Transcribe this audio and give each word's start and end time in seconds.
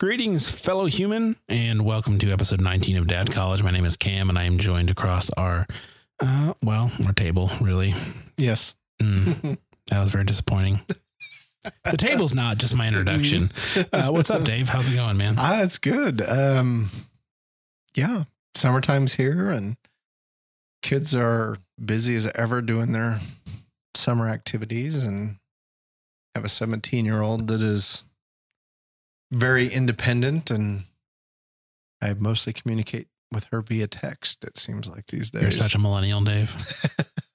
Greetings, 0.00 0.48
fellow 0.48 0.86
human, 0.86 1.34
and 1.48 1.84
welcome 1.84 2.20
to 2.20 2.30
episode 2.30 2.60
19 2.60 2.98
of 2.98 3.08
Dad 3.08 3.32
College. 3.32 3.64
My 3.64 3.72
name 3.72 3.84
is 3.84 3.96
Cam, 3.96 4.28
and 4.28 4.38
I 4.38 4.44
am 4.44 4.58
joined 4.58 4.90
across 4.90 5.28
our, 5.30 5.66
uh, 6.20 6.54
well, 6.62 6.92
our 7.04 7.12
table, 7.12 7.50
really. 7.60 7.96
Yes. 8.36 8.76
Mm, 9.02 9.58
that 9.88 9.98
was 9.98 10.10
very 10.10 10.22
disappointing. 10.22 10.82
The 11.84 11.96
table's 11.96 12.32
not 12.32 12.58
just 12.58 12.76
my 12.76 12.86
introduction. 12.86 13.50
Uh, 13.92 14.10
what's 14.10 14.30
up, 14.30 14.44
Dave? 14.44 14.68
How's 14.68 14.86
it 14.86 14.94
going, 14.94 15.16
man? 15.16 15.34
Ah, 15.36 15.62
it's 15.64 15.78
good. 15.78 16.22
Um, 16.22 16.90
yeah, 17.96 18.24
summertime's 18.54 19.14
here 19.14 19.50
and 19.50 19.76
kids 20.80 21.12
are 21.12 21.56
busy 21.84 22.14
as 22.14 22.28
ever 22.36 22.62
doing 22.62 22.92
their 22.92 23.18
summer 23.96 24.28
activities 24.28 25.04
and 25.04 25.38
have 26.36 26.44
a 26.44 26.48
17 26.48 27.04
year 27.04 27.20
old 27.20 27.48
that 27.48 27.60
is 27.62 28.04
very 29.30 29.68
independent 29.68 30.50
and 30.50 30.84
I 32.00 32.14
mostly 32.14 32.52
communicate 32.52 33.08
with 33.32 33.44
her 33.52 33.60
via 33.60 33.86
text. 33.86 34.44
It 34.44 34.56
seems 34.56 34.88
like 34.88 35.06
these 35.06 35.30
days. 35.30 35.42
You're 35.42 35.50
such 35.50 35.74
a 35.74 35.78
millennial, 35.78 36.20
Dave. 36.22 36.56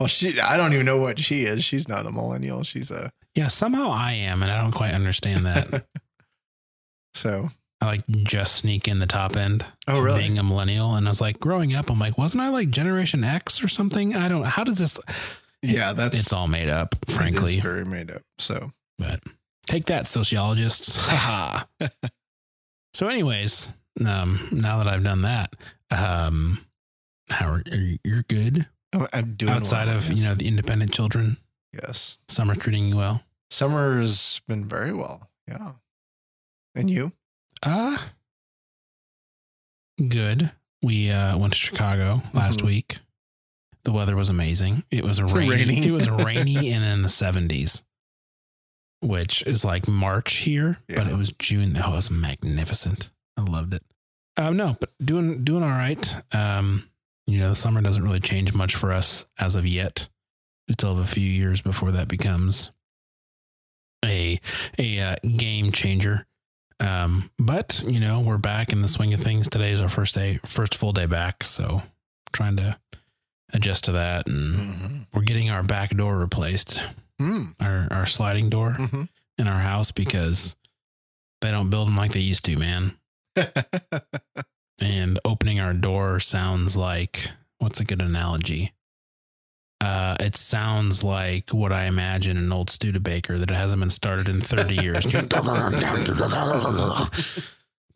well, 0.00 0.06
she, 0.06 0.40
I 0.40 0.56
don't 0.56 0.72
even 0.72 0.86
know 0.86 0.98
what 0.98 1.18
she 1.18 1.44
is. 1.44 1.64
She's 1.64 1.88
not 1.88 2.06
a 2.06 2.10
millennial. 2.10 2.62
She's 2.64 2.90
a, 2.90 3.10
Yeah, 3.34 3.46
somehow 3.46 3.90
I 3.90 4.12
am, 4.12 4.42
and 4.42 4.50
I 4.50 4.60
don't 4.60 4.72
quite 4.72 4.94
understand 4.94 5.46
that. 5.46 5.86
so, 7.14 7.50
I 7.80 7.86
like 7.86 8.06
just 8.08 8.56
sneak 8.56 8.86
in 8.88 8.98
the 8.98 9.06
top 9.06 9.36
end. 9.36 9.64
oh, 9.88 10.00
really? 10.00 10.20
Being 10.20 10.38
a 10.38 10.42
millennial, 10.42 10.94
and 10.94 11.06
I 11.06 11.10
was 11.10 11.20
like, 11.20 11.40
growing 11.40 11.74
up, 11.74 11.90
I'm 11.90 11.98
like, 11.98 12.18
wasn't 12.18 12.42
I 12.42 12.48
like 12.48 12.70
Generation 12.70 13.24
X 13.24 13.62
or 13.62 13.68
something? 13.68 14.14
I 14.14 14.28
don't. 14.28 14.44
How 14.44 14.64
does 14.64 14.78
this? 14.78 14.98
yeah, 15.62 15.92
that's 15.92 16.18
It's 16.18 16.32
all 16.32 16.48
made 16.48 16.68
up, 16.68 16.96
frankly. 17.08 17.54
it 17.54 17.56
is 17.56 17.60
frankly. 17.60 17.60
very 17.60 17.84
made 17.84 18.10
up. 18.10 18.22
So, 18.38 18.72
But 18.98 19.20
take 19.66 19.86
that, 19.86 20.06
sociologists. 20.06 20.96
Haha. 21.00 21.64
so, 22.94 23.08
anyways, 23.08 23.72
um, 24.04 24.48
now 24.52 24.78
that 24.78 24.88
I've 24.88 25.04
done 25.04 25.22
that, 25.22 25.54
um, 25.90 26.64
how 27.28 27.48
are, 27.48 27.62
are 27.70 27.76
you? 27.76 27.98
You're 28.04 28.22
good 28.28 28.66
I'm- 29.12 29.34
doing 29.36 29.52
outside 29.52 29.86
well, 29.88 29.96
of 29.96 30.08
yes. 30.10 30.20
you 30.22 30.28
know 30.28 30.34
the 30.34 30.46
independent 30.48 30.92
children. 30.92 31.36
yes. 31.72 32.18
Summer 32.28 32.54
treating 32.54 32.88
you 32.88 32.96
well. 32.96 33.22
Summer 33.50 33.98
has 34.00 34.40
been 34.48 34.66
very 34.68 34.92
well. 34.92 35.30
Yeah. 35.48 35.72
And 36.74 36.90
you? 36.90 37.12
Uh 37.62 37.98
good. 40.08 40.50
We 40.82 41.10
uh 41.10 41.36
went 41.38 41.52
to 41.52 41.58
Chicago 41.58 42.22
last 42.34 42.60
Mhm. 42.60 42.66
week. 42.66 42.98
The 43.84 43.92
weather 43.92 44.16
was 44.16 44.28
amazing. 44.28 44.84
It 44.90 45.04
was 45.04 45.20
rainy. 45.22 45.50
Rainy. 45.50 45.86
It 45.88 45.92
was 45.92 46.08
rainy 46.08 46.70
and 46.72 46.84
in 46.84 47.02
the 47.02 47.08
70s, 47.08 47.82
which 49.02 49.42
is 49.46 49.64
like 49.64 49.86
March 49.88 50.34
here, 50.36 50.78
but 50.88 51.06
it 51.06 51.16
was 51.16 51.32
June. 51.38 51.76
Oh, 51.82 51.92
it 51.92 51.96
was 51.96 52.10
magnificent. 52.10 53.10
I 53.36 53.42
loved 53.42 53.74
it. 53.74 53.82
Um, 54.36 54.56
no, 54.56 54.76
but 54.80 54.90
doing 55.04 55.44
doing 55.44 55.62
all 55.62 55.68
right. 55.70 56.14
Um, 56.34 56.88
you 57.26 57.38
know, 57.38 57.48
the 57.50 57.54
summer 57.54 57.80
doesn't 57.82 58.02
really 58.02 58.20
change 58.20 58.52
much 58.54 58.74
for 58.74 58.92
us 58.92 59.26
as 59.38 59.54
of 59.56 59.66
yet. 59.66 60.08
We 60.68 60.72
still 60.74 60.94
have 60.96 61.04
a 61.04 61.08
few 61.08 61.28
years 61.28 61.60
before 61.60 61.90
that 61.92 62.08
becomes 62.08 62.70
a 64.04 64.40
a 64.78 64.98
uh, 65.00 65.16
game 65.36 65.72
changer. 65.72 66.26
Um, 66.80 67.30
but 67.38 67.82
you 67.86 68.00
know, 68.00 68.20
we're 68.20 68.38
back 68.38 68.72
in 68.72 68.82
the 68.82 68.88
swing 68.88 69.12
of 69.14 69.20
things. 69.20 69.48
Today 69.48 69.72
is 69.72 69.80
our 69.80 69.88
first 69.88 70.14
day, 70.14 70.40
first 70.44 70.74
full 70.74 70.92
day 70.92 71.06
back. 71.06 71.44
So 71.44 71.82
trying 72.32 72.56
to 72.56 72.76
adjust 73.52 73.84
to 73.84 73.92
that, 73.92 74.26
and 74.26 74.54
Mm-hmm. 74.54 74.96
we're 75.12 75.22
getting 75.22 75.50
our 75.50 75.62
back 75.62 75.90
door 75.90 76.18
replaced, 76.18 76.82
Mm. 77.22 77.54
our 77.60 77.88
our 77.90 78.06
sliding 78.06 78.50
door 78.50 78.72
hmm 78.72 79.04
in 79.38 79.48
our 79.48 79.60
house 79.60 79.90
because 79.92 80.54
they 81.40 81.50
don't 81.50 81.70
build 81.70 81.86
them 81.88 81.96
like 81.96 82.12
they 82.12 82.20
used 82.20 82.44
to, 82.44 82.56
man. 82.56 82.96
And 84.80 85.18
opening 85.24 85.58
our 85.60 85.74
door 85.74 86.18
sounds 86.20 86.76
like 86.76 87.30
what's 87.58 87.80
a 87.80 87.84
good 87.84 88.00
analogy? 88.02 88.72
Uh, 89.80 90.16
it 90.20 90.36
sounds 90.36 91.02
like 91.04 91.50
what 91.50 91.72
I 91.72 91.84
imagine 91.86 92.36
an 92.36 92.52
old 92.52 92.70
Studebaker 92.70 93.38
that 93.38 93.50
hasn't 93.50 93.80
been 93.80 93.90
started 93.90 94.28
in 94.28 94.40
30 94.40 94.74
years. 94.76 95.04
but 95.06 95.28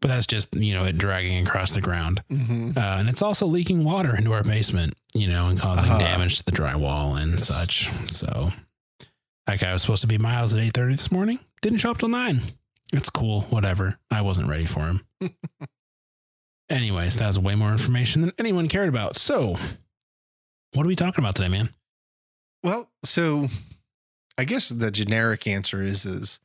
that's 0.08 0.26
just, 0.26 0.54
you 0.54 0.74
know, 0.74 0.84
it 0.84 0.98
dragging 0.98 1.46
across 1.46 1.72
the 1.72 1.80
ground. 1.80 2.22
hmm 2.30 2.70
Uh, 2.76 2.80
and 2.80 3.08
it's 3.08 3.22
also 3.22 3.46
leaking 3.46 3.84
water 3.84 4.14
into 4.16 4.32
our 4.32 4.42
basement, 4.44 4.96
you 5.14 5.26
know, 5.28 5.46
and 5.46 5.58
causing 5.58 5.90
Ah. 5.92 5.98
damage 5.98 6.38
to 6.38 6.44
the 6.44 6.52
drywall 6.52 7.20
and 7.20 7.32
Yes. 7.32 7.48
such. 7.48 7.90
So 8.08 8.52
that 9.46 9.60
guy 9.60 9.72
was 9.72 9.82
supposed 9.82 10.02
to 10.02 10.08
be 10.08 10.18
miles 10.18 10.54
at 10.54 10.60
8.30 10.60 10.90
this 10.92 11.12
morning. 11.12 11.38
Didn't 11.62 11.78
show 11.78 11.90
up 11.90 11.98
till 11.98 12.08
9. 12.08 12.42
It's 12.92 13.10
cool. 13.10 13.42
Whatever. 13.42 13.98
I 14.10 14.22
wasn't 14.22 14.48
ready 14.48 14.64
for 14.64 14.80
him. 14.80 15.06
Anyways, 16.68 17.16
that 17.16 17.28
was 17.28 17.38
way 17.38 17.54
more 17.54 17.72
information 17.72 18.22
than 18.22 18.32
anyone 18.38 18.68
cared 18.68 18.88
about. 18.88 19.16
So 19.16 19.56
what 20.72 20.84
are 20.84 20.88
we 20.88 20.96
talking 20.96 21.24
about 21.24 21.36
today, 21.36 21.48
man? 21.48 21.70
Well, 22.62 22.90
so 23.04 23.48
I 24.36 24.44
guess 24.44 24.68
the 24.68 24.90
generic 24.90 25.46
answer 25.46 25.82
is 25.82 26.04
is 26.04 26.40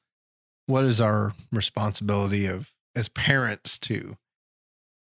what 0.68 0.86
is 0.86 1.02
our 1.02 1.34
responsibility 1.52 2.46
of 2.46 2.72
as 2.96 3.10
parents 3.10 3.80
to 3.80 4.18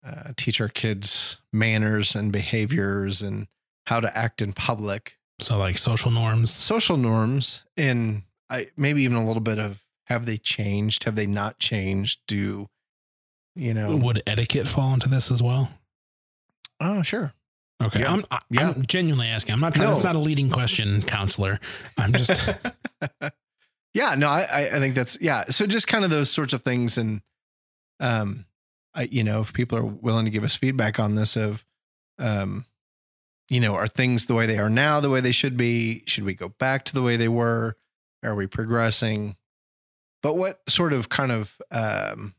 uh, 0.07 0.33
teach 0.37 0.61
our 0.61 0.69
kids 0.69 1.39
manners 1.53 2.15
and 2.15 2.33
behaviors 2.33 3.23
and 3.23 3.49
how 3.87 4.01
to 4.01 4.17
act 4.17 4.41
in 4.41 4.53
public, 4.53 5.19
So 5.41 5.59
like 5.59 5.79
social 5.79 6.11
norms. 6.11 6.53
social 6.53 6.97
norms, 6.97 7.65
and 7.77 8.23
I 8.49 8.69
maybe 8.77 9.03
even 9.03 9.17
a 9.17 9.27
little 9.27 9.43
bit 9.43 9.59
of 9.59 9.83
have 10.07 10.27
they 10.27 10.37
changed? 10.37 11.05
Have 11.05 11.15
they 11.17 11.27
not 11.27 11.59
changed? 11.59 12.21
Do 12.27 12.69
you 13.57 13.75
know? 13.75 13.97
Would 13.97 14.23
etiquette 14.27 14.69
fall 14.69 14.95
into 14.95 15.09
this 15.09 15.31
as 15.31 15.43
well? 15.43 15.71
Oh, 16.81 17.03
sure. 17.03 17.33
Okay. 17.83 18.01
Yeah. 18.01 18.13
I'm, 18.13 18.25
I, 18.31 18.41
Yeah. 18.51 18.71
I'm 18.71 18.87
genuinely 18.87 19.29
asking. 19.29 19.55
I'm 19.55 19.61
not 19.61 19.75
trying. 19.75 19.89
No. 19.89 19.95
That's 19.95 20.05
not 20.05 20.17
a 20.17 20.21
leading 20.21 20.51
question, 20.51 21.03
counselor. 21.03 21.61
I'm 21.99 22.13
just. 22.13 22.31
yeah, 23.95 24.15
no, 24.17 24.29
I 24.29 24.69
I 24.73 24.79
think 24.79 24.95
that's 24.95 25.19
yeah. 25.21 25.45
So 25.47 25.67
just 25.67 25.89
kind 25.89 26.05
of 26.05 26.11
those 26.11 26.31
sorts 26.31 26.53
of 26.53 26.63
things, 26.63 26.99
and 26.99 27.23
um, 28.01 28.47
I 28.95 29.03
you 29.05 29.25
know 29.25 29.41
if 29.41 29.53
people 29.53 29.79
are 29.79 29.85
willing 29.85 30.25
to 30.25 30.31
give 30.31 30.45
us 30.45 30.57
feedback 30.57 31.01
on 31.01 31.15
this 31.15 31.37
of, 31.37 31.65
um, 32.19 32.67
you 33.53 33.61
know, 33.61 33.75
are 33.75 33.87
things 33.87 34.25
the 34.25 34.35
way 34.35 34.47
they 34.47 34.57
are 34.57 34.71
now 34.71 34.99
the 34.99 35.11
way 35.11 35.21
they 35.21 35.31
should 35.31 35.59
be? 35.59 36.05
Should 36.07 36.25
we 36.25 36.33
go 36.33 36.49
back 36.49 36.87
to 36.87 36.95
the 36.95 37.03
way 37.03 37.19
they 37.19 37.29
were? 37.29 37.77
Are 38.25 38.35
we 38.35 38.47
progressing? 38.47 39.37
But 40.23 40.39
what 40.39 40.63
sort 40.71 40.95
of 40.95 41.11
kind 41.11 41.31
of 41.31 41.61
um, 41.71 42.35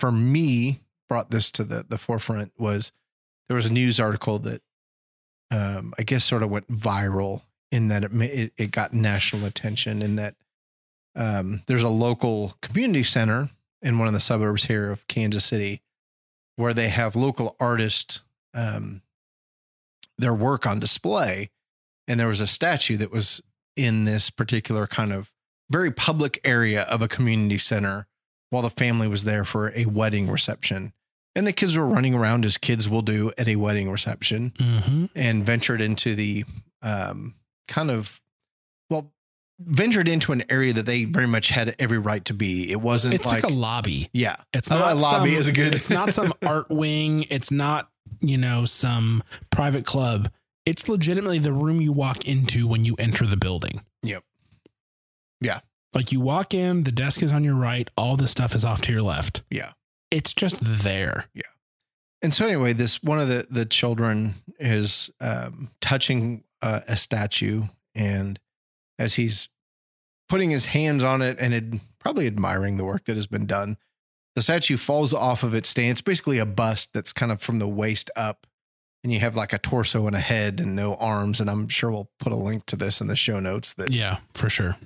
for 0.00 0.10
me 0.10 0.80
brought 1.08 1.30
this 1.30 1.52
to 1.52 1.62
the 1.62 1.86
the 1.88 1.98
forefront 1.98 2.50
was 2.58 2.92
there 3.46 3.54
was 3.54 3.66
a 3.66 3.72
news 3.72 4.00
article 4.00 4.40
that 4.40 4.62
um, 5.52 5.94
I 5.96 6.02
guess 6.02 6.24
sort 6.24 6.42
of 6.42 6.50
went 6.50 6.66
viral 6.66 7.42
in 7.70 7.86
that 7.86 8.02
it, 8.02 8.12
it 8.12 8.52
it 8.56 8.70
got 8.72 8.92
national 8.92 9.46
attention 9.46 10.02
in 10.02 10.16
that 10.16 10.34
um, 11.14 11.62
there's 11.66 11.84
a 11.84 11.88
local 11.88 12.54
community 12.60 13.04
center 13.04 13.50
in 13.80 14.00
one 14.00 14.08
of 14.08 14.14
the 14.14 14.20
suburbs 14.20 14.64
here 14.64 14.90
of 14.90 15.06
Kansas 15.06 15.44
City 15.44 15.80
where 16.56 16.74
they 16.74 16.88
have 16.88 17.14
local 17.14 17.54
artists 17.60 18.22
um, 18.52 19.00
their 20.18 20.34
work 20.34 20.66
on 20.66 20.78
display 20.78 21.50
and 22.08 22.18
there 22.20 22.28
was 22.28 22.40
a 22.40 22.46
statue 22.46 22.96
that 22.96 23.10
was 23.12 23.42
in 23.76 24.04
this 24.04 24.30
particular 24.30 24.86
kind 24.86 25.12
of 25.12 25.32
very 25.70 25.90
public 25.90 26.38
area 26.44 26.82
of 26.82 27.00
a 27.02 27.08
community 27.08 27.58
center 27.58 28.06
while 28.50 28.62
the 28.62 28.70
family 28.70 29.08
was 29.08 29.24
there 29.24 29.44
for 29.44 29.72
a 29.74 29.86
wedding 29.86 30.28
reception 30.30 30.92
and 31.34 31.46
the 31.46 31.52
kids 31.52 31.76
were 31.76 31.86
running 31.86 32.14
around 32.14 32.44
as 32.44 32.58
kids 32.58 32.88
will 32.88 33.00
do 33.02 33.32
at 33.38 33.48
a 33.48 33.56
wedding 33.56 33.90
reception 33.90 34.52
Mhm. 34.58 35.08
and 35.14 35.46
ventured 35.46 35.80
into 35.80 36.14
the 36.14 36.44
um, 36.82 37.34
kind 37.68 37.90
of 37.90 38.20
well 38.90 39.12
ventured 39.60 40.08
into 40.08 40.32
an 40.32 40.42
area 40.50 40.72
that 40.72 40.84
they 40.86 41.04
very 41.04 41.28
much 41.28 41.48
had 41.50 41.74
every 41.78 41.98
right 41.98 42.24
to 42.24 42.34
be. 42.34 42.70
It 42.72 42.80
wasn't 42.80 43.14
It's 43.14 43.26
like, 43.26 43.44
like, 43.44 43.52
a 43.52 43.54
lobby. 43.54 44.10
yeah, 44.12 44.34
It's 44.52 44.68
not 44.68 44.96
a 44.96 45.00
lobby 45.00 45.30
some- 45.30 45.38
is 45.38 45.46
a 45.48 45.52
good- 45.52 45.74
It's 45.74 45.88
not 45.88 46.12
some 46.12 46.34
art 46.42 46.68
wing. 46.68 47.22
It's 47.30 47.52
not 47.52 47.88
you 48.20 48.38
know 48.38 48.64
some 48.64 49.22
private 49.50 49.84
club. 49.84 50.30
It's 50.64 50.88
legitimately 50.88 51.40
the 51.40 51.52
room 51.52 51.80
you 51.80 51.92
walk 51.92 52.26
into 52.26 52.68
when 52.68 52.84
you 52.84 52.94
enter 52.98 53.26
the 53.26 53.36
building. 53.36 53.82
Yep. 54.02 54.22
Yeah. 55.40 55.60
Like 55.94 56.12
you 56.12 56.20
walk 56.20 56.54
in, 56.54 56.84
the 56.84 56.92
desk 56.92 57.22
is 57.22 57.32
on 57.32 57.44
your 57.44 57.56
right. 57.56 57.90
All 57.96 58.16
the 58.16 58.26
stuff 58.26 58.54
is 58.54 58.64
off 58.64 58.80
to 58.82 58.92
your 58.92 59.02
left. 59.02 59.42
Yeah. 59.50 59.72
It's 60.10 60.32
just 60.32 60.60
there. 60.60 61.26
Yeah. 61.34 61.42
And 62.22 62.32
so 62.32 62.46
anyway, 62.46 62.72
this 62.72 63.02
one 63.02 63.18
of 63.18 63.28
the 63.28 63.46
the 63.50 63.66
children 63.66 64.34
is 64.60 65.10
um, 65.20 65.70
touching 65.80 66.44
uh, 66.62 66.80
a 66.86 66.96
statue, 66.96 67.64
and 67.96 68.38
as 68.98 69.14
he's 69.14 69.48
putting 70.28 70.50
his 70.50 70.66
hands 70.66 71.02
on 71.02 71.20
it 71.20 71.38
and 71.40 71.52
ad- 71.52 71.80
probably 71.98 72.28
admiring 72.28 72.76
the 72.76 72.84
work 72.84 73.04
that 73.06 73.16
has 73.16 73.26
been 73.26 73.46
done, 73.46 73.76
the 74.34 74.42
statue 74.42 74.76
falls 74.76 75.12
off 75.12 75.42
of 75.42 75.54
its 75.54 75.68
stand. 75.68 75.92
It's 75.92 76.00
basically 76.00 76.38
a 76.38 76.46
bust 76.46 76.92
that's 76.94 77.12
kind 77.12 77.30
of 77.32 77.40
from 77.42 77.58
the 77.58 77.68
waist 77.68 78.10
up, 78.16 78.46
and 79.04 79.12
you 79.12 79.20
have 79.20 79.36
like 79.36 79.52
a 79.52 79.58
torso 79.58 80.06
and 80.06 80.16
a 80.16 80.20
head 80.20 80.60
and 80.60 80.74
no 80.76 80.94
arms. 80.96 81.40
And 81.40 81.50
I'm 81.50 81.68
sure 81.68 81.90
we'll 81.90 82.10
put 82.18 82.32
a 82.32 82.36
link 82.36 82.66
to 82.66 82.76
this 82.76 83.00
in 83.00 83.08
the 83.08 83.16
show 83.16 83.40
notes. 83.40 83.74
That 83.74 83.90
Yeah, 83.90 84.18
for 84.34 84.48
sure. 84.48 84.76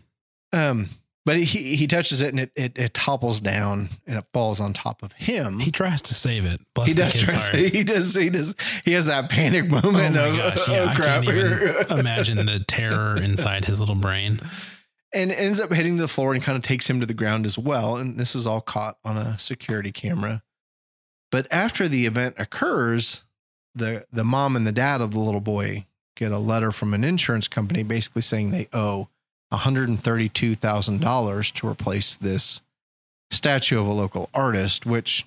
um, 0.53 0.89
but 1.25 1.39
he 1.39 1.75
he 1.75 1.89
touches 1.89 2.21
it 2.21 2.29
and 2.29 2.39
it, 2.39 2.53
it 2.55 2.79
it 2.79 2.95
topples 2.95 3.41
down 3.41 3.89
and 4.07 4.17
it 4.17 4.25
falls 4.33 4.61
on 4.61 4.73
top 4.73 5.03
of 5.03 5.13
him. 5.15 5.59
He 5.59 5.73
tries 5.73 6.01
to 6.03 6.15
save 6.15 6.45
it. 6.45 6.61
Bless 6.73 6.89
He 6.89 6.95
does 6.95 7.21
try 7.21 7.35
to 7.35 7.69
he 7.69 7.83
does 7.83 8.15
he 8.15 8.31
does 8.31 8.55
he 8.85 8.93
has 8.93 9.07
that 9.07 9.29
panic 9.29 9.65
Oh 9.65 9.81
moment 9.83 10.15
my 10.15 10.23
of 10.29 10.37
gosh! 10.37 10.69
Yeah, 10.69 10.85
oh 10.85 10.87
I 10.87 10.95
crap 10.95 11.25
can't 11.25 11.37
even 11.37 11.99
imagine 11.99 12.47
the 12.47 12.61
terror 12.69 13.17
inside 13.17 13.65
his 13.65 13.81
little 13.81 13.97
brain. 13.97 14.41
And 15.17 15.33
ends 15.33 15.61
up 15.61 15.73
hitting 15.73 15.97
the 15.97 16.09
floor 16.09 16.35
and 16.35 16.43
kind 16.43 16.57
of 16.57 16.63
takes 16.63 16.89
him 16.91 17.01
to 17.01 17.07
the 17.07 17.15
ground 17.15 17.47
as 17.47 17.59
well. 17.59 17.97
And 17.97 18.19
this 18.19 18.37
is 18.37 18.47
all 18.47 18.61
caught 18.61 18.99
on 19.05 19.17
a 19.17 19.39
security 19.39 19.91
camera. 19.91 20.43
But 21.31 21.47
after 21.51 21.89
the 21.89 22.05
event 22.07 22.35
occurs, 22.39 23.25
the 23.75 24.05
the 24.13 24.25
mom 24.25 24.55
and 24.57 24.67
the 24.67 24.73
dad 24.73 25.01
of 25.01 25.13
the 25.13 25.19
little 25.19 25.41
boy 25.41 25.87
get 26.17 26.33
a 26.33 26.39
letter 26.39 26.73
from 26.73 26.95
an 26.95 27.05
insurance 27.05 27.49
company 27.49 27.83
basically 27.83 28.23
saying 28.23 28.51
they 28.51 28.69
owe 28.73 29.09
$132,000 29.53 31.53
to 31.53 31.69
replace 31.69 32.17
this 32.17 32.63
statue 33.31 33.81
of 33.81 33.87
a 33.87 33.93
local 33.93 34.29
artist, 34.35 34.87
which 34.87 35.27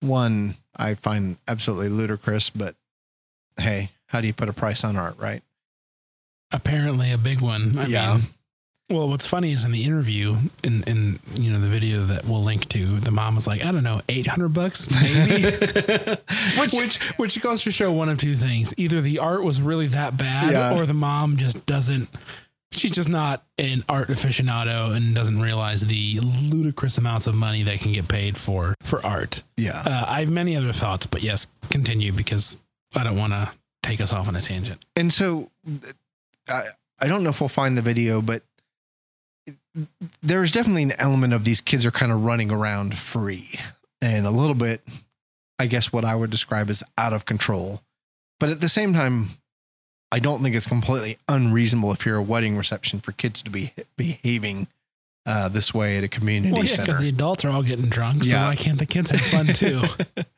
one 0.00 0.56
I 0.76 0.94
find 0.94 1.36
absolutely 1.48 1.88
ludicrous, 1.88 2.50
but 2.50 2.74
hey, 3.56 3.90
how 4.06 4.20
do 4.20 4.26
you 4.26 4.32
put 4.32 4.48
a 4.48 4.52
price 4.52 4.84
on 4.84 4.96
art, 4.96 5.18
right? 5.18 5.42
Apparently, 6.52 7.10
a 7.10 7.18
big 7.18 7.40
one. 7.40 7.76
I 7.76 7.86
Yeah. 7.86 8.16
Mean, 8.16 8.22
well, 8.88 9.08
what's 9.08 9.26
funny 9.26 9.52
is 9.52 9.64
in 9.64 9.72
the 9.72 9.84
interview, 9.84 10.36
in 10.62 10.82
in 10.84 11.18
you 11.38 11.50
know 11.50 11.60
the 11.60 11.68
video 11.68 12.04
that 12.06 12.24
we'll 12.24 12.42
link 12.42 12.68
to, 12.70 13.00
the 13.00 13.10
mom 13.10 13.34
was 13.34 13.46
like, 13.46 13.64
I 13.64 13.72
don't 13.72 13.82
know, 13.82 14.00
eight 14.08 14.26
hundred 14.28 14.50
bucks, 14.50 14.88
maybe. 15.02 15.42
which, 16.58 16.72
which 16.72 16.96
which 17.18 17.40
goes 17.42 17.62
to 17.64 17.72
show 17.72 17.90
one 17.92 18.08
of 18.08 18.18
two 18.18 18.36
things: 18.36 18.72
either 18.76 19.00
the 19.00 19.18
art 19.18 19.42
was 19.42 19.60
really 19.60 19.88
that 19.88 20.16
bad, 20.16 20.52
Yeah. 20.52 20.78
or 20.78 20.86
the 20.86 20.94
mom 20.94 21.36
just 21.36 21.66
doesn't. 21.66 22.08
She's 22.72 22.90
just 22.90 23.08
not 23.08 23.44
an 23.58 23.84
art 23.88 24.08
aficionado 24.08 24.94
and 24.94 25.14
doesn't 25.14 25.40
realize 25.40 25.86
the 25.86 26.18
ludicrous 26.20 26.98
amounts 26.98 27.26
of 27.26 27.34
money 27.34 27.62
that 27.62 27.78
can 27.80 27.92
get 27.92 28.06
paid 28.08 28.36
for 28.36 28.74
for 28.82 29.04
art. 29.06 29.42
yeah. 29.56 29.82
Uh, 29.86 30.04
I 30.08 30.20
have 30.20 30.30
many 30.30 30.56
other 30.56 30.72
thoughts, 30.72 31.06
but 31.06 31.22
yes, 31.22 31.46
continue 31.70 32.12
because 32.12 32.58
I 32.94 33.02
don't 33.04 33.16
want 33.16 33.32
to 33.32 33.50
take 33.82 34.00
us 34.00 34.12
off 34.12 34.28
on 34.28 34.36
a 34.36 34.40
tangent. 34.42 34.84
and 34.96 35.12
so 35.12 35.50
I 36.48 36.64
I 37.00 37.06
don't 37.06 37.22
know 37.22 37.30
if 37.30 37.40
we'll 37.40 37.48
find 37.48 37.76
the 37.78 37.82
video, 37.82 38.20
but 38.20 38.42
there's 40.22 40.52
definitely 40.52 40.84
an 40.84 40.92
element 40.98 41.32
of 41.32 41.44
these 41.44 41.60
kids 41.60 41.84
are 41.86 41.90
kind 41.90 42.12
of 42.12 42.24
running 42.24 42.50
around 42.50 42.96
free 42.98 43.58
and 44.00 44.26
a 44.26 44.30
little 44.30 44.54
bit, 44.54 44.80
I 45.58 45.66
guess, 45.66 45.92
what 45.92 46.04
I 46.04 46.14
would 46.14 46.30
describe 46.30 46.70
as 46.70 46.82
out 46.96 47.12
of 47.12 47.24
control. 47.24 47.82
But 48.40 48.50
at 48.50 48.60
the 48.60 48.68
same 48.68 48.92
time, 48.92 49.28
I 50.12 50.18
don't 50.18 50.42
think 50.42 50.54
it's 50.54 50.66
completely 50.66 51.18
unreasonable 51.28 51.92
if 51.92 52.06
you're 52.06 52.16
a 52.16 52.22
wedding 52.22 52.56
reception 52.56 53.00
for 53.00 53.12
kids 53.12 53.42
to 53.42 53.50
be 53.50 53.72
behaving 53.96 54.68
uh, 55.26 55.48
this 55.48 55.74
way 55.74 55.96
at 55.96 56.04
a 56.04 56.08
community 56.08 56.52
Well, 56.52 56.62
yeah, 56.64 56.70
center. 56.70 56.86
because 56.92 57.00
the 57.02 57.08
adults 57.08 57.44
are 57.44 57.50
all 57.50 57.62
getting 57.64 57.86
drunk, 57.88 58.24
so 58.24 58.30
Yeah. 58.36 58.46
why 58.48 58.54
can't 58.56 58.78
the 58.78 58.86
kids 58.86 59.10
have 59.10 59.20
fun 59.20 59.46
too? 59.48 59.82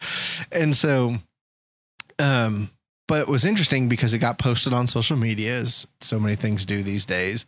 and 0.53 0.75
so, 0.75 1.17
um, 2.19 2.71
but 3.07 3.21
it 3.21 3.29
was 3.29 3.45
interesting 3.45 3.89
because 3.89 4.15
it 4.15 4.19
got 4.19 4.39
posted 4.39 4.73
on 4.73 4.87
social 4.87 5.17
media, 5.17 5.57
as 5.57 5.87
so 6.01 6.19
many 6.19 6.37
things 6.37 6.65
do 6.65 6.83
these 6.83 7.05
days, 7.07 7.45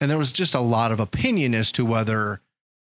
and 0.00 0.10
there 0.10 0.18
was 0.18 0.32
just 0.32 0.54
a 0.54 0.60
lot 0.60 0.92
of 0.92 1.00
opinion 1.00 1.54
as 1.54 1.72
to 1.72 1.84
whether 1.84 2.40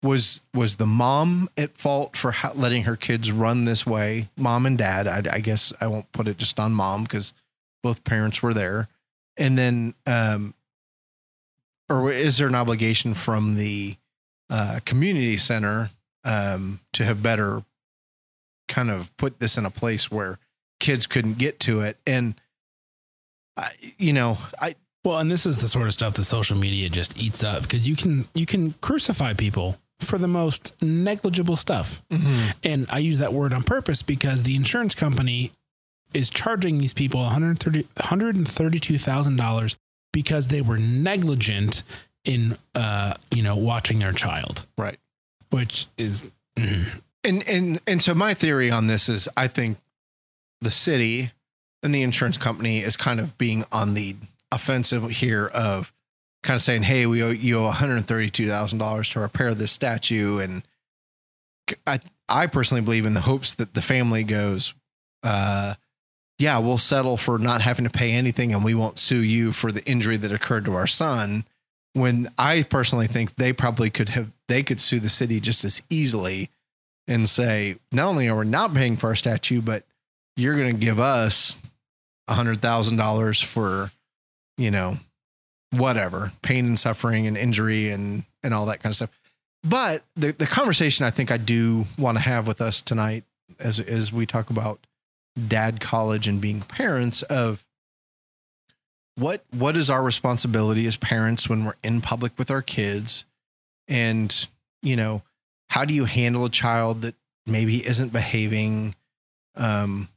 was 0.03 0.41
was 0.53 0.75
the 0.75 0.85
mom 0.85 1.49
at 1.57 1.77
fault 1.77 2.15
for 2.15 2.33
letting 2.53 2.83
her 2.83 2.95
kids 2.95 3.31
run 3.31 3.65
this 3.65 3.85
way, 3.85 4.29
mom 4.37 4.65
and 4.65 4.77
dad. 4.77 5.07
I, 5.07 5.35
I 5.35 5.39
guess 5.39 5.73
I 5.81 5.87
won't 5.87 6.11
put 6.11 6.27
it 6.27 6.37
just 6.37 6.59
on 6.59 6.73
mom 6.73 7.03
because 7.03 7.33
both 7.81 8.03
parents 8.03 8.41
were 8.41 8.53
there, 8.53 8.87
and 9.37 9.57
then, 9.57 9.93
um, 10.05 10.53
or 11.89 12.11
is 12.11 12.37
there 12.37 12.47
an 12.47 12.55
obligation 12.55 13.13
from 13.13 13.55
the 13.55 13.95
uh, 14.49 14.79
community 14.85 15.37
center 15.37 15.89
um, 16.23 16.79
to 16.93 17.03
have 17.03 17.23
better 17.23 17.63
kind 18.67 18.89
of 18.89 19.15
put 19.17 19.39
this 19.39 19.57
in 19.57 19.65
a 19.65 19.71
place 19.71 20.09
where 20.09 20.39
kids 20.79 21.07
couldn't 21.07 21.37
get 21.37 21.59
to 21.59 21.81
it 21.81 21.97
and 22.05 22.35
I, 23.55 23.71
you 23.97 24.11
know 24.11 24.37
i 24.59 24.75
well, 25.05 25.19
and 25.19 25.29
this 25.31 25.45
is 25.45 25.59
the 25.59 25.67
sort 25.67 25.87
of 25.87 25.93
stuff 25.93 26.15
that 26.15 26.23
social 26.23 26.57
media 26.57 26.89
just 26.89 27.17
eats 27.17 27.43
up 27.43 27.61
because 27.61 27.87
you 27.87 27.95
can 27.95 28.27
you 28.33 28.45
can 28.45 28.73
crucify 28.81 29.33
people 29.33 29.77
for 30.01 30.17
the 30.17 30.27
most 30.27 30.73
negligible 30.81 31.55
stuff. 31.55 32.01
And 32.63 32.85
I 32.89 32.99
use 32.99 33.19
that 33.19 33.31
word 33.31 33.53
on 33.53 33.63
purpose 33.63 34.01
because 34.01 34.43
the 34.43 34.55
insurance 34.55 34.93
company 34.93 35.51
is 36.13 36.29
charging 36.29 36.79
these 36.79 36.93
people 36.93 37.21
130 37.21 37.83
$132,000 37.95 39.75
because 40.11 40.49
they 40.49 40.61
were 40.61 40.77
negligent 40.77 41.83
in 42.25 42.57
uh, 42.73 43.13
you 43.31 43.43
know, 43.43 43.55
watching 43.55 43.99
their 43.99 44.11
child, 44.11 44.65
right. 44.77 44.97
Which 45.51 45.87
is 45.97 46.25
mm, 46.57 46.85
and 47.23 47.47
and 47.47 47.81
and 47.87 48.01
so 48.01 48.13
my 48.13 48.33
theory 48.33 48.71
on 48.71 48.87
this 48.87 49.09
is 49.09 49.27
i 49.37 49.47
think 49.47 49.77
the 50.61 50.71
city 50.71 51.31
and 51.83 51.93
the 51.93 52.01
insurance 52.01 52.37
company 52.37 52.79
is 52.79 52.95
kind 52.97 53.19
of 53.19 53.37
being 53.37 53.63
on 53.71 53.93
the 53.93 54.15
offensive 54.51 55.09
here 55.09 55.47
of 55.47 55.93
kind 56.43 56.55
of 56.55 56.61
saying 56.61 56.83
hey 56.83 57.05
we 57.05 57.23
owe 57.23 57.31
you 57.31 57.59
owe 57.59 57.71
$132000 57.71 59.11
to 59.11 59.19
repair 59.19 59.53
this 59.53 59.71
statue 59.71 60.39
and 60.39 60.63
i 61.87 61.99
i 62.29 62.47
personally 62.47 62.81
believe 62.81 63.05
in 63.05 63.15
the 63.15 63.21
hopes 63.21 63.55
that 63.55 63.73
the 63.73 63.81
family 63.81 64.23
goes 64.23 64.73
uh 65.23 65.73
yeah 66.37 66.59
we'll 66.59 66.77
settle 66.77 67.17
for 67.17 67.39
not 67.39 67.61
having 67.61 67.85
to 67.85 67.91
pay 67.91 68.11
anything 68.11 68.53
and 68.53 68.63
we 68.63 68.75
won't 68.75 68.99
sue 68.99 69.23
you 69.23 69.51
for 69.51 69.71
the 69.71 69.83
injury 69.85 70.17
that 70.17 70.31
occurred 70.31 70.65
to 70.65 70.75
our 70.75 70.87
son 70.87 71.43
when 71.93 72.29
i 72.37 72.61
personally 72.61 73.07
think 73.07 73.35
they 73.35 73.51
probably 73.51 73.89
could 73.89 74.09
have 74.09 74.31
they 74.47 74.61
could 74.61 74.79
sue 74.79 74.99
the 74.99 75.09
city 75.09 75.39
just 75.39 75.63
as 75.63 75.81
easily 75.89 76.49
and 77.07 77.29
say, 77.29 77.75
not 77.91 78.07
only 78.07 78.27
are 78.27 78.37
we 78.39 78.45
not 78.45 78.73
paying 78.73 78.95
for 78.95 79.07
our 79.07 79.15
statue, 79.15 79.61
but 79.61 79.83
you're 80.35 80.57
going 80.57 80.73
to 80.73 80.85
give 80.85 80.99
us 80.99 81.57
a 82.27 82.33
hundred 82.33 82.61
thousand 82.61 82.97
dollars 82.97 83.41
for, 83.41 83.91
you 84.57 84.71
know, 84.71 84.97
whatever 85.71 86.31
pain 86.41 86.65
and 86.65 86.79
suffering 86.79 87.27
and 87.27 87.37
injury 87.37 87.89
and, 87.89 88.23
and 88.43 88.53
all 88.53 88.65
that 88.67 88.79
kind 88.79 88.91
of 88.91 88.95
stuff. 88.95 89.09
But 89.63 90.03
the, 90.15 90.31
the 90.31 90.45
conversation 90.45 91.05
I 91.05 91.09
think 91.09 91.31
I 91.31 91.37
do 91.37 91.85
want 91.97 92.17
to 92.17 92.23
have 92.23 92.47
with 92.47 92.61
us 92.61 92.81
tonight 92.81 93.23
as, 93.59 93.79
as 93.79 94.13
we 94.13 94.25
talk 94.25 94.49
about 94.49 94.85
dad 95.47 95.81
college 95.81 96.27
and 96.27 96.39
being 96.39 96.61
parents 96.61 97.23
of 97.23 97.65
what, 99.15 99.43
what 99.51 99.75
is 99.75 99.89
our 99.89 100.03
responsibility 100.03 100.85
as 100.85 100.97
parents 100.97 101.49
when 101.49 101.65
we're 101.65 101.73
in 101.83 102.01
public 102.01 102.37
with 102.37 102.51
our 102.51 102.61
kids 102.61 103.25
and, 103.87 104.47
you 104.81 104.95
know, 104.95 105.23
how 105.69 105.83
do 105.85 105.93
you 105.93 106.05
handle 106.05 106.45
a 106.45 106.49
child 106.49 107.01
that 107.01 107.15
maybe 107.45 107.85
isn't 107.85 108.11
behaving 108.13 108.95
um 109.55 110.09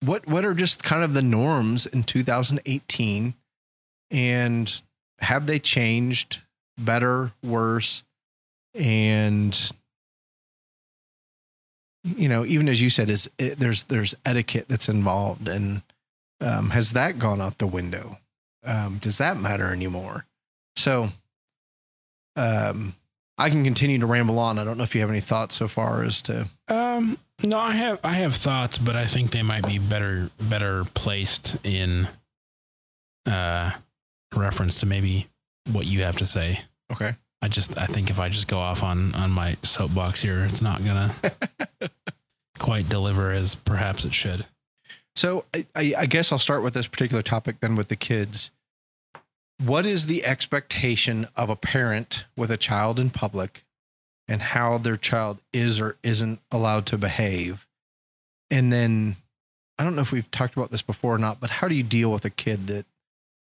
what 0.00 0.26
what 0.26 0.44
are 0.44 0.54
just 0.54 0.82
kind 0.82 1.02
of 1.02 1.14
the 1.14 1.22
norms 1.22 1.86
in 1.86 2.02
2018 2.02 3.34
and 4.10 4.82
have 5.20 5.46
they 5.46 5.58
changed? 5.58 6.42
Better? 6.78 7.32
Worse? 7.42 8.04
And 8.74 9.72
you 12.04 12.28
know 12.28 12.44
even 12.44 12.68
as 12.68 12.80
you 12.80 12.90
said 12.90 13.08
is 13.08 13.30
it, 13.38 13.58
there's 13.58 13.84
there's 13.84 14.14
etiquette 14.24 14.66
that's 14.68 14.88
involved 14.88 15.48
and 15.48 15.82
um, 16.40 16.70
has 16.70 16.92
that 16.92 17.18
gone 17.18 17.40
out 17.40 17.58
the 17.58 17.66
window? 17.66 18.18
Um, 18.62 18.98
does 18.98 19.18
that 19.18 19.38
matter 19.38 19.72
anymore? 19.72 20.26
So 20.76 21.10
um 22.36 22.94
I 23.38 23.50
can 23.50 23.64
continue 23.64 23.98
to 23.98 24.06
ramble 24.06 24.38
on. 24.38 24.58
I 24.58 24.64
don't 24.64 24.78
know 24.78 24.84
if 24.84 24.94
you 24.94 25.00
have 25.02 25.10
any 25.10 25.20
thoughts 25.20 25.54
so 25.54 25.68
far 25.68 26.02
as 26.02 26.22
to 26.22 26.48
Um, 26.68 27.18
no, 27.42 27.58
I 27.58 27.72
have 27.74 27.98
I 28.02 28.14
have 28.14 28.34
thoughts, 28.36 28.78
but 28.78 28.96
I 28.96 29.06
think 29.06 29.30
they 29.30 29.42
might 29.42 29.66
be 29.66 29.78
better 29.78 30.30
better 30.40 30.84
placed 30.94 31.56
in 31.64 32.08
uh 33.26 33.72
reference 34.34 34.80
to 34.80 34.86
maybe 34.86 35.28
what 35.70 35.86
you 35.86 36.02
have 36.02 36.16
to 36.16 36.24
say. 36.26 36.60
okay. 36.92 37.14
I 37.42 37.48
just 37.48 37.76
I 37.76 37.86
think 37.86 38.08
if 38.10 38.18
I 38.18 38.28
just 38.30 38.48
go 38.48 38.58
off 38.58 38.82
on 38.82 39.14
on 39.14 39.30
my 39.30 39.56
soapbox 39.62 40.22
here, 40.22 40.44
it's 40.44 40.62
not 40.62 40.84
gonna 40.84 41.14
quite 42.58 42.88
deliver 42.88 43.30
as 43.32 43.54
perhaps 43.54 44.04
it 44.04 44.14
should. 44.14 44.46
So 45.14 45.44
I, 45.54 45.66
I, 45.74 45.92
I 45.98 46.06
guess 46.06 46.32
I'll 46.32 46.38
start 46.38 46.62
with 46.62 46.74
this 46.74 46.86
particular 46.86 47.22
topic 47.22 47.60
then 47.60 47.76
with 47.76 47.88
the 47.88 47.96
kids. 47.96 48.50
What 49.58 49.86
is 49.86 50.06
the 50.06 50.24
expectation 50.24 51.26
of 51.34 51.48
a 51.48 51.56
parent 51.56 52.26
with 52.36 52.50
a 52.50 52.58
child 52.58 53.00
in 53.00 53.10
public 53.10 53.64
and 54.28 54.42
how 54.42 54.76
their 54.76 54.98
child 54.98 55.40
is 55.52 55.80
or 55.80 55.96
isn't 56.02 56.40
allowed 56.50 56.86
to 56.86 56.98
behave? 56.98 57.66
And 58.50 58.72
then 58.72 59.16
I 59.78 59.84
don't 59.84 59.94
know 59.94 60.02
if 60.02 60.12
we've 60.12 60.30
talked 60.30 60.56
about 60.56 60.70
this 60.70 60.82
before 60.82 61.14
or 61.14 61.18
not, 61.18 61.40
but 61.40 61.50
how 61.50 61.68
do 61.68 61.74
you 61.74 61.82
deal 61.82 62.10
with 62.12 62.24
a 62.24 62.30
kid 62.30 62.66
that 62.66 62.86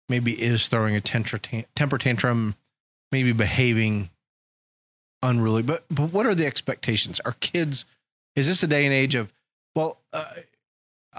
maybe 0.08 0.32
is 0.32 0.66
throwing 0.68 0.94
a 0.94 1.00
temper, 1.00 1.38
tantrum, 1.98 2.54
maybe 3.10 3.32
behaving 3.32 4.10
unruly? 5.22 5.62
But 5.62 5.84
but 5.90 6.12
what 6.12 6.26
are 6.26 6.34
the 6.34 6.46
expectations? 6.46 7.20
Are 7.20 7.36
kids? 7.40 7.86
Is 8.36 8.48
this 8.48 8.62
a 8.62 8.68
day 8.68 8.84
and 8.84 8.94
age 8.94 9.14
of? 9.14 9.32
Well, 9.74 9.98
uh, 10.12 10.24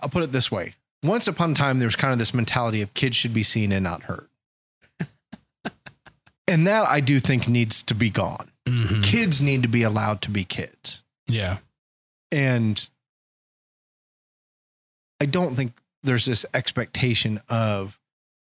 I'll 0.01 0.09
put 0.09 0.23
it 0.23 0.31
this 0.31 0.51
way: 0.51 0.75
once 1.03 1.27
upon 1.27 1.51
a 1.51 1.55
time, 1.55 1.79
there 1.79 1.87
was 1.87 1.95
kind 1.95 2.13
of 2.13 2.19
this 2.19 2.33
mentality 2.33 2.81
of 2.81 2.93
kids 2.93 3.15
should 3.15 3.33
be 3.33 3.43
seen 3.43 3.71
and 3.71 3.83
not 3.83 4.03
heard. 4.03 4.27
And 6.47 6.67
that 6.67 6.87
I 6.87 6.99
do 6.99 7.19
think 7.19 7.47
needs 7.47 7.81
to 7.83 7.95
be 7.95 8.09
gone. 8.09 8.51
Mhm. 8.67 9.03
Kids 9.03 9.41
need 9.41 9.63
to 9.63 9.69
be 9.69 9.83
allowed 9.83 10.21
to 10.23 10.29
be 10.31 10.43
kids. 10.43 11.03
Yeah. 11.27 11.57
And 12.31 12.87
I 15.21 15.25
don't 15.25 15.55
think 15.55 15.73
there's 16.03 16.25
this 16.25 16.45
expectation 16.53 17.41
of 17.49 17.99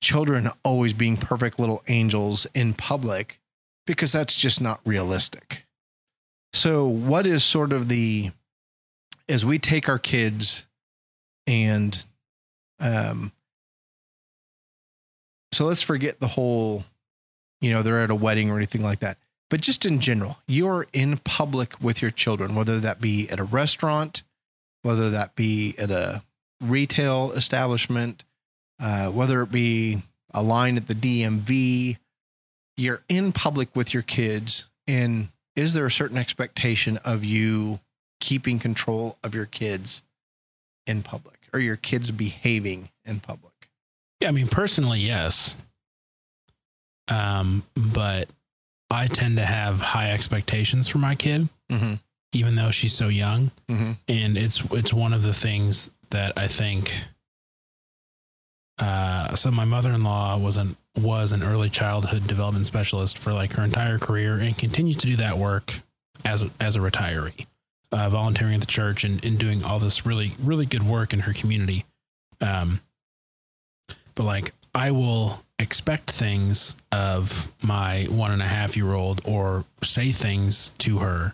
children 0.01 0.49
always 0.63 0.93
being 0.93 1.17
perfect 1.17 1.59
little 1.59 1.83
angels 1.87 2.47
in 2.53 2.73
public 2.73 3.39
because 3.85 4.11
that's 4.11 4.35
just 4.35 4.61
not 4.61 4.79
realistic. 4.85 5.65
So, 6.53 6.87
what 6.87 7.27
is 7.27 7.43
sort 7.43 7.73
of 7.73 7.89
the, 7.89 8.31
as 9.27 9.45
we 9.45 9.59
take 9.59 9.89
our 9.89 9.99
kids 9.99 10.65
and, 11.45 12.05
um, 12.79 13.31
so 15.51 15.65
let's 15.65 15.81
forget 15.81 16.19
the 16.19 16.29
whole, 16.29 16.85
you 17.65 17.73
know, 17.73 17.81
they're 17.81 18.01
at 18.01 18.11
a 18.11 18.15
wedding 18.15 18.51
or 18.51 18.57
anything 18.57 18.83
like 18.83 18.99
that. 18.99 19.17
But 19.49 19.59
just 19.59 19.87
in 19.87 19.99
general, 19.99 20.37
you're 20.47 20.85
in 20.93 21.17
public 21.17 21.81
with 21.81 21.99
your 21.99 22.11
children, 22.11 22.53
whether 22.53 22.79
that 22.79 23.01
be 23.01 23.27
at 23.29 23.39
a 23.39 23.43
restaurant, 23.43 24.21
whether 24.83 25.09
that 25.09 25.35
be 25.35 25.73
at 25.79 25.89
a 25.89 26.21
retail 26.61 27.31
establishment, 27.31 28.23
uh, 28.79 29.07
whether 29.07 29.41
it 29.41 29.51
be 29.51 30.03
a 30.31 30.43
line 30.43 30.77
at 30.77 30.87
the 30.87 30.93
DMV, 30.93 31.97
you're 32.77 33.01
in 33.09 33.31
public 33.31 33.75
with 33.75 33.95
your 33.95 34.03
kids. 34.03 34.67
And 34.85 35.29
is 35.55 35.73
there 35.73 35.87
a 35.87 35.91
certain 35.91 36.17
expectation 36.19 36.97
of 36.97 37.25
you 37.25 37.79
keeping 38.19 38.59
control 38.59 39.17
of 39.23 39.33
your 39.33 39.47
kids 39.47 40.03
in 40.85 41.01
public 41.01 41.39
or 41.51 41.59
your 41.59 41.77
kids 41.77 42.11
behaving 42.11 42.89
in 43.03 43.21
public? 43.21 43.69
Yeah, 44.21 44.27
I 44.27 44.31
mean, 44.31 44.49
personally, 44.49 44.99
yes. 44.99 45.57
Um, 47.07 47.63
but 47.75 48.27
I 48.89 49.07
tend 49.07 49.37
to 49.37 49.45
have 49.45 49.81
high 49.81 50.11
expectations 50.11 50.87
for 50.87 50.97
my 50.99 51.15
kid, 51.15 51.49
Mm-hmm. 51.71 51.95
even 52.33 52.55
though 52.55 52.71
she's 52.71 52.93
so 52.93 53.07
young. 53.07 53.51
Mm-hmm. 53.69 53.91
And 54.07 54.37
it's 54.37 54.61
it's 54.71 54.93
one 54.93 55.13
of 55.13 55.23
the 55.23 55.33
things 55.33 55.89
that 56.11 56.33
I 56.37 56.47
think. 56.47 56.91
Uh, 58.77 59.33
so 59.35 59.49
my 59.51 59.65
mother-in-law 59.65 60.37
was 60.37 60.57
an 60.57 60.75
was 60.99 61.31
an 61.31 61.43
early 61.43 61.69
childhood 61.69 62.27
development 62.27 62.65
specialist 62.65 63.17
for 63.17 63.33
like 63.33 63.53
her 63.53 63.63
entire 63.63 63.97
career, 63.97 64.35
and 64.35 64.57
continues 64.57 64.97
to 64.97 65.07
do 65.07 65.15
that 65.15 65.37
work 65.37 65.79
as 66.25 66.45
as 66.59 66.75
a 66.75 66.79
retiree, 66.79 67.45
uh, 67.91 68.09
volunteering 68.09 68.53
at 68.55 68.59
the 68.59 68.65
church 68.67 69.03
and, 69.05 69.23
and 69.23 69.37
doing 69.37 69.63
all 69.63 69.79
this 69.79 70.05
really 70.05 70.33
really 70.39 70.65
good 70.65 70.83
work 70.83 71.13
in 71.13 71.21
her 71.21 71.33
community. 71.33 71.85
Um, 72.41 72.81
but 74.13 74.25
like 74.25 74.53
I 74.73 74.91
will 74.91 75.41
expect 75.59 76.11
things 76.11 76.75
of 76.91 77.51
my 77.61 78.03
one 78.05 78.31
and 78.31 78.41
a 78.41 78.47
half 78.47 78.75
year 78.75 78.93
old 78.93 79.21
or 79.23 79.65
say 79.81 80.11
things 80.11 80.71
to 80.79 80.99
her, 80.99 81.33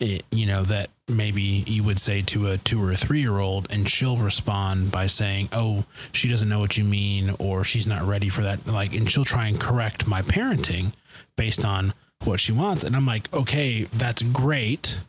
eh, 0.00 0.18
you 0.30 0.46
know, 0.46 0.62
that 0.64 0.90
maybe 1.08 1.42
you 1.66 1.84
would 1.84 2.00
say 2.00 2.20
to 2.22 2.48
a 2.50 2.58
two 2.58 2.82
or 2.82 2.90
a 2.90 2.96
three 2.96 3.20
year 3.20 3.38
old, 3.38 3.66
and 3.70 3.88
she'll 3.88 4.16
respond 4.16 4.90
by 4.90 5.06
saying, 5.06 5.48
Oh, 5.52 5.84
she 6.12 6.28
doesn't 6.28 6.48
know 6.48 6.58
what 6.58 6.76
you 6.76 6.84
mean, 6.84 7.34
or 7.38 7.62
she's 7.62 7.86
not 7.86 8.02
ready 8.06 8.28
for 8.28 8.42
that. 8.42 8.66
Like, 8.66 8.92
and 8.94 9.08
she'll 9.08 9.24
try 9.24 9.46
and 9.46 9.60
correct 9.60 10.06
my 10.08 10.22
parenting 10.22 10.92
based 11.36 11.64
on 11.64 11.94
what 12.24 12.40
she 12.40 12.50
wants. 12.52 12.82
And 12.82 12.96
I'm 12.96 13.06
like, 13.06 13.32
Okay, 13.32 13.84
that's 13.92 14.22
great. 14.22 15.00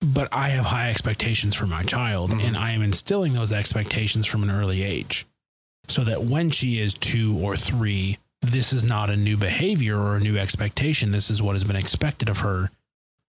But 0.00 0.28
I 0.32 0.50
have 0.50 0.66
high 0.66 0.88
expectations 0.90 1.54
for 1.54 1.66
my 1.66 1.82
child, 1.82 2.30
Mhm. 2.32 2.44
and 2.44 2.56
I 2.56 2.70
am 2.72 2.82
instilling 2.82 3.32
those 3.32 3.52
expectations 3.52 4.26
from 4.26 4.42
an 4.42 4.50
early 4.50 4.82
age 4.82 5.26
so 5.88 6.04
that 6.04 6.24
when 6.24 6.50
she 6.50 6.78
is 6.80 6.94
two 6.94 7.36
or 7.38 7.56
three, 7.56 8.18
this 8.42 8.72
is 8.72 8.84
not 8.84 9.10
a 9.10 9.16
new 9.16 9.36
behavior 9.36 9.98
or 9.98 10.16
a 10.16 10.20
new 10.20 10.36
expectation. 10.36 11.10
This 11.10 11.30
is 11.30 11.42
what 11.42 11.54
has 11.54 11.64
been 11.64 11.76
expected 11.76 12.28
of 12.28 12.40
her. 12.40 12.70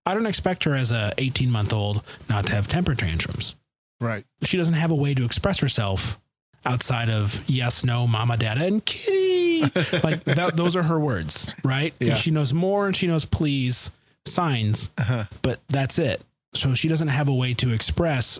I 0.05 0.13
don't 0.13 0.25
expect 0.25 0.63
her 0.65 0.73
as 0.75 0.91
a 0.91 1.13
18 1.17 1.51
month 1.51 1.73
old 1.73 2.03
not 2.29 2.45
to 2.47 2.53
have 2.53 2.67
temper 2.67 2.95
tantrums. 2.95 3.55
Right. 3.99 4.25
She 4.43 4.57
doesn't 4.57 4.75
have 4.75 4.91
a 4.91 4.95
way 4.95 5.13
to 5.13 5.25
express 5.25 5.59
herself 5.59 6.19
outside 6.65 7.09
of 7.09 7.41
yes, 7.47 7.83
no, 7.83 8.05
mama, 8.07 8.37
dada, 8.37 8.65
and 8.65 8.85
kitty. 8.85 9.61
like 10.03 10.23
that, 10.25 10.53
those 10.55 10.75
are 10.75 10.83
her 10.83 10.99
words, 10.99 11.49
right? 11.63 11.93
Yeah. 11.99 12.13
She 12.13 12.31
knows 12.31 12.53
more 12.53 12.85
and 12.85 12.95
she 12.95 13.07
knows 13.07 13.25
please 13.25 13.91
signs, 14.25 14.91
Uh-huh. 14.97 15.25
but 15.41 15.59
that's 15.69 15.97
it. 15.99 16.21
So 16.53 16.73
she 16.73 16.87
doesn't 16.87 17.07
have 17.09 17.27
a 17.29 17.33
way 17.33 17.53
to 17.55 17.71
express 17.73 18.39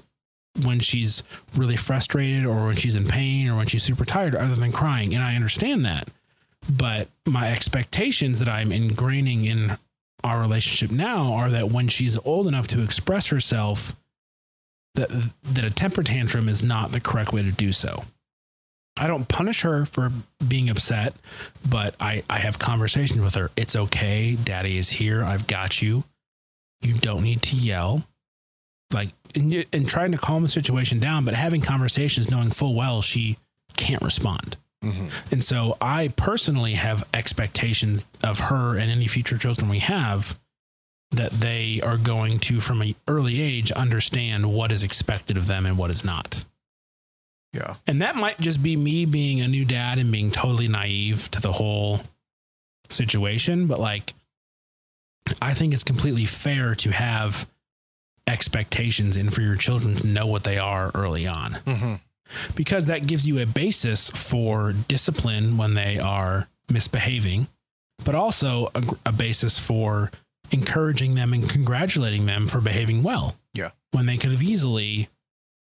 when 0.64 0.80
she's 0.80 1.24
really 1.56 1.76
frustrated 1.76 2.46
or 2.46 2.68
when 2.68 2.76
she's 2.76 2.96
in 2.96 3.06
pain 3.06 3.48
or 3.48 3.56
when 3.56 3.68
she's 3.68 3.84
super 3.84 4.06
tired 4.06 4.36
other 4.36 4.56
than 4.56 4.72
crying. 4.72 5.14
And 5.14 5.24
I 5.24 5.36
understand 5.36 5.86
that. 5.86 6.10
But 6.70 7.10
my 7.26 7.52
expectations 7.52 8.40
that 8.40 8.50
I'm 8.50 8.72
ingraining 8.72 9.46
in 9.46 9.78
our 10.24 10.40
relationship 10.40 10.92
now 10.92 11.34
are 11.34 11.50
that 11.50 11.72
when 11.72 11.88
she's 11.88 12.18
old 12.20 12.48
enough 12.48 12.68
to 12.68 12.82
express 12.82 13.28
herself, 13.28 13.96
that 14.96 15.10
that 15.44 15.64
a 15.64 15.70
temper 15.70 16.04
tantrum 16.04 16.50
is 16.50 16.64
not 16.64 16.92
the 16.92 17.00
correct 17.00 17.32
way 17.32 17.44
to 17.44 17.52
do 17.52 17.72
so. 17.72 18.06
I 19.00 19.08
don't 19.08 19.28
punish 19.28 19.62
her 19.62 19.86
for 19.86 20.12
being 20.46 20.70
upset, 20.70 21.14
but 21.68 21.96
I, 22.00 22.24
I 22.30 22.40
have 22.40 22.58
conversations 22.58 23.20
with 23.20 23.36
her. 23.36 23.52
It's 23.56 23.76
okay. 23.76 24.36
Daddy 24.36 24.78
is 24.78 24.90
here. 24.90 25.24
I've 25.24 25.46
got 25.46 25.82
you. 25.82 26.04
You 26.82 26.96
don't 26.96 27.24
need 27.24 27.44
to 27.44 27.56
yell. 27.56 28.08
Like, 28.92 29.10
and, 29.42 29.66
and 29.74 29.88
trying 29.88 30.12
to 30.12 30.18
calm 30.18 30.44
the 30.44 30.50
situation 30.50 31.00
down, 31.00 31.26
but 31.26 31.34
having 31.34 31.62
conversations 31.62 32.30
knowing 32.30 32.52
full 32.52 32.76
well 32.76 33.02
she 33.02 33.38
can't 33.76 34.02
respond. 34.02 34.58
Mm-hmm. 34.84 35.08
And 35.32 35.44
so 35.44 35.78
I 35.82 36.10
personally 36.10 36.74
have 36.74 37.08
expectations 37.14 38.06
of 38.24 38.40
her 38.42 38.78
and 38.78 38.92
any 38.92 39.08
future 39.08 39.38
children 39.38 39.70
we 39.70 39.80
have 39.80 40.38
that 41.12 41.32
they 41.32 41.82
are 41.82 41.98
going 41.98 42.40
to, 42.40 42.60
from 42.60 42.82
an 42.82 42.96
early 43.08 43.42
age, 43.42 43.72
understand 43.72 44.52
what 44.54 44.72
is 44.72 44.84
expected 44.84 45.38
of 45.38 45.48
them 45.48 45.66
and 45.66 45.78
what 45.78 45.90
is 45.90 46.04
not. 46.04 46.46
Yeah. 47.54 47.76
And 47.88 48.02
that 48.02 48.16
might 48.16 48.40
just 48.40 48.62
be 48.62 48.76
me 48.76 49.06
being 49.06 49.42
a 49.42 49.48
new 49.48 49.66
dad 49.66 50.00
and 50.00 50.12
being 50.12 50.32
totally 50.32 50.68
naive 50.68 51.32
to 51.32 51.42
the 51.42 51.54
whole 51.54 52.02
situation. 52.90 53.68
But 53.68 53.80
like, 53.80 54.14
I 55.42 55.54
think 55.54 55.74
it's 55.74 55.84
completely 55.84 56.26
fair 56.26 56.76
to 56.76 56.92
have 56.92 57.48
expectations 58.28 59.16
and 59.18 59.34
for 59.34 59.42
your 59.42 59.56
children 59.56 59.96
to 59.96 60.08
know 60.08 60.26
what 60.26 60.44
they 60.44 60.58
are 60.58 60.92
early 60.94 61.26
on 61.28 61.58
Mm-hmm. 61.66 61.94
because 62.56 62.86
that 62.88 63.08
gives 63.08 63.28
you 63.28 63.40
a 63.40 63.46
basis 63.46 64.10
for 64.10 64.74
discipline 64.74 65.58
when 65.58 65.74
they 65.76 65.98
are 65.98 66.48
misbehaving, 66.70 67.48
but 68.04 68.16
also 68.16 68.70
a, 68.76 68.84
a 69.08 69.12
basis 69.12 69.58
for 69.58 70.12
encouraging 70.52 71.16
them 71.16 71.34
and 71.34 71.50
congratulating 71.50 72.26
them 72.26 72.48
for 72.48 72.60
behaving 72.62 73.04
well. 73.04 73.36
Yeah. 73.54 73.72
When 73.92 74.06
they 74.06 74.18
could 74.18 74.32
have 74.32 74.44
easily, 74.44 75.10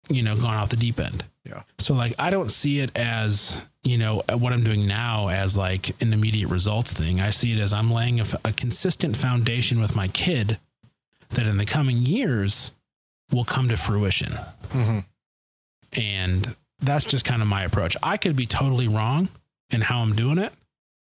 you 0.10 0.24
know, 0.24 0.36
gone 0.36 0.56
off 0.56 0.70
the 0.70 0.76
deep 0.76 1.00
end. 1.00 1.26
Yeah. 1.44 1.64
So, 1.80 1.94
like, 1.94 2.14
I 2.20 2.30
don't 2.30 2.52
see 2.52 2.80
it 2.80 2.92
as, 2.96 3.62
you 3.84 3.98
know, 3.98 4.24
what 4.30 4.52
I'm 4.52 4.64
doing 4.64 4.86
now 4.88 5.30
as 5.30 5.56
like 5.56 6.00
an 6.02 6.12
immediate 6.14 6.50
results 6.50 6.92
thing. 6.94 7.22
I 7.22 7.30
see 7.30 7.54
it 7.54 7.60
as 7.60 7.72
I'm 7.72 7.92
laying 7.92 8.20
a 8.20 8.52
consistent 8.54 9.16
foundation 9.16 9.80
with 9.80 9.96
my 9.96 10.08
kid 10.08 10.60
that 11.32 11.48
in 11.48 11.58
the 11.58 11.66
coming 11.66 11.98
years 12.06 12.74
will 13.32 13.46
come 13.46 13.68
to 13.70 13.78
fruition 13.78 14.38
Mm-hmm. 14.74 15.00
and 15.94 16.56
that's 16.80 17.06
just 17.06 17.26
kind 17.26 17.42
of 17.42 17.48
my 17.48 17.64
approach. 17.64 17.98
I 18.04 18.18
could 18.18 18.36
be 18.36 18.46
totally 18.46 18.88
wrong 18.88 19.30
in 19.72 19.82
how 19.82 20.02
I'm 20.02 20.16
doing 20.16 20.38
it 20.38 20.54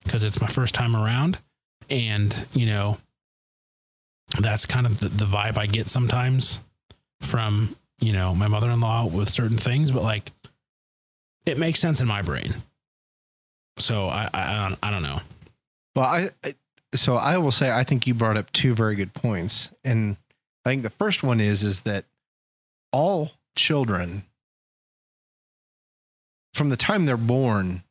because 0.04 0.24
it's 0.24 0.40
my 0.40 0.48
first 0.48 0.74
time 0.74 0.96
around, 0.96 1.40
and 1.90 2.34
you 2.54 2.66
know, 2.66 2.98
that's 4.40 4.66
kind 4.66 4.86
of 4.86 5.00
the, 5.00 5.10
the 5.10 5.26
vibe 5.26 5.58
I 5.58 5.66
get 5.66 5.90
sometimes 5.90 6.62
from 7.22 7.76
you 8.00 8.14
know 8.14 8.34
my 8.34 8.48
mother-in-law 8.48 9.08
with 9.08 9.30
certain 9.30 9.58
things, 9.58 9.92
but 9.92 10.04
like 10.04 10.32
it 11.46 11.58
makes 11.58 11.80
sense 11.80 12.00
in 12.00 12.08
my 12.08 12.22
brain. 12.22 12.56
So 13.78 14.08
I 14.08 14.30
I, 14.34 14.66
I, 14.66 14.70
don't, 14.70 14.80
I 14.84 14.90
don't 14.92 15.04
know. 15.04 15.20
Well, 15.96 16.06
I, 16.06 16.30
I 16.46 16.56
so 16.96 17.16
I 17.16 17.38
will 17.38 17.52
say 17.52 17.72
I 17.72 17.84
think 17.84 18.08
you 18.08 18.14
brought 18.14 18.38
up 18.38 18.52
two 18.52 18.74
very 18.74 18.96
good 18.96 19.14
points, 19.14 19.72
and 19.84 20.18
I 20.66 20.70
think 20.70 20.84
the 20.84 20.90
first 20.90 21.24
one 21.24 21.40
is 21.40 21.64
is 21.64 21.82
that 21.82 22.06
all 22.92 23.32
children 23.56 24.24
from 26.54 26.70
the 26.70 26.78
time 26.78 27.06
they're 27.06 27.18
born, 27.18 27.84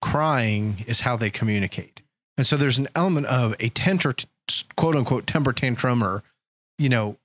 crying 0.00 0.84
is 0.86 1.00
how 1.00 1.16
they 1.16 1.30
communicate, 1.30 2.02
and 2.36 2.46
so 2.46 2.56
there's 2.56 2.78
an 2.78 2.88
element 2.94 3.26
of 3.26 3.54
a 3.60 3.68
temper, 3.68 4.14
quote 4.76 4.96
unquote, 4.96 5.26
temper 5.26 5.52
tantrum, 5.52 6.02
or 6.02 6.22
you 6.78 6.88
know, 6.88 7.16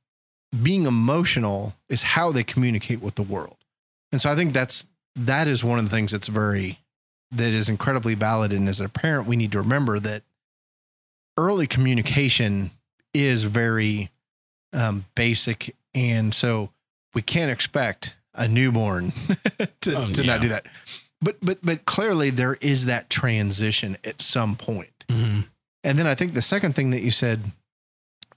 being 0.63 0.86
emotional 0.86 1.75
is 1.89 2.03
how 2.03 2.32
they 2.32 2.44
communicate 2.44 3.01
with 3.01 3.15
the 3.15 3.24
world, 3.24 3.58
and 4.12 4.22
so 4.22 4.32
I 4.32 4.36
think 4.36 4.53
that's 4.53 4.88
that 5.15 5.48
is 5.48 5.63
one 5.63 5.79
of 5.79 5.86
the 5.86 5.91
things 5.91 6.12
that's 6.12 6.27
very 6.27 6.79
that 7.32 7.51
is 7.51 7.70
incredibly 7.70 8.15
valid. 8.15 8.53
And 8.53 8.70
as 8.70 8.79
a 8.79 8.89
parent, 8.89 9.27
we 9.27 9.36
need 9.36 9.51
to 9.51 9.62
remember 9.62 10.00
that 10.00 10.24
early 11.38 11.67
communication 11.67 12.72
is 13.13 13.44
very 13.44 14.10
um, 14.74 15.06
basic. 15.15 15.75
And 15.96 16.34
so 16.34 16.72
we 17.13 17.22
can't 17.22 17.51
expect 17.51 18.15
a 18.34 18.48
newborn 18.48 19.12
to, 19.82 19.94
Um, 20.01 20.13
to 20.13 20.22
yeah. 20.24 20.27
not 20.34 20.41
do 20.41 20.50
that. 20.50 20.65
but 21.22 21.38
but 21.41 21.58
but 21.63 21.86
clearly 21.86 22.29
there 22.29 22.56
is 22.62 22.86
that 22.86 23.10
transition 23.10 23.98
at 24.03 24.22
some 24.22 24.56
point. 24.56 25.06
Mhm. 25.10 25.48
And 25.84 25.98
then 25.98 26.06
I 26.06 26.13
think 26.15 26.34
the 26.34 26.41
second 26.41 26.74
thing 26.75 26.91
that 26.91 27.01
you 27.01 27.12
said 27.12 27.51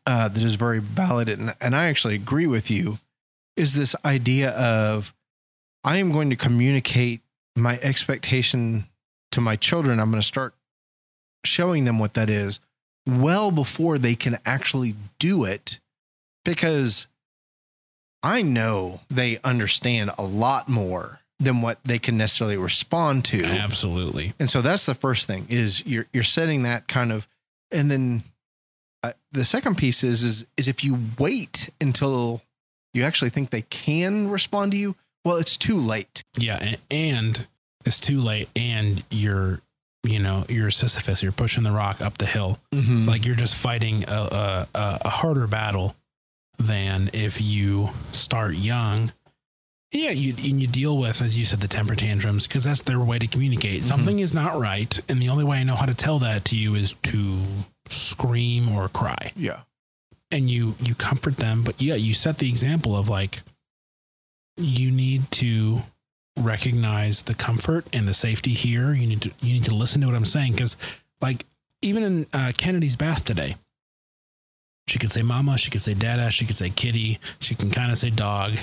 uh, 0.07 0.28
that 0.28 0.42
is 0.42 0.54
very 0.54 0.78
valid, 0.78 1.28
and, 1.28 1.54
and 1.61 1.76
I 1.76 1.88
actually 1.88 2.14
agree 2.14 2.47
with 2.47 2.71
you, 2.71 2.99
is 3.57 3.75
this 3.75 3.95
idea 4.04 4.50
of 4.52 5.12
I 5.85 5.97
am 5.99 6.11
going 6.12 6.30
to 6.30 6.37
communicate 6.37 7.21
my 7.57 7.78
expectation 7.83 8.87
to 9.33 9.40
my 9.42 9.57
children. 9.57 10.00
I'm 10.00 10.11
going 10.11 10.21
to 10.23 10.26
start 10.26 10.54
showing 11.45 11.85
them 11.85 11.99
what 11.99 12.14
that 12.14 12.30
is 12.30 12.61
well 13.11 13.50
before 13.50 13.99
they 13.99 14.14
can 14.14 14.38
actually 14.45 14.95
do 15.19 15.45
it 15.45 15.81
because 16.45 17.09
I 18.23 18.43
know 18.43 19.00
they 19.11 19.38
understand 19.43 20.11
a 20.19 20.23
lot 20.23 20.69
more 20.69 21.21
than 21.38 21.62
what 21.62 21.79
they 21.85 21.99
can 21.99 22.17
necessarily 22.17 22.57
respond 22.57 23.25
to. 23.26 23.45
Absolutely. 23.45 24.35
And 24.38 24.49
so 24.49 24.61
that's 24.61 24.87
the 24.87 24.95
first 24.95 25.26
thing 25.26 25.47
is 25.49 25.85
you're 25.87 26.07
you're 26.12 26.23
setting 26.23 26.64
that 26.64 26.87
kind 26.87 27.11
of, 27.11 27.26
and 27.71 27.90
then 27.90 28.23
uh, 29.02 29.12
the 29.33 29.45
second 29.45 29.79
piece 29.79 30.05
is 30.05 30.23
is 30.23 30.47
is 30.57 30.69
if 30.69 30.85
you 30.85 30.99
wait 31.19 31.71
until 31.81 32.43
you 32.93 33.05
actually 33.05 33.31
think 33.31 33.50
they 33.50 33.62
can 33.62 34.29
respond 34.29 34.73
to 34.73 34.79
you, 34.79 34.97
well, 35.25 35.37
it's 35.37 35.57
too 35.57 35.79
late. 35.79 36.25
Yeah, 36.38 36.59
and, 36.61 36.79
and 36.90 37.47
it's 37.85 38.00
too 38.00 38.21
late, 38.21 38.49
and 38.55 39.02
you're, 39.11 39.61
you 40.02 40.19
know, 40.19 40.45
you're 40.49 40.71
Sisyphus. 40.71 41.23
You're 41.23 41.33
pushing 41.33 41.62
the 41.64 41.73
rock 41.73 42.00
up 42.00 42.19
the 42.19 42.26
hill. 42.26 42.59
Mm-hmm. 42.73 43.07
Like 43.09 43.26
you're 43.26 43.37
just 43.37 43.54
fighting 43.54 44.04
a, 44.09 44.66
a, 44.75 44.99
a 45.02 45.09
harder 45.09 45.47
battle 45.47 45.95
than 46.59 47.11
if 47.12 47.40
you 47.40 47.90
start 48.12 48.54
young. 48.54 49.12
Yeah, 49.92 50.11
you 50.11 50.35
and 50.38 50.61
you 50.61 50.69
deal 50.69 50.97
with, 50.97 51.21
as 51.21 51.37
you 51.37 51.45
said, 51.45 51.61
the 51.61 51.66
temper 51.69 51.97
tantrums 51.97 52.47
because 52.47 52.62
that's 52.64 52.83
their 52.83 53.00
way 53.00 53.19
to 53.19 53.26
communicate. 53.26 53.80
Mhm. 53.80 53.85
Something 53.85 54.19
is 54.21 54.33
not 54.33 54.57
right, 54.59 54.99
and 55.09 55.21
the 55.21 55.28
only 55.28 55.42
way 55.42 55.59
I 55.59 55.62
know 55.64 55.75
how 55.75 55.87
to 55.87 55.95
tell 55.95 56.21
that 56.21 56.45
to 56.47 56.57
you 56.57 56.76
is 56.76 56.95
to 57.04 57.40
scream 57.88 58.69
or 58.69 58.88
cry. 58.88 59.33
yeah, 59.35 59.62
and 60.30 60.49
you 60.49 60.76
you 60.78 60.95
comfort 60.95 61.38
them 61.38 61.64
but 61.64 61.83
yeah 61.83 61.97
you 61.97 62.14
set 62.14 62.38
the 62.38 62.49
example 62.49 62.97
of 62.97 63.09
like 63.09 63.42
you 64.57 64.92
need 64.92 65.28
to 65.33 65.83
recognize 66.37 67.22
the 67.22 67.34
comfort 67.34 67.87
and 67.92 68.06
the 68.08 68.14
safety 68.14 68.52
here. 68.52 68.92
You 68.92 69.06
need 69.06 69.22
to 69.22 69.30
you 69.42 69.52
need 69.52 69.64
to 69.64 69.75
listen 69.75 70.00
to 70.00 70.06
what 70.06 70.16
i'm 70.16 70.25
saying 70.25 70.52
because 70.52 70.76
like 71.20 71.44
even 71.82 72.02
in 72.02 72.26
uh, 72.32 72.52
kennedy's 72.56 72.96
bath 72.96 73.25
today 73.25 73.56
she 74.87 74.99
could 74.99 75.10
say 75.10 75.22
mama 75.22 75.56
she 75.58 75.70
could 75.70 75.82
say 75.82 75.94
dada 75.94 76.30
she 76.30 76.46
could 76.46 76.56
say 76.56 76.70
kitty 76.70 77.18
she 77.38 77.54
can 77.54 77.70
kind 77.70 77.90
of 77.90 77.99
say 77.99 78.10
dog 78.10 78.56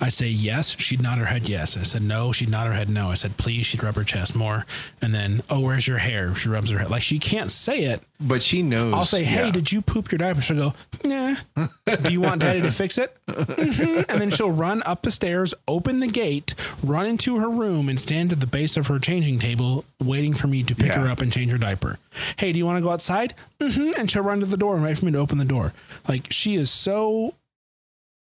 i 0.00 0.08
say 0.08 0.28
yes 0.28 0.76
she'd 0.78 1.00
nod 1.02 1.18
her 1.18 1.26
head 1.26 1.48
yes 1.48 1.76
i 1.76 1.82
said 1.82 2.02
no 2.02 2.32
she'd 2.32 2.48
nod 2.48 2.66
her 2.66 2.72
head 2.72 2.88
no 2.88 3.10
i 3.10 3.14
said 3.14 3.36
please 3.36 3.66
she'd 3.66 3.82
rub 3.82 3.94
her 3.94 4.04
chest 4.04 4.34
more 4.34 4.66
and 5.02 5.14
then 5.14 5.42
oh 5.50 5.60
where's 5.60 5.86
your 5.86 5.98
hair 5.98 6.34
she 6.34 6.48
rubs 6.48 6.70
her 6.70 6.78
head 6.78 6.90
like 6.90 7.02
she 7.02 7.18
can't 7.18 7.50
say 7.50 7.84
it 7.84 8.02
but 8.22 8.42
she 8.42 8.62
knows. 8.62 8.92
I'll 8.92 9.06
say, 9.06 9.24
"Hey, 9.24 9.46
yeah. 9.46 9.50
did 9.50 9.72
you 9.72 9.80
poop 9.80 10.12
your 10.12 10.18
diaper?" 10.18 10.42
She'll 10.42 10.72
go, 10.72 10.74
"Nah." 11.02 11.36
Do 12.02 12.12
you 12.12 12.20
want 12.20 12.42
Daddy 12.42 12.60
to 12.60 12.70
fix 12.70 12.98
it? 12.98 13.16
Mhm. 13.26 14.04
And 14.10 14.20
then 14.20 14.30
she'll 14.30 14.50
run 14.50 14.82
up 14.84 15.00
the 15.00 15.10
stairs, 15.10 15.54
open 15.66 16.00
the 16.00 16.06
gate, 16.06 16.54
run 16.82 17.06
into 17.06 17.38
her 17.38 17.48
room, 17.48 17.88
and 17.88 17.98
stand 17.98 18.30
at 18.30 18.40
the 18.40 18.46
base 18.46 18.76
of 18.76 18.88
her 18.88 18.98
changing 18.98 19.38
table, 19.38 19.86
waiting 19.98 20.34
for 20.34 20.48
me 20.48 20.62
to 20.64 20.74
pick 20.74 20.92
her 20.92 21.08
up 21.08 21.22
and 21.22 21.32
change 21.32 21.50
her 21.50 21.56
diaper. 21.56 21.98
Hey, 22.36 22.52
do 22.52 22.58
you 22.58 22.66
want 22.66 22.76
to 22.76 22.82
go 22.82 22.90
outside? 22.90 23.32
hmm 23.58 23.92
And 23.96 24.10
she'll 24.10 24.22
run 24.22 24.40
to 24.40 24.46
the 24.46 24.58
door 24.58 24.74
and 24.74 24.84
wait 24.84 24.98
for 24.98 25.06
me 25.06 25.12
to 25.12 25.18
open 25.18 25.38
the 25.38 25.44
door. 25.46 25.72
Like 26.06 26.26
she 26.30 26.56
is 26.56 26.70
so 26.70 27.32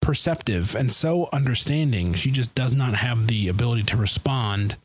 perceptive 0.07 0.73
and 0.73 0.89
so 0.89 1.27
understanding. 1.33 2.13
She 2.13 2.31
just 2.31 2.55
does 2.55 2.71
not 2.71 2.95
have 2.95 3.27
the 3.27 3.49
ability 3.49 3.83
to 3.83 3.97
respond 3.97 4.77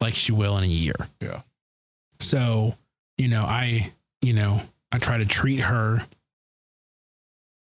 like 0.00 0.14
she 0.14 0.32
will 0.32 0.56
in 0.56 0.64
a 0.64 0.66
year. 0.66 0.94
Yeah. 1.20 1.42
So, 2.20 2.78
you 3.18 3.28
know, 3.28 3.42
I, 3.42 3.92
you 4.22 4.32
know, 4.32 4.62
I 4.90 4.96
try 4.96 5.18
to 5.18 5.26
treat 5.26 5.60
her 5.60 6.06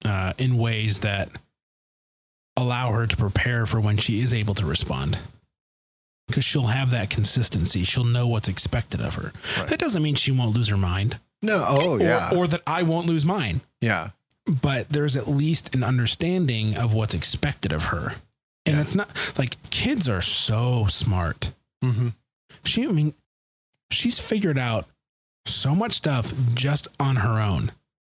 uh, 0.07 0.33
in 0.39 0.57
ways 0.57 1.01
that 1.01 1.29
allow 2.57 2.93
her 2.93 3.07
to 3.07 3.15
prepare 3.15 3.67
for 3.67 3.79
when 3.79 3.99
she 3.99 4.23
is 4.23 4.33
able 4.33 4.55
to 4.55 4.65
respond. 4.65 5.19
Because 6.29 6.45
she'll 6.45 6.69
have 6.69 6.91
that 6.93 7.11
consistency. 7.11 7.85
She'll 7.85 8.05
know 8.05 8.27
what's 8.27 8.49
expected 8.49 9.03
of 9.03 9.17
her. 9.17 9.35
Right. 9.59 9.69
That 9.69 9.79
doesn't 9.79 10.03
mean 10.03 10.15
she 10.15 10.33
won't 10.33 10.57
lose 10.57 10.69
her 10.69 10.79
mind. 10.79 11.21
no. 11.43 11.63
Oh 11.69 11.91
or, 11.99 12.01
yeah. 12.01 12.31
or 12.35 12.47
that 12.47 12.63
I 12.67 12.85
won't 12.85 13.07
lose 13.07 13.27
mine. 13.27 13.61
yeah. 13.83 14.13
But 14.47 14.91
there's 14.91 15.17
at 15.17 15.29
least 15.29 15.75
an 15.75 15.83
understanding 15.83 16.77
of 16.77 16.95
what's 16.95 17.15
expected 17.15 17.73
of 17.73 17.85
her. 17.87 18.15
And 18.65 18.77
Yeah. 18.77 18.83
it's 18.83 18.95
not 18.95 19.11
like 19.39 19.57
kids 19.71 20.09
are 20.09 20.21
so 20.21 20.87
smart. 20.87 21.53
Mm-hmm. 21.85 22.09
She, 22.65 22.85
I 22.85 22.93
mean, 22.93 23.15
she's 23.91 24.19
figured 24.19 24.59
out 24.59 24.87
so 25.47 25.75
much 25.75 25.93
stuff 25.93 26.33
just 26.55 26.89
on 26.99 27.17
her 27.17 27.41
own 27.41 27.73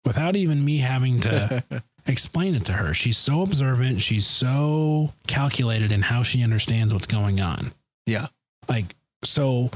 without 0.05 0.35
even 0.35 0.63
me 0.63 0.77
having 0.79 1.19
to 1.21 1.63
explain 2.05 2.55
it 2.55 2.63
to 2.65 2.73
her. 2.73 2.93
She's 2.93 3.17
so 3.17 3.41
observant. 3.41 4.01
She's 4.01 4.25
so 4.27 5.13
calculated 5.27 5.91
in 5.91 6.03
how 6.03 6.23
she 6.23 6.43
understands 6.43 6.93
what's 6.93 7.07
going 7.07 7.39
on. 7.41 7.73
Yeah. 8.05 8.27
Like, 8.69 8.95
so 9.23 9.71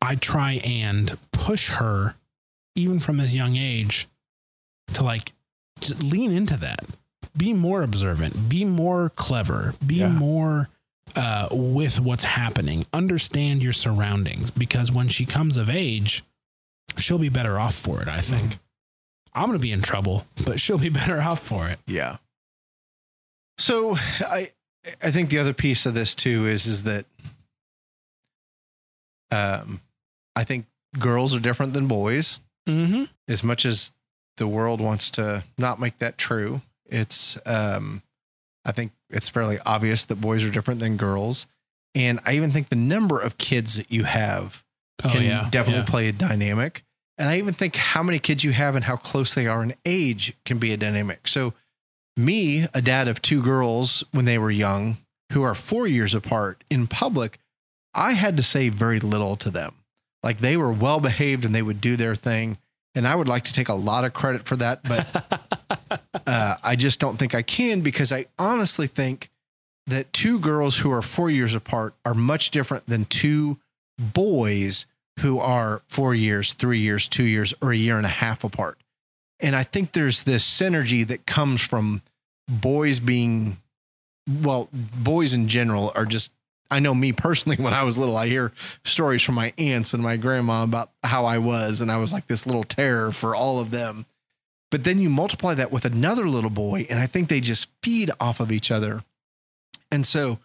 I 0.00 0.14
try 0.16 0.52
and 0.64 1.18
push 1.32 1.70
her, 1.72 2.14
even 2.74 3.00
from 3.00 3.16
this 3.18 3.34
young 3.34 3.56
age, 3.56 4.06
to 4.94 5.02
like 5.02 5.32
just 5.80 6.02
lean 6.02 6.32
into 6.32 6.56
that. 6.58 6.84
Be 7.36 7.52
more 7.52 7.82
observant, 7.82 8.48
be 8.48 8.64
more 8.64 9.10
clever, 9.10 9.74
be 9.84 9.96
Yeah. 9.96 10.08
more 10.08 10.68
uh, 11.14 11.48
with 11.52 12.00
what's 12.00 12.24
happening, 12.24 12.84
understand 12.92 13.62
your 13.62 13.72
surroundings 13.72 14.50
because 14.50 14.90
when 14.90 15.08
she 15.08 15.24
comes 15.24 15.56
of 15.56 15.70
age, 15.70 16.24
she'll 16.98 17.18
be 17.18 17.28
better 17.28 17.58
off 17.60 17.74
for 17.74 18.02
it, 18.02 18.08
I 18.08 18.20
think. 18.20 18.52
Mhm. 18.54 18.58
I'm 19.32 19.46
going 19.46 19.58
to 19.58 19.62
be 19.62 19.70
in 19.72 19.82
trouble, 19.82 20.26
but 20.44 20.60
she'll 20.60 20.78
be 20.78 20.88
better 21.02 21.20
off 21.22 21.40
for 21.40 21.68
it. 21.68 21.78
Yeah. 21.86 22.16
So 23.58 23.96
I 24.20 24.50
I 25.02 25.10
think 25.10 25.30
the 25.30 25.38
other 25.38 25.54
piece 25.54 25.86
of 25.86 25.94
this 25.94 26.14
too 26.14 26.46
is 26.46 26.66
is 26.66 26.82
that 26.82 27.06
um 29.30 29.80
I 30.34 30.44
think 30.44 30.66
girls 30.98 31.34
are 31.34 31.40
different 31.40 31.72
than 31.72 31.86
boys 31.86 32.40
Mm-hmm. 32.68 33.04
as 33.28 33.44
much 33.44 33.64
as 33.64 33.92
the 34.36 34.46
world 34.46 34.80
wants 34.80 35.10
to 35.12 35.44
not 35.58 35.80
make 35.80 35.98
that 35.98 36.18
true. 36.18 36.62
It's 36.86 37.38
um 37.46 38.02
I 38.64 38.72
think 38.72 38.92
it's 39.10 39.28
fairly 39.28 39.58
obvious 39.64 40.04
that 40.06 40.20
boys 40.20 40.44
are 40.44 40.50
different 40.50 40.80
than 40.80 40.96
girls. 40.96 41.46
And 41.94 42.20
I 42.26 42.34
even 42.34 42.50
think 42.50 42.68
the 42.68 42.76
number 42.76 43.20
of 43.20 43.38
kids 43.38 43.76
that 43.76 43.90
you 43.90 44.04
have 44.04 44.64
Oh, 45.04 45.10
can 45.10 45.22
yeah. 45.24 45.48
definitely 45.50 45.80
yeah. 45.82 45.86
play 45.90 46.08
a 46.08 46.12
dynamic. 46.12 46.82
And 47.18 47.28
I 47.28 47.38
even 47.38 47.52
think 47.54 47.76
how 47.76 48.02
many 48.02 48.18
kids 48.18 48.44
you 48.44 48.52
have 48.52 48.74
and 48.74 48.84
how 48.84 48.96
close 48.96 49.34
they 49.34 49.46
are 49.46 49.62
in 49.62 49.74
age 49.84 50.34
can 50.44 50.58
be 50.58 50.72
a 50.72 50.76
dynamic. 50.78 51.28
So, 51.28 51.52
me, 52.16 52.66
a 52.74 52.80
dad 52.80 53.06
of 53.08 53.20
two 53.20 53.42
girls 53.42 54.04
when 54.12 54.24
they 54.24 54.38
were 54.38 54.50
young, 54.50 54.96
who 55.32 55.42
are 55.42 55.54
four 55.54 55.86
years 55.86 56.14
apart 56.14 56.64
in 56.70 56.86
public, 56.86 57.38
I 57.94 58.12
had 58.12 58.36
to 58.38 58.42
say 58.42 58.68
very 58.70 58.98
little 59.00 59.36
to 59.36 59.50
them. 59.50 59.74
Like 60.22 60.38
they 60.38 60.56
were 60.56 60.72
well 60.72 60.98
behaved 61.00 61.44
and 61.44 61.54
they 61.54 61.62
would 61.62 61.80
do 61.80 61.96
their 61.96 62.14
thing. 62.14 62.56
And 62.96 63.06
I 63.06 63.14
would 63.14 63.28
like 63.28 63.44
to 63.44 63.52
take 63.52 63.68
a 63.68 63.74
lot 63.74 64.04
of 64.04 64.14
credit 64.14 64.46
for 64.46 64.56
that, 64.56 64.82
but 64.82 66.00
uh, 66.26 66.56
I 66.62 66.76
just 66.76 66.98
don't 66.98 67.18
think 67.18 67.34
I 67.34 67.42
can 67.42 67.82
because 67.82 68.10
I 68.10 68.26
honestly 68.38 68.86
think 68.86 69.30
that 69.86 70.12
two 70.12 70.38
girls 70.38 70.78
who 70.78 70.90
are 70.90 71.02
four 71.02 71.30
years 71.30 71.54
apart 71.54 71.94
are 72.04 72.14
much 72.14 72.50
different 72.50 72.86
than 72.86 73.04
two 73.04 73.58
boys 73.98 74.86
who 75.20 75.38
are 75.38 75.82
four 75.88 76.14
years, 76.14 76.54
three 76.54 76.80
years, 76.80 77.06
two 77.06 77.24
years, 77.24 77.54
or 77.62 77.72
a 77.72 77.76
year 77.76 77.96
and 77.96 78.06
a 78.06 78.10
half 78.10 78.42
apart. 78.42 78.78
And 79.40 79.54
I 79.54 79.62
think 79.62 79.92
there's 79.92 80.22
this 80.22 80.44
synergy 80.44 81.06
that 81.06 81.26
comes 81.26 81.60
from 81.60 82.02
boys 82.48 83.00
being, 83.00 83.58
well, 84.26 84.68
boys 84.72 85.34
in 85.34 85.48
general 85.48 85.92
are 85.94 86.06
just, 86.06 86.32
I 86.70 86.80
know 86.80 86.94
me 86.94 87.12
personally, 87.12 87.56
when 87.62 87.74
I 87.74 87.84
was 87.84 87.98
little, 87.98 88.16
I 88.16 88.28
hear 88.28 88.52
stories 88.84 89.22
from 89.22 89.34
my 89.34 89.52
aunts 89.58 89.94
and 89.94 90.02
my 90.02 90.16
grandma 90.16 90.64
about 90.64 90.90
how 91.02 91.24
I 91.24 91.38
was. 91.38 91.80
And 91.80 91.90
I 91.90 91.98
was 91.98 92.12
like 92.12 92.26
this 92.26 92.46
little 92.46 92.64
terror 92.64 93.12
for 93.12 93.34
all 93.34 93.60
of 93.60 93.70
them. 93.70 94.06
But 94.70 94.84
then 94.84 94.98
you 94.98 95.08
multiply 95.08 95.54
that 95.54 95.70
with 95.70 95.84
another 95.84 96.28
little 96.28 96.50
boy, 96.50 96.86
and 96.90 96.98
I 96.98 97.06
think 97.06 97.28
they 97.28 97.40
just 97.40 97.68
feed 97.82 98.10
off 98.18 98.40
of 98.40 98.50
each 98.50 98.70
other. 98.70 99.04
And 99.92 100.04
so 100.04 100.38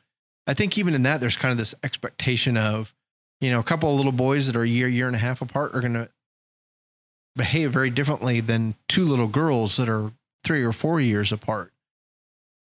I 0.45 0.53
think 0.53 0.77
even 0.77 0.93
in 0.93 1.03
that, 1.03 1.21
there's 1.21 1.35
kind 1.35 1.51
of 1.51 1.57
this 1.57 1.73
expectation 1.83 2.55
of, 2.55 2.93
you 3.39 3.49
know, 3.49 3.59
a 3.59 3.63
couple 3.63 3.89
of 3.89 3.97
little 3.97 4.11
boys 4.11 4.47
that 4.47 4.55
are 4.55 4.61
a 4.61 4.67
year, 4.67 4.87
year 4.87 5.07
and 5.07 5.15
a 5.15 5.19
half 5.19 5.41
apart 5.41 5.75
are 5.75 5.81
going 5.81 5.93
to 5.93 6.09
behave 7.35 7.71
very 7.71 7.89
differently 7.89 8.41
than 8.41 8.75
two 8.87 9.05
little 9.05 9.27
girls 9.27 9.77
that 9.77 9.89
are 9.89 10.11
three 10.43 10.63
or 10.63 10.71
four 10.71 10.99
years 10.99 11.31
apart. 11.31 11.71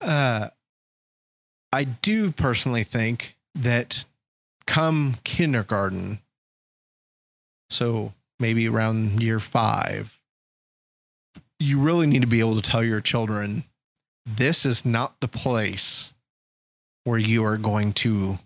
Uh, 0.00 0.48
I 1.72 1.84
do 1.84 2.30
personally 2.30 2.84
think 2.84 3.35
that 3.56 4.04
come 4.66 5.16
kindergarten, 5.24 6.20
so 7.70 8.12
maybe 8.38 8.68
around 8.68 9.22
year 9.22 9.40
five, 9.40 10.20
you 11.58 11.80
really 11.80 12.06
need 12.06 12.20
to 12.22 12.28
be 12.28 12.40
able 12.40 12.54
to 12.60 12.62
tell 12.70 12.84
your 12.84 13.00
children 13.00 13.64
this 14.26 14.66
is 14.66 14.84
not 14.84 15.20
the 15.20 15.28
place 15.28 16.14
where 17.04 17.18
you 17.18 17.44
are 17.44 17.56
going 17.56 17.92
to 17.92 18.38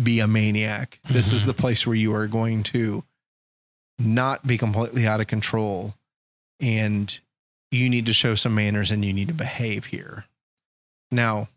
be 0.00 0.20
a 0.20 0.28
maniac. 0.28 0.98
This 1.08 1.32
is 1.32 1.42
Mhm. 1.42 1.46
the 1.46 1.54
place 1.54 1.86
where 1.86 1.96
you 1.96 2.14
are 2.14 2.26
going 2.28 2.62
to 2.64 3.04
not 3.98 4.46
be 4.46 4.56
completely 4.56 5.06
out 5.06 5.20
of 5.20 5.26
control 5.26 5.94
and 6.60 7.20
you 7.70 7.88
need 7.88 8.06
to 8.06 8.12
show 8.12 8.34
some 8.34 8.54
manners 8.54 8.90
and 8.90 9.04
you 9.04 9.12
need 9.12 9.28
to 9.28 9.34
behave 9.34 9.86
here. 9.86 10.26
Now, 11.10 11.48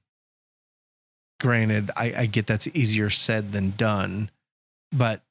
granted, 1.44 1.92
I, 1.98 2.14
I 2.20 2.26
get 2.26 2.48
that's 2.48 2.68
easier 2.68 3.10
said 3.10 3.52
than 3.52 3.72
done, 3.72 4.32
but 4.94 5.22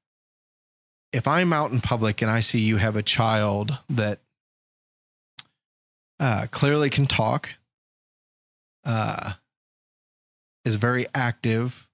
if 1.11 1.27
I'm 1.27 1.55
out 1.55 1.72
in 1.72 1.81
public 1.81 2.20
and 2.20 2.31
I 2.31 2.40
see 2.40 2.61
you 2.61 2.77
have 2.77 2.96
a 2.96 3.03
child 3.03 3.79
that 3.88 4.20
uh, 6.20 6.46
clearly 6.51 6.90
can 6.90 7.07
talk, 7.07 7.55
uh, 8.85 9.33
is 10.66 10.75
very 10.75 11.07
active, 11.14 11.88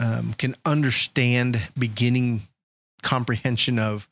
um, 0.00 0.32
can 0.32 0.56
understand 0.64 1.68
beginning 1.78 2.48
comprehension 3.02 3.78
of 3.78 4.08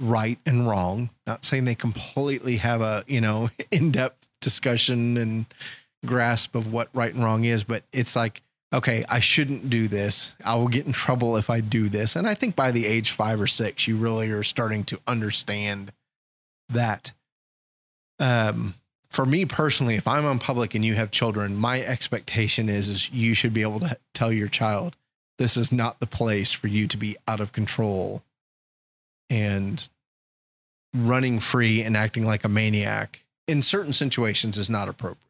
right 0.00 0.38
and 0.46 0.66
wrong. 0.66 1.10
Not 1.26 1.44
saying 1.44 1.66
they 1.66 1.74
completely 1.74 2.56
have 2.56 2.80
a 2.80 3.04
you 3.06 3.20
know 3.20 3.50
in 3.70 3.90
depth 3.90 4.26
discussion 4.40 5.18
and 5.18 5.44
grasp 6.06 6.54
of 6.54 6.72
what 6.72 6.88
right 6.92 7.12
and 7.12 7.24
wrong 7.24 7.44
is, 7.44 7.64
but 7.64 7.82
it's 7.92 8.16
like 8.16 8.42
okay, 8.72 9.04
I 9.08 9.20
shouldn't 9.20 9.70
do 9.70 9.88
this. 9.88 10.34
I 10.44 10.54
will 10.56 10.68
get 10.68 10.86
in 10.86 10.92
trouble 10.92 11.36
if 11.36 11.48
I 11.48 11.60
do 11.60 11.88
this. 11.88 12.16
And 12.16 12.26
I 12.26 12.34
think 12.34 12.54
by 12.54 12.70
the 12.70 12.86
age 12.86 13.10
five 13.10 13.40
or 13.40 13.46
six, 13.46 13.88
you 13.88 13.96
really 13.96 14.30
are 14.30 14.42
starting 14.42 14.84
to 14.84 15.00
understand 15.06 15.92
that. 16.68 17.12
Um, 18.20 18.74
for 19.08 19.24
me 19.24 19.46
personally, 19.46 19.94
if 19.94 20.06
I'm 20.06 20.26
on 20.26 20.38
public 20.38 20.74
and 20.74 20.84
you 20.84 20.94
have 20.94 21.10
children, 21.10 21.56
my 21.56 21.80
expectation 21.80 22.68
is 22.68 22.88
is 22.88 23.10
you 23.10 23.34
should 23.34 23.54
be 23.54 23.62
able 23.62 23.80
to 23.80 23.96
tell 24.12 24.32
your 24.32 24.48
child 24.48 24.96
this 25.38 25.56
is 25.56 25.72
not 25.72 26.00
the 26.00 26.06
place 26.06 26.52
for 26.52 26.66
you 26.66 26.86
to 26.88 26.96
be 26.96 27.16
out 27.26 27.40
of 27.40 27.52
control 27.52 28.22
and 29.30 29.88
running 30.94 31.38
free 31.38 31.82
and 31.82 31.96
acting 31.96 32.26
like 32.26 32.44
a 32.44 32.48
maniac 32.48 33.24
in 33.46 33.62
certain 33.62 33.92
situations 33.92 34.58
is 34.58 34.68
not 34.68 34.88
appropriate. 34.88 35.27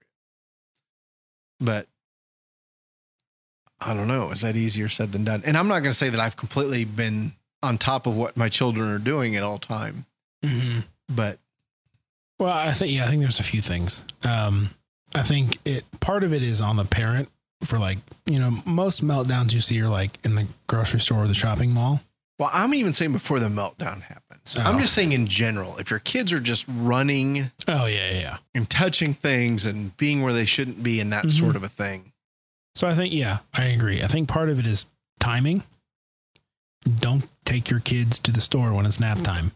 But 1.61 1.87
I 3.81 3.95
don't 3.95 4.09
know. 4.09 4.31
Is 4.31 4.41
that 4.43 4.57
easier 4.57 4.89
said 4.89 5.13
than 5.13 5.25
done? 5.25 5.43
And 5.45 5.57
I'm 5.57 5.69
not 5.69 5.81
going 5.81 5.91
to 5.91 5.97
say 5.97 6.09
that 6.11 6.21
I've 6.21 6.37
completely 6.37 6.85
been 6.85 7.33
on 7.63 7.79
top 7.79 8.07
of 8.07 8.17
what 8.17 8.37
my 8.37 8.49
children 8.49 8.89
are 8.89 8.99
doing 8.99 9.37
at 9.37 9.43
all 9.43 9.59
time, 9.59 10.07
Mm-hmm. 10.45 10.81
but 11.09 11.39
Well, 12.39 12.53
I 12.53 12.73
think 12.73 12.93
yeah, 12.93 13.05
I 13.05 13.09
think 13.09 13.21
there's 13.23 13.41
a 13.41 13.45
few 13.45 13.61
things. 13.61 14.05
Um, 14.23 14.71
I 15.15 15.25
think 15.25 15.59
it 15.65 15.85
part 15.99 16.23
of 16.23 16.33
it 16.33 16.43
is 16.45 16.61
on 16.61 16.77
the 16.77 16.85
parent 16.85 17.29
for 17.65 17.77
like 17.81 17.99
you 18.27 18.39
know 18.39 18.63
most 18.65 19.05
meltdowns 19.05 19.53
you 19.53 19.61
see 19.61 19.81
are 19.81 19.89
like 19.89 20.19
in 20.25 20.37
the 20.37 20.47
grocery 20.69 21.01
store 21.01 21.25
or 21.25 21.27
the 21.27 21.35
shopping 21.35 21.73
mall. 21.73 22.01
Well, 22.39 22.51
I'm 22.53 22.73
even 22.75 22.93
saying 22.93 23.13
before 23.13 23.41
the 23.41 23.49
meltdown 23.49 24.03
happens. 24.03 24.57
Oh. 24.57 24.63
I'm 24.63 24.79
just 24.79 24.93
saying 24.95 25.13
in 25.13 25.27
general, 25.27 25.77
if 25.79 25.91
your 25.91 25.99
kids 25.99 26.33
are 26.33 26.41
just 26.41 26.65
running 26.69 27.51
Oh 27.67 27.87
yeah, 27.87 28.11
yeah. 28.11 28.19
yeah. 28.21 28.37
and 28.55 28.69
touching 28.71 29.15
things 29.15 29.65
and 29.67 29.97
being 29.97 30.23
where 30.23 30.33
they 30.33 30.45
shouldn't 30.45 30.83
be 30.83 31.01
and 31.01 31.13
that 31.13 31.25
Mhm. 31.27 31.31
sort 31.39 31.57
of 31.57 31.63
a 31.63 31.69
thing. 31.69 32.13
So 32.75 32.87
I 32.87 32.95
think 32.95 33.13
yeah, 33.13 33.39
I 33.53 33.65
agree. 33.65 34.03
I 34.03 34.07
think 34.07 34.29
part 34.29 34.49
of 34.51 34.59
it 34.59 34.67
is 34.67 34.87
timing. 35.19 35.65
Don't 37.01 37.25
take 37.45 37.71
your 37.71 37.81
kids 37.81 38.19
to 38.21 38.31
the 38.33 38.41
store 38.41 38.73
when 38.73 38.87
it's 38.87 39.01
nap 39.01 39.23
time 39.23 39.53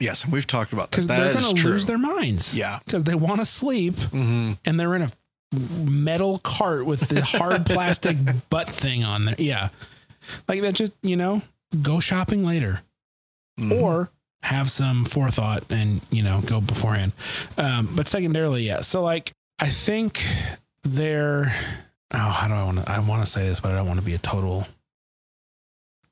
Yes, 0.00 0.24
and 0.24 0.32
we've 0.32 0.46
talked 0.46 0.72
about 0.72 0.90
that. 0.90 0.96
because 0.96 1.06
they're 1.08 1.32
going 1.32 1.54
to 1.56 1.68
lose 1.68 1.86
their 1.86 1.98
minds. 1.98 2.56
yeah. 2.56 2.80
because 2.84 3.04
they 3.04 3.14
want 3.14 3.40
to 3.40 3.44
sleep 3.44 3.98
hmm 3.98 4.52
and 4.64 4.78
they're 4.78 4.94
in 4.94 5.02
a 5.02 5.10
metal 5.52 6.38
cart 6.38 6.86
with 6.86 7.08
the 7.08 7.22
hard 7.22 7.66
plastic 7.66 8.16
butt 8.50 8.68
thing 8.70 9.04
on 9.04 9.26
there. 9.26 9.34
Yeah, 9.38 9.68
like 10.48 10.62
that. 10.62 10.72
Just 10.72 10.92
you 11.02 11.14
know, 11.16 11.42
go 11.80 12.00
shopping 12.00 12.44
later. 12.44 12.82
Mm-hmm. 13.60 13.72
or 13.72 14.10
have 14.42 14.70
some 14.70 15.04
forethought 15.04 15.64
and 15.68 16.00
you 16.10 16.22
know 16.22 16.40
go 16.40 16.60
beforehand. 16.60 17.12
Um 17.58 17.94
but 17.94 18.08
secondarily 18.08 18.62
yeah. 18.66 18.80
So 18.80 19.02
like 19.02 19.34
i 19.58 19.68
think 19.68 20.26
they're 20.82 21.54
oh 22.12 22.18
how 22.18 22.48
do 22.48 22.54
i 22.54 22.64
want 22.64 22.78
to 22.78 22.90
i 22.90 22.98
want 22.98 23.22
to 23.24 23.30
say 23.30 23.46
this 23.46 23.60
but 23.60 23.72
i 23.72 23.74
don't 23.76 23.86
want 23.86 24.00
to 24.00 24.04
be 24.04 24.14
a 24.14 24.18
total 24.18 24.66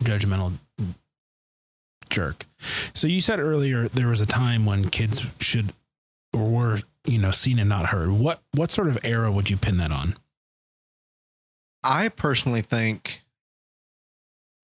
judgmental 0.04 0.58
jerk. 2.10 2.44
So 2.92 3.06
you 3.06 3.20
said 3.20 3.40
earlier 3.40 3.88
there 3.88 4.08
was 4.08 4.20
a 4.20 4.26
time 4.26 4.66
when 4.66 4.90
kids 4.90 5.24
should 5.38 5.72
or 6.32 6.48
were 6.48 6.78
you 7.06 7.18
know 7.18 7.30
seen 7.30 7.58
and 7.58 7.68
not 7.68 7.86
heard. 7.86 8.10
What 8.10 8.42
what 8.52 8.70
sort 8.70 8.88
of 8.88 8.98
era 9.02 9.32
would 9.32 9.48
you 9.48 9.56
pin 9.56 9.78
that 9.78 9.92
on? 9.92 10.16
I 11.82 12.08
personally 12.10 12.62
think 12.62 13.22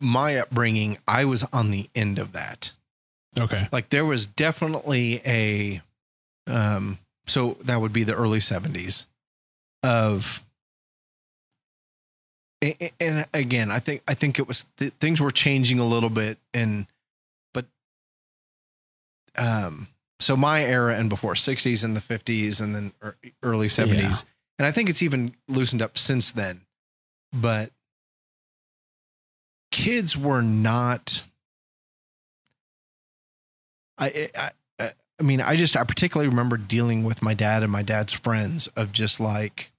my 0.00 0.36
upbringing, 0.36 0.98
I 1.08 1.24
was 1.24 1.44
on 1.52 1.70
the 1.70 1.88
end 1.94 2.18
of 2.18 2.32
that. 2.32 2.72
okay. 3.38 3.68
Like 3.72 3.88
there 3.90 4.04
was 4.04 4.26
definitely 4.26 5.20
a, 5.26 5.80
um, 6.46 6.98
so 7.26 7.56
that 7.64 7.80
would 7.80 7.92
be 7.92 8.04
the 8.04 8.14
early 8.14 8.40
seventies 8.40 9.08
of, 9.82 10.42
a- 12.62 12.76
a- 12.84 12.92
and 13.00 13.26
again, 13.34 13.70
I 13.70 13.78
think 13.78 14.02
I 14.08 14.14
think 14.14 14.38
it 14.38 14.48
was 14.48 14.64
th- 14.78 14.92
things 15.00 15.20
were 15.20 15.30
changing 15.30 15.78
a 15.78 15.84
little 15.84 16.08
bit, 16.10 16.38
and 16.54 16.86
but, 17.52 17.66
um, 19.36 19.88
so 20.20 20.36
my 20.36 20.62
era 20.64 20.96
and 20.96 21.10
before 21.10 21.36
sixties 21.36 21.84
and 21.84 21.94
the 21.94 22.00
fifties 22.00 22.60
and 22.60 22.74
then 22.74 22.92
early 23.42 23.68
seventies, 23.68 24.24
and 24.58 24.66
I 24.66 24.72
think 24.72 24.88
it's 24.88 25.02
even 25.02 25.34
loosened 25.48 25.82
up 25.82 25.98
since 25.98 26.32
then, 26.32 26.62
but 27.32 27.70
kids 29.70 30.16
were 30.16 30.42
not 30.42 31.24
I, 33.98 34.28
I, 34.78 34.90
I, 35.18 35.22
mean, 35.22 35.40
I 35.40 35.56
just, 35.56 35.76
I 35.76 35.84
particularly 35.84 36.28
remember 36.28 36.56
dealing 36.56 37.04
with 37.04 37.22
my 37.22 37.34
dad 37.34 37.62
and 37.62 37.72
my 37.72 37.82
dad's 37.82 38.12
friends 38.12 38.66
of 38.68 38.92
just 38.92 39.20
like, 39.20 39.72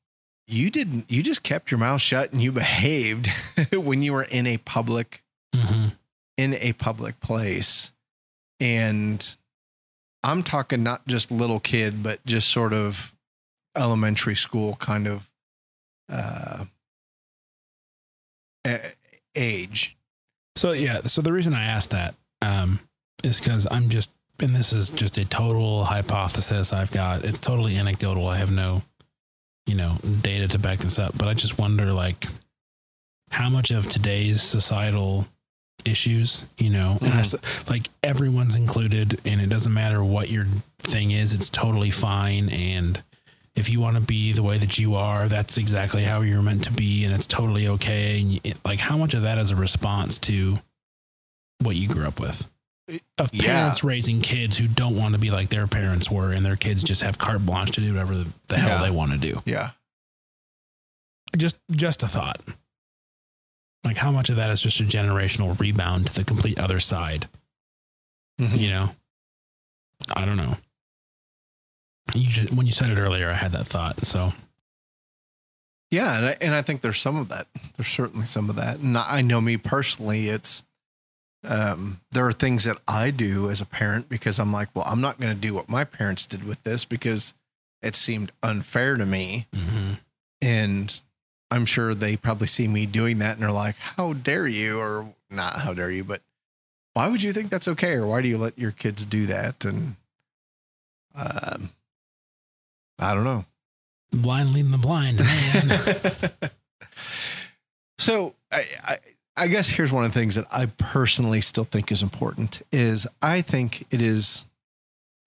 you 0.47 0.69
didn't, 0.69 1.11
you 1.11 1.21
just 1.21 1.43
kept 1.43 1.71
your 1.71 1.79
mouth 1.79 2.01
shut 2.01 2.31
and 2.31 2.41
you 2.41 2.51
behaved 2.53 3.29
when 3.73 4.01
you 4.01 4.13
were 4.13 4.23
in 4.23 4.47
a 4.47 4.57
public, 4.57 5.23
mm-hmm. 5.55 5.89
in 6.37 6.53
a 6.55 6.73
public 6.73 7.19
place. 7.19 7.93
And 8.59 9.37
I'm 10.23 10.41
talking 10.41 10.81
not 10.81 11.07
just 11.07 11.31
little 11.31 11.59
kid, 11.59 12.01
but 12.01 12.25
just 12.25 12.49
sort 12.49 12.73
of 12.73 13.15
elementary 13.75 14.35
school 14.35 14.75
kind 14.77 15.07
of, 15.07 15.31
uh, 16.09 16.65
age. 19.37 19.95
So 20.55 20.71
yeah, 20.71 21.01
so 21.03 21.21
the 21.21 21.31
reason 21.31 21.53
I 21.53 21.65
asked 21.65 21.91
that 21.91 22.15
um, 22.41 22.79
is 23.23 23.39
because 23.39 23.67
I'm 23.69 23.89
just, 23.89 24.11
and 24.39 24.55
this 24.55 24.73
is 24.73 24.91
just 24.91 25.17
a 25.17 25.25
total 25.25 25.85
hypothesis 25.85 26.73
I've 26.73 26.91
got. 26.91 27.25
It's 27.25 27.39
totally 27.39 27.77
anecdotal. 27.77 28.27
I 28.27 28.37
have 28.37 28.51
no, 28.51 28.83
you 29.65 29.75
know, 29.75 29.97
data 30.21 30.47
to 30.49 30.59
back 30.59 30.79
this 30.79 30.99
up. 30.99 31.17
But 31.17 31.27
I 31.27 31.33
just 31.33 31.57
wonder, 31.57 31.91
like, 31.93 32.27
how 33.31 33.49
much 33.49 33.71
of 33.71 33.87
today's 33.87 34.41
societal 34.41 35.27
issues, 35.85 36.43
you 36.57 36.69
know, 36.69 36.97
and 37.01 37.13
I 37.13 37.23
like 37.69 37.89
everyone's 38.03 38.55
included, 38.55 39.19
and 39.25 39.41
it 39.41 39.47
doesn't 39.47 39.73
matter 39.73 40.03
what 40.03 40.29
your 40.29 40.47
thing 40.79 41.11
is. 41.11 41.33
It's 41.33 41.49
totally 41.49 41.91
fine, 41.91 42.49
and 42.49 43.03
if 43.57 43.69
you 43.69 43.79
want 43.79 43.95
to 43.95 44.01
be 44.01 44.31
the 44.33 44.43
way 44.43 44.57
that 44.57 44.77
you 44.77 44.95
are, 44.95 45.27
that's 45.27 45.57
exactly 45.57 46.03
how 46.03 46.21
you're 46.21 46.41
meant 46.41 46.63
to 46.65 46.71
be, 46.71 47.03
and 47.05 47.13
it's 47.13 47.25
totally 47.25 47.67
okay. 47.67 48.19
And 48.21 48.59
like, 48.63 48.79
how 48.79 48.97
much 48.97 49.13
of 49.13 49.23
that 49.23 49.37
is 49.37 49.51
a 49.51 49.55
response 49.55 50.19
to 50.19 50.59
what 51.61 51.75
you 51.75 51.87
grew 51.87 52.05
up 52.07 52.19
with? 52.19 52.47
Of 53.17 53.33
Yeah. 53.33 53.45
parents 53.45 53.83
raising 53.83 54.21
kids 54.21 54.57
who 54.57 54.67
don't 54.67 54.95
want 54.95 55.13
to 55.13 55.17
be 55.19 55.31
like 55.31 55.49
their 55.49 55.67
parents 55.67 56.09
were, 56.09 56.31
and 56.31 56.45
their 56.45 56.55
kids 56.55 56.83
just 56.83 57.01
have 57.01 57.17
carte 57.17 57.45
blanche 57.45 57.71
to 57.71 57.81
do 57.81 57.91
whatever 57.93 58.15
the, 58.15 58.27
the 58.47 58.57
hell 58.57 58.77
Yeah. 58.79 58.81
they 58.83 58.91
want 58.91 59.11
to 59.11 59.17
do. 59.17 59.41
Yeah. 59.45 59.71
Just, 61.35 61.57
just 61.71 62.03
a 62.03 62.07
thought. 62.07 62.39
Like, 63.83 63.97
how 63.97 64.11
much 64.11 64.29
of 64.29 64.35
that 64.37 64.49
is 64.51 64.61
just 64.61 64.79
a 64.79 64.83
generational 64.83 65.59
rebound 65.59 66.07
to 66.07 66.13
the 66.13 66.23
complete 66.23 66.59
other 66.59 66.79
side? 66.79 67.27
Mhm. 68.39 68.59
You 68.59 68.69
know, 68.69 68.95
I 70.13 70.25
don't 70.25 70.37
know. 70.37 70.57
You 72.13 72.27
just, 72.29 72.51
when 72.51 72.65
you 72.65 72.71
said 72.71 72.89
it 72.89 72.97
earlier, 72.97 73.29
I 73.29 73.33
had 73.33 73.51
that 73.51 73.67
thought. 73.67 74.05
So 74.05 74.33
Yeah, 75.91 76.17
and 76.17 76.25
I, 76.25 76.37
and 76.41 76.53
I 76.53 76.61
think 76.61 76.81
there's 76.81 76.99
some 76.99 77.17
of 77.17 77.29
that. 77.29 77.47
There's 77.75 77.87
certainly 77.87 78.25
some 78.25 78.49
of 78.49 78.55
that. 78.57 78.79
And 78.79 78.97
I 78.97 79.21
know 79.21 79.39
me 79.41 79.57
personally, 79.57 80.27
it's 80.27 80.63
um, 81.43 82.01
there 82.11 82.27
are 82.27 82.33
things 82.33 82.65
that 82.65 82.77
I 82.87 83.11
do 83.11 83.49
as 83.49 83.61
a 83.61 83.65
parent 83.65 84.09
because 84.09 84.39
I'm 84.39 84.51
like, 84.51 84.69
well, 84.73 84.85
I'm 84.87 85.01
not 85.01 85.19
going 85.19 85.33
to 85.33 85.39
do 85.39 85.53
what 85.53 85.69
my 85.69 85.83
parents 85.85 86.25
did 86.25 86.43
with 86.43 86.61
this 86.63 86.83
because 86.83 87.33
it 87.81 87.95
seemed 87.95 88.31
unfair 88.43 88.97
to 88.97 89.05
me, 89.05 89.47
and 90.41 91.01
I'm 91.51 91.65
sure 91.65 91.93
they 91.93 92.17
probably 92.17 92.47
see 92.47 92.67
me 92.67 92.85
doing 92.85 93.19
that 93.19 93.33
and 93.33 93.41
they're 93.41 93.51
like, 93.51 93.77
how 93.77 94.13
dare 94.13 94.47
you, 94.47 94.79
or 94.79 95.13
not 95.29 95.59
how 95.59 95.73
dare 95.73 95.91
you, 95.91 96.03
but 96.03 96.21
why 96.93 97.07
would 97.07 97.21
you 97.21 97.31
think 97.31 97.49
that's 97.49 97.67
okay, 97.67 97.93
or 97.93 98.07
why 98.07 98.21
do 98.21 98.27
you 98.27 98.37
let 98.37 98.57
your 98.57 98.71
kids 98.71 99.05
do 99.05 99.27
that? 99.27 99.63
And 99.63 99.95
um, 101.15 101.69
I 102.99 103.13
don't 103.13 103.23
know. 103.23 103.45
blind 104.11 104.53
leading 104.53 104.71
the 104.71 104.77
blind, 104.77 105.19
man. 105.19 106.51
so 107.97 108.33
I, 108.51 108.65
I 108.83 108.97
I 109.39 109.47
guess 109.47 109.69
here's 109.69 109.91
one 109.91 110.03
of 110.03 110.13
the 110.13 110.19
things 110.19 110.33
that 110.33 110.45
I 110.51 110.65
personally 110.65 111.41
still 111.41 111.63
think 111.63 111.91
is 111.91 112.01
important 112.01 112.63
is 112.71 113.05
I 113.21 113.41
think 113.41 113.85
it 113.91 114.01
is 114.01 114.47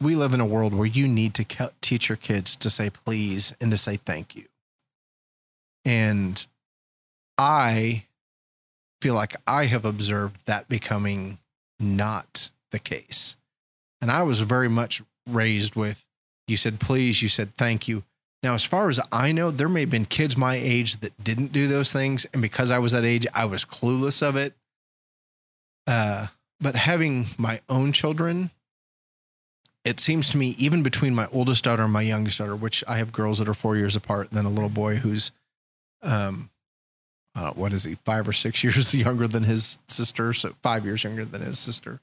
we 0.01 0.17
live 0.17 0.35
in 0.35 0.41
a 0.41 0.47
world 0.47 0.75
where 0.75 0.87
you 0.87 1.07
need 1.07 1.35
to 1.35 1.71
teach 1.81 2.09
your 2.09 2.17
kids 2.17 2.57
to 2.57 2.71
say 2.71 2.91
please 2.91 3.55
and 3.61 3.71
to 3.71 3.77
say 3.77 3.97
thank 3.97 4.35
you. 4.35 4.47
And 5.85 6.45
I 7.39 8.07
feel 9.01 9.15
like 9.15 9.37
I 9.47 9.67
have 9.67 9.85
observed 9.85 10.45
that 10.47 10.69
becoming 10.69 11.39
not 11.79 12.51
the 12.73 12.79
case. 12.79 13.37
And 14.01 14.11
I 14.11 14.23
was 14.25 14.41
very 14.41 14.69
much 14.69 15.03
raised 15.29 15.77
with 15.77 16.05
you 16.51 16.57
said 16.57 16.81
please, 16.81 17.23
you 17.23 17.29
said 17.29 17.55
thank 17.55 17.89
you. 17.89 18.03
Now, 18.43 18.55
as 18.55 18.65
far 18.65 18.89
as 18.89 18.99
I 19.13 19.33
know, 19.33 19.51
there 19.51 19.69
may 19.69 19.81
have 19.81 19.91
been 19.91 20.07
kids 20.07 20.37
my 20.37 20.55
age 20.55 20.99
that 20.99 21.23
didn't 21.23 21.53
do 21.53 21.67
those 21.67 21.93
things. 21.93 22.27
And 22.33 22.41
because 22.41 22.71
I 22.71 22.79
was 22.79 22.93
that 22.93 23.05
age, 23.05 23.27
I 23.35 23.45
was 23.45 23.65
clueless 23.65 24.27
of 24.27 24.37
it. 24.37 24.55
Uh, 25.87 26.29
but 26.61 26.75
having 26.75 27.27
my 27.37 27.61
own 27.69 27.93
children, 27.93 28.51
it 29.85 30.01
seems 30.01 30.31
to 30.31 30.39
me, 30.39 30.55
even 30.59 30.83
between 30.83 31.15
my 31.15 31.27
oldest 31.33 31.65
daughter 31.65 31.83
and 31.83 31.93
my 31.93 32.03
youngest 32.03 32.39
daughter, 32.39 32.57
which 32.57 32.83
I 32.89 32.97
have 32.99 33.13
girls 33.13 33.39
that 33.39 33.49
are 33.49 33.55
four 33.55 33.77
years 33.77 33.97
apart, 33.97 34.29
and 34.31 34.39
then 34.39 34.47
a 34.47 34.51
little 34.51 34.71
boy 34.71 34.97
who's, 34.97 35.33
um, 36.03 36.51
I 37.35 37.43
don't 37.43 37.57
know, 37.57 37.63
what 37.63 37.73
is 37.73 37.85
he, 37.85 37.97
five 38.07 38.27
or 38.27 38.33
six 38.33 38.65
years 38.65 38.95
younger 38.95 39.29
than 39.29 39.45
his 39.45 39.79
sister. 39.87 40.33
So 40.33 40.55
five 40.63 40.87
years 40.87 41.05
younger 41.05 41.27
than 41.27 41.43
his 41.43 41.59
sister. 41.59 42.01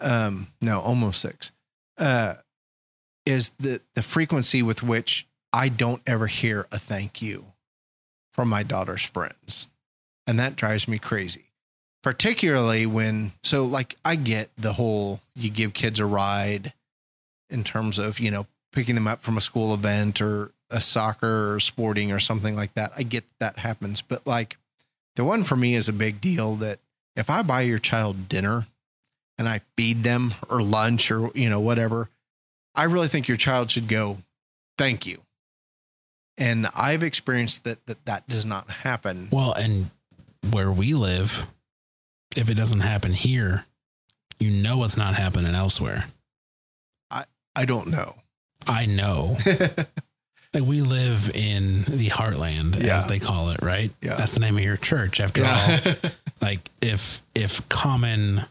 Um, 0.00 0.48
no, 0.60 0.80
almost 0.80 1.20
six. 1.20 1.52
Uh, 1.96 2.34
is 3.28 3.50
the 3.58 3.80
the 3.94 4.02
frequency 4.02 4.62
with 4.62 4.82
which 4.82 5.26
I 5.52 5.68
don't 5.68 6.02
ever 6.06 6.26
hear 6.26 6.66
a 6.72 6.78
thank 6.78 7.20
you 7.20 7.46
from 8.32 8.48
my 8.48 8.62
daughter's 8.62 9.02
friends. 9.02 9.68
And 10.26 10.38
that 10.38 10.56
drives 10.56 10.88
me 10.88 10.98
crazy. 10.98 11.46
Particularly 12.02 12.86
when, 12.86 13.32
so 13.42 13.64
like, 13.64 13.96
I 14.04 14.14
get 14.14 14.50
the 14.56 14.74
whole 14.74 15.20
you 15.34 15.50
give 15.50 15.74
kids 15.74 15.98
a 15.98 16.06
ride 16.06 16.72
in 17.50 17.64
terms 17.64 17.98
of, 17.98 18.20
you 18.20 18.30
know, 18.30 18.46
picking 18.72 18.94
them 18.94 19.08
up 19.08 19.22
from 19.22 19.36
a 19.36 19.42
school 19.42 19.74
event 19.74 20.22
or 20.22 20.52
a 20.70 20.80
soccer 20.80 21.52
or 21.52 21.60
sporting 21.60 22.12
or 22.12 22.20
something 22.20 22.54
like 22.54 22.74
that. 22.74 22.92
I 22.96 23.02
get 23.02 23.24
that 23.40 23.58
happens. 23.58 24.00
But 24.00 24.26
like, 24.26 24.56
the 25.16 25.24
one 25.24 25.42
for 25.42 25.56
me 25.56 25.74
is 25.74 25.88
a 25.88 25.92
big 25.92 26.20
deal 26.20 26.54
that 26.56 26.78
if 27.16 27.28
I 27.28 27.42
buy 27.42 27.62
your 27.62 27.78
child 27.78 28.28
dinner 28.28 28.68
and 29.36 29.48
I 29.48 29.62
feed 29.76 30.04
them 30.04 30.34
or 30.48 30.62
lunch 30.62 31.10
or, 31.10 31.30
you 31.34 31.50
know, 31.50 31.60
whatever, 31.60 32.08
I 32.78 32.84
really 32.84 33.08
think 33.08 33.28
your 33.28 33.36
child 33.36 33.70
should 33.70 33.88
go, 33.88 34.18
thank 34.78 35.04
you 35.06 35.20
and 36.38 36.68
I've 36.76 37.02
experienced 37.02 37.64
that 37.64 37.84
that 37.86 38.04
that 38.06 38.28
does 38.28 38.46
not 38.46 38.70
happen. 38.70 39.28
Well, 39.30 39.52
and 39.52 39.90
where 40.52 40.70
we 40.70 40.94
live, 40.94 41.46
if 42.36 42.48
it 42.48 42.54
doesn't 42.54 42.80
happen 42.80 43.12
here, 43.12 43.64
you 44.38 44.50
know 44.50 44.84
it's 44.84 44.96
not 44.96 45.14
happening 45.16 45.54
elsewhere. 45.54 46.06
I 47.10 47.24
I 47.56 47.64
don't 47.64 47.88
know. 47.88 48.14
I 48.66 48.86
know. 48.86 49.36
like 50.54 50.62
we 50.62 50.80
live 50.80 51.28
in 51.34 51.84
the 51.88 52.08
heartland, 52.10 52.80
Yeah. 52.82 52.96
as 52.96 53.06
they 53.06 53.18
call 53.18 53.50
it, 53.50 53.62
right? 53.62 53.90
Yeah. 54.00 54.14
That's 54.14 54.34
the 54.34 54.40
name 54.40 54.56
of 54.56 54.62
your 54.62 54.76
church, 54.76 55.20
after 55.20 55.44
all. 55.44 55.78
Like 56.40 56.70
if 56.80 57.20
if 57.34 57.68
common 57.68 58.44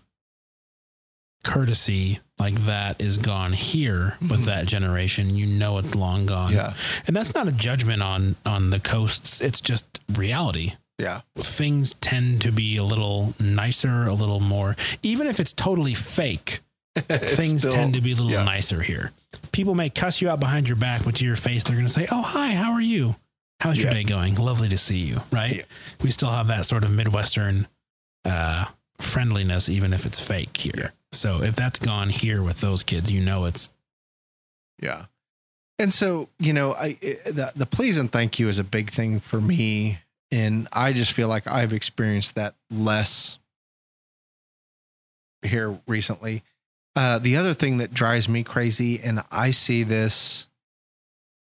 courtesy 1.48 2.20
like 2.40 2.66
that 2.66 3.02
is 3.02 3.18
gone 3.18 3.54
here 3.54 4.18
with 4.22 4.42
Mhm. 4.42 4.46
that 4.46 4.66
generation, 4.68 5.36
you 5.36 5.46
know 5.48 5.78
it's 5.80 5.96
long 5.96 6.26
gone. 6.26 6.54
yeah. 6.54 6.74
And 7.08 7.16
that's 7.16 7.34
not 7.34 7.48
a 7.48 7.52
judgment 7.52 8.02
on 8.04 8.36
on 8.46 8.70
the 8.70 8.80
coasts. 8.80 9.42
It's 9.42 9.62
just 9.62 9.86
reality. 10.14 10.74
Yeah. 11.00 11.22
Things 11.38 11.96
tend 12.02 12.42
to 12.42 12.52
be 12.52 12.78
a 12.78 12.84
little 12.84 13.34
nicer, 13.40 14.06
a 14.06 14.14
little 14.14 14.40
more 14.40 14.76
even 15.04 15.26
if 15.28 15.40
it's 15.40 15.54
totally 15.54 15.94
fake, 15.96 16.62
things 16.96 17.62
still- 17.62 17.72
tend 17.72 17.94
to 17.94 18.02
be 18.02 18.12
a 18.12 18.16
little 18.16 18.32
yeah. 18.32 18.44
nicer 18.44 18.82
here. 18.82 19.12
People 19.52 19.74
may 19.76 19.90
cuss 19.90 20.22
you 20.22 20.30
out 20.30 20.40
behind 20.40 20.68
your 20.70 20.76
back, 20.76 21.04
but 21.06 21.16
to 21.16 21.26
your 21.26 21.36
face 21.36 21.64
they're 21.64 21.76
gonna 21.78 21.90
say, 21.90 22.08
Oh 22.12 22.22
hi, 22.22 22.54
how 22.54 22.72
are 22.74 22.82
you? 22.82 23.16
How's 23.62 23.78
your 23.78 23.88
Yeah. 23.88 23.94
day 23.94 24.04
going? 24.04 24.36
Lovely 24.36 24.70
to 24.70 24.78
see 24.78 25.00
you. 25.00 25.22
Right? 25.32 25.56
Yeah. 25.58 25.64
We 26.02 26.12
still 26.12 26.30
have 26.32 26.48
that 26.48 26.66
sort 26.66 26.84
of 26.84 26.92
Midwestern 26.92 27.68
uh 28.26 28.66
friendliness, 29.00 29.70
even 29.70 29.94
if 29.94 30.06
it's 30.06 30.20
fake 30.20 30.58
here. 30.58 30.74
Yeah. 30.78 30.90
So 31.12 31.42
if 31.42 31.56
that's 31.56 31.80
gone 31.80 32.10
here 32.10 32.42
with 32.42 32.62
those 32.62 32.84
kids, 32.84 33.12
you 33.12 33.22
know 33.22 33.46
it's 33.46 33.70
Yeah. 34.82 35.06
And 35.80 35.94
so, 35.94 36.30
you 36.40 36.54
know, 36.54 36.74
I 36.74 36.94
the 37.26 37.52
the 37.56 37.66
please 37.66 37.98
and 37.98 38.12
thank 38.12 38.40
you 38.40 38.48
is 38.48 38.60
a 38.60 38.64
big 38.64 38.90
thing 38.90 39.20
for 39.20 39.40
me 39.40 40.00
and 40.32 40.68
I 40.74 40.94
just 40.94 41.14
feel 41.14 41.28
like 41.28 41.48
I've 41.48 41.74
experienced 41.74 42.36
that 42.36 42.56
less 42.72 43.40
here 45.44 45.80
recently. 45.88 46.44
Uh 46.96 47.20
the 47.20 47.38
other 47.38 47.54
thing 47.54 47.78
that 47.78 47.94
drives 47.94 48.28
me 48.28 48.44
crazy 48.44 49.00
and 49.00 49.24
I 49.32 49.52
see 49.52 49.84
this 49.84 50.48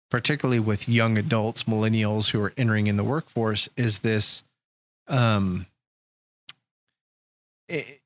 particularly 0.09 0.59
with 0.59 0.87
young 0.87 1.17
adults, 1.17 1.63
millennials 1.63 2.29
who 2.29 2.41
are 2.41 2.53
entering 2.55 2.87
in 2.87 2.95
the 2.95 3.03
workforce 3.03 3.67
is 3.75 3.99
this 3.99 4.43
um 5.07 5.65
it, 7.69 8.01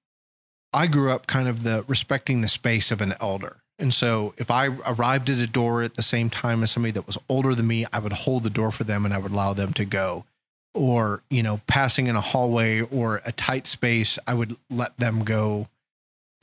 I 0.74 0.88
grew 0.88 1.12
up 1.12 1.28
kind 1.28 1.47
of 1.47 1.63
the 1.63 1.84
respecting 1.88 2.41
the 2.41 2.47
space 2.47 2.91
of 2.91 3.02
an 3.02 3.13
elder. 3.19 3.58
And 3.78 3.93
so 3.93 4.34
if 4.38 4.52
I 4.52 4.67
arrived 4.67 5.30
at 5.30 5.39
a 5.39 5.47
door 5.47 5.82
at 5.82 5.95
the 5.95 6.04
same 6.04 6.30
time 6.30 6.62
as 6.62 6.71
somebody 6.71 6.91
that 6.91 7.08
was 7.08 7.17
older 7.28 7.56
than 7.56 7.67
me, 7.67 7.86
I 7.91 8.00
would 8.00 8.13
hold 8.13 8.43
the 8.43 8.50
door 8.50 8.71
for 8.71 8.84
them 8.84 9.06
and 9.06 9.13
I 9.13 9.17
would 9.17 9.32
allow 9.32 9.54
them 9.54 9.74
to 9.74 9.86
go. 9.86 10.26
Or, 10.74 11.24
you 11.30 11.43
know, 11.43 11.60
passing 11.67 12.08
in 12.08 12.15
a 12.15 12.21
hallway 12.21 12.82
or 12.82 13.21
a 13.26 13.32
tight 13.32 13.67
space, 13.67 14.19
I 14.28 14.36
would 14.36 14.56
let 14.69 14.97
them 14.97 15.24
go. 15.24 15.67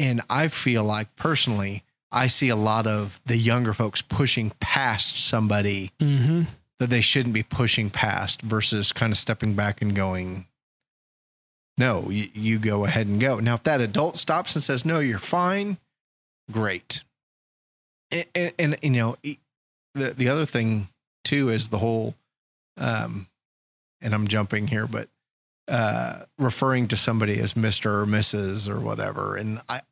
And 0.01 0.21
I 0.29 0.49
feel 0.49 0.85
like 0.85 1.15
personally, 1.17 1.85
I 2.11 2.27
see 2.27 2.49
a 2.49 2.57
lot 2.57 2.87
of 2.87 3.21
the 3.25 3.37
younger 3.37 3.73
folks 3.73 4.03
pushing 4.03 4.53
past 4.61 5.19
somebody 5.19 5.93
mm-hmm. 6.01 6.43
that 6.79 6.91
they 6.91 7.01
shouldn't 7.01 7.35
be 7.35 7.43
pushing 7.43 7.89
past 7.89 8.43
versus 8.43 8.93
kind 8.93 9.13
of 9.13 9.17
stepping 9.17 9.55
back 9.55 9.81
and 9.81 9.95
going, 9.95 10.47
no, 11.79 12.11
you, 12.11 12.27
you 12.35 12.59
go 12.59 12.85
ahead 12.85 13.07
and 13.07 13.21
go. 13.21 13.39
Now, 13.41 13.55
if 13.55 13.63
that 13.63 13.81
adult 13.81 14.17
stops 14.17 14.55
and 14.55 14.63
says, 14.63 14.85
no, 14.85 15.01
you're 15.01 15.19
fine, 15.19 15.79
great. 16.51 17.03
And, 18.11 18.53
and, 18.59 18.77
and 18.83 18.95
you 18.97 19.03
know, 19.03 19.17
the, 19.95 20.11
the 20.11 20.29
other 20.29 20.45
thing 20.45 20.89
too 21.25 21.49
is 21.49 21.69
the 21.69 21.79
whole, 21.79 22.15
um, 22.77 23.27
and 24.01 24.15
I'm 24.15 24.29
jumping 24.29 24.67
here, 24.67 24.87
but 24.87 25.09
uh, 25.69 26.25
referring 26.39 26.89
to 26.89 26.97
somebody 26.97 27.39
as 27.41 27.55
Mr. 27.55 28.03
or 28.03 28.07
Mrs. 28.07 28.69
or 28.69 28.81
whatever. 28.81 29.37
And 29.37 29.61
I, 29.69 29.83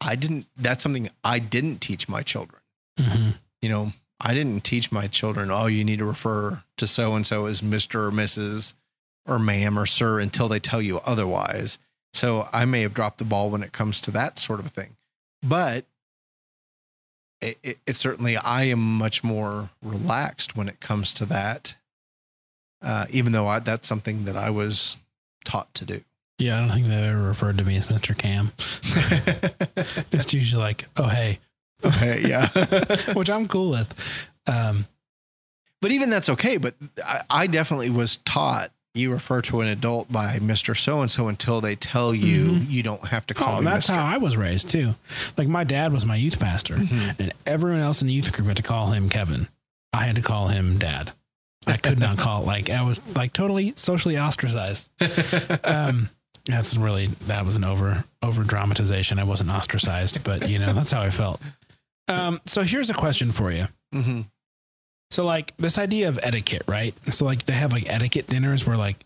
I 0.00 0.16
didn't, 0.16 0.46
that's 0.56 0.82
something 0.82 1.08
I 1.22 1.38
didn't 1.38 1.80
teach 1.80 2.08
my 2.08 2.22
children 2.22 2.60
Mm-hmm. 2.98 3.30
you 3.60 3.68
know, 3.68 3.92
I 4.20 4.34
didn't 4.34 4.62
teach 4.62 4.92
my 4.92 5.08
children, 5.08 5.50
oh, 5.50 5.66
you 5.66 5.84
need 5.84 5.98
to 5.98 6.04
refer 6.04 6.62
to 6.76 6.86
so 6.86 7.14
and 7.16 7.26
so 7.26 7.46
as 7.46 7.60
Mr. 7.60 8.06
or 8.06 8.10
Mrs. 8.12 8.74
or 9.26 9.38
ma'am 9.38 9.78
or 9.78 9.86
sir 9.86 10.20
until 10.20 10.48
they 10.48 10.58
tell 10.60 10.82
you 10.82 11.00
otherwise. 11.06 11.78
So 12.12 12.48
I 12.52 12.64
may 12.64 12.82
have 12.82 12.94
dropped 12.94 13.18
the 13.18 13.24
ball 13.24 13.50
when 13.50 13.62
it 13.62 13.72
comes 13.72 14.00
to 14.02 14.10
that 14.12 14.38
sort 14.38 14.60
of 14.60 14.68
thing. 14.68 14.96
But 15.42 15.84
it, 17.40 17.58
it, 17.62 17.78
it 17.86 17.96
certainly, 17.96 18.36
I 18.36 18.64
am 18.64 18.78
much 18.98 19.24
more 19.24 19.70
relaxed 19.82 20.56
when 20.56 20.68
it 20.68 20.80
comes 20.80 21.12
to 21.14 21.26
that, 21.26 21.74
uh, 22.82 23.06
even 23.10 23.32
though 23.32 23.46
I, 23.46 23.58
that's 23.58 23.88
something 23.88 24.24
that 24.24 24.36
I 24.36 24.50
was 24.50 24.98
taught 25.44 25.72
to 25.74 25.84
do. 25.84 26.02
Yeah, 26.38 26.56
I 26.56 26.60
don't 26.60 26.70
think 26.70 26.86
they've 26.86 26.98
ever 27.04 27.22
referred 27.22 27.58
to 27.58 27.64
me 27.64 27.76
as 27.76 27.86
Mr. 27.86 28.16
Cam. 28.16 28.52
It's 30.12 30.32
usually 30.32 30.62
like, 30.62 30.86
oh 30.96 31.08
hey, 31.08 31.40
okay, 31.84 32.22
yeah. 32.26 32.48
which 33.14 33.28
I'm 33.28 33.48
cool 33.48 33.70
with. 33.70 34.28
Um, 34.46 34.86
But 35.82 35.90
even 35.92 36.08
that's 36.10 36.28
okay. 36.30 36.56
But 36.56 36.74
I, 37.04 37.20
I 37.28 37.46
definitely 37.46 37.90
was 37.90 38.18
taught 38.18 38.70
you 38.94 39.10
refer 39.10 39.42
to 39.42 39.60
an 39.60 39.66
adult 39.68 40.10
by 40.10 40.38
Mr. 40.38 40.76
So 40.76 41.00
and 41.00 41.10
so 41.10 41.26
until 41.26 41.60
they 41.60 41.74
tell 41.74 42.14
you 42.14 42.52
Mhm. 42.52 42.70
you 42.70 42.82
don't 42.84 43.08
have 43.08 43.26
to 43.26 43.34
call 43.34 43.58
oh, 43.58 43.62
that's 43.62 43.90
Mr. 43.90 43.94
how 43.96 44.04
I 44.06 44.18
was 44.18 44.36
raised 44.36 44.68
too. 44.68 44.94
Like 45.36 45.48
my 45.48 45.64
dad 45.64 45.92
was 45.92 46.06
my 46.06 46.14
youth 46.16 46.38
pastor, 46.38 46.76
Mhm. 46.76 47.18
and 47.18 47.32
everyone 47.44 47.80
else 47.80 48.00
in 48.00 48.08
the 48.08 48.14
youth 48.14 48.32
group 48.32 48.46
had 48.48 48.56
to 48.56 48.62
call 48.62 48.92
him 48.92 49.08
Kevin. 49.08 49.48
I 49.92 50.04
had 50.04 50.14
to 50.16 50.22
call 50.22 50.48
him 50.48 50.78
Dad. 50.78 51.12
I 51.66 51.76
could 51.76 51.98
not 51.98 52.18
call 52.18 52.42
like 52.44 52.70
I 52.70 52.82
was 52.82 53.00
like 53.16 53.32
totally 53.32 53.72
socially 53.76 54.18
ostracized. 54.18 54.88
Um, 55.64 56.10
that's 56.46 56.76
really 56.76 57.06
that 57.26 57.44
was 57.44 57.56
an 57.56 57.64
over 57.64 58.04
over 58.22 58.44
dramatization. 58.44 59.18
I 59.18 59.24
wasn't 59.24 59.50
ostracized, 59.50 60.22
but 60.24 60.48
you 60.48 60.58
know 60.58 60.72
that's 60.72 60.92
how 60.92 61.00
I 61.02 61.10
felt. 61.10 61.40
Um, 62.06 62.40
so 62.46 62.62
here's 62.62 62.90
a 62.90 62.94
question 62.94 63.32
for 63.32 63.50
you. 63.50 63.68
Mhm. 63.94 64.26
So 65.10 65.24
like 65.24 65.54
this 65.58 65.78
idea 65.78 66.08
of 66.08 66.18
etiquette, 66.22 66.62
right? 66.66 66.94
So 67.12 67.24
like 67.24 67.44
they 67.44 67.52
have 67.54 67.72
like 67.72 67.88
etiquette 67.88 68.26
dinners 68.28 68.66
where 68.66 68.76
like 68.76 69.04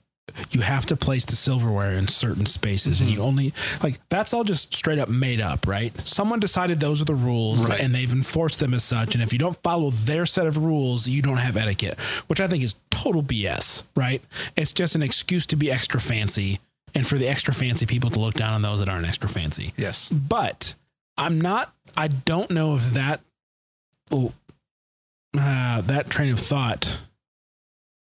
you 0.50 0.60
have 0.60 0.84
to 0.86 0.94
place 0.96 1.24
the 1.24 1.34
silverware 1.36 1.92
in 1.92 2.06
certain 2.06 2.44
spaces 2.46 3.00
and 3.00 3.08
Mhm. 3.08 3.12
you 3.14 3.22
only 3.22 3.54
like 3.82 3.98
that's 4.10 4.34
all 4.34 4.44
just 4.44 4.74
straight 4.74 4.98
up 4.98 5.08
made 5.08 5.40
up, 5.40 5.66
right? 5.66 5.92
Someone 6.06 6.38
decided 6.38 6.80
those 6.80 7.00
are 7.00 7.06
the 7.06 7.14
rules 7.14 7.68
Right. 7.68 7.80
and 7.80 7.94
they've 7.94 8.12
enforced 8.12 8.58
them 8.60 8.74
as 8.74 8.84
such 8.84 9.14
and 9.14 9.22
if 9.24 9.32
you 9.32 9.38
don't 9.38 9.60
follow 9.62 9.90
their 9.90 10.26
set 10.26 10.46
of 10.46 10.56
rules, 10.58 11.08
you 11.08 11.22
don't 11.22 11.38
have 11.38 11.56
etiquette, 11.56 11.98
which 12.26 12.40
I 12.40 12.46
think 12.48 12.62
is 12.62 12.74
total 12.90 13.22
BS, 13.22 13.84
right? 13.96 14.22
It's 14.54 14.72
just 14.72 14.94
an 14.94 15.02
excuse 15.02 15.46
to 15.46 15.56
be 15.56 15.70
extra 15.70 15.98
fancy 16.00 16.60
and 16.94 17.06
for 17.06 17.16
the 17.18 17.26
extra 17.28 17.52
fancy 17.54 17.86
people 17.86 18.10
to 18.10 18.20
look 18.20 18.34
down 18.34 18.52
on 18.52 18.62
those 18.62 18.80
that 18.80 18.88
aren't 18.88 19.06
extra 19.06 19.28
fancy. 19.28 19.72
Yes. 19.78 20.10
But 20.10 20.74
I'm 21.16 21.40
not, 21.40 21.74
I 21.96 22.08
don't 22.08 22.50
know 22.50 22.76
if 22.76 22.92
that, 22.92 23.20
uh, 25.38 25.80
that 25.82 26.10
train 26.10 26.32
of 26.32 26.38
thought, 26.38 27.00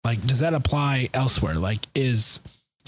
like, 0.04 0.26
does 0.26 0.40
that 0.40 0.54
apply 0.54 1.10
elsewhere? 1.14 1.56
Like, 1.56 1.88
is, 1.96 2.42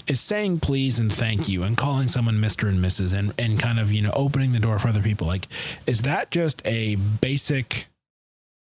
is 0.06 0.20
saying 0.20 0.60
please 0.60 0.98
and 0.98 1.12
thank 1.12 1.48
you 1.48 1.62
and 1.62 1.76
calling 1.76 2.08
someone 2.08 2.36
Mr. 2.36 2.68
and 2.68 2.78
Mrs. 2.78 3.14
and, 3.14 3.32
and 3.38 3.58
kind 3.58 3.78
of, 3.78 3.92
you 3.92 4.02
know, 4.02 4.12
opening 4.14 4.52
the 4.52 4.58
door 4.58 4.78
for 4.78 4.88
other 4.88 5.02
people. 5.02 5.26
Like, 5.26 5.48
is 5.86 6.02
that 6.02 6.30
just 6.30 6.60
a 6.64 6.96
basic 6.96 7.86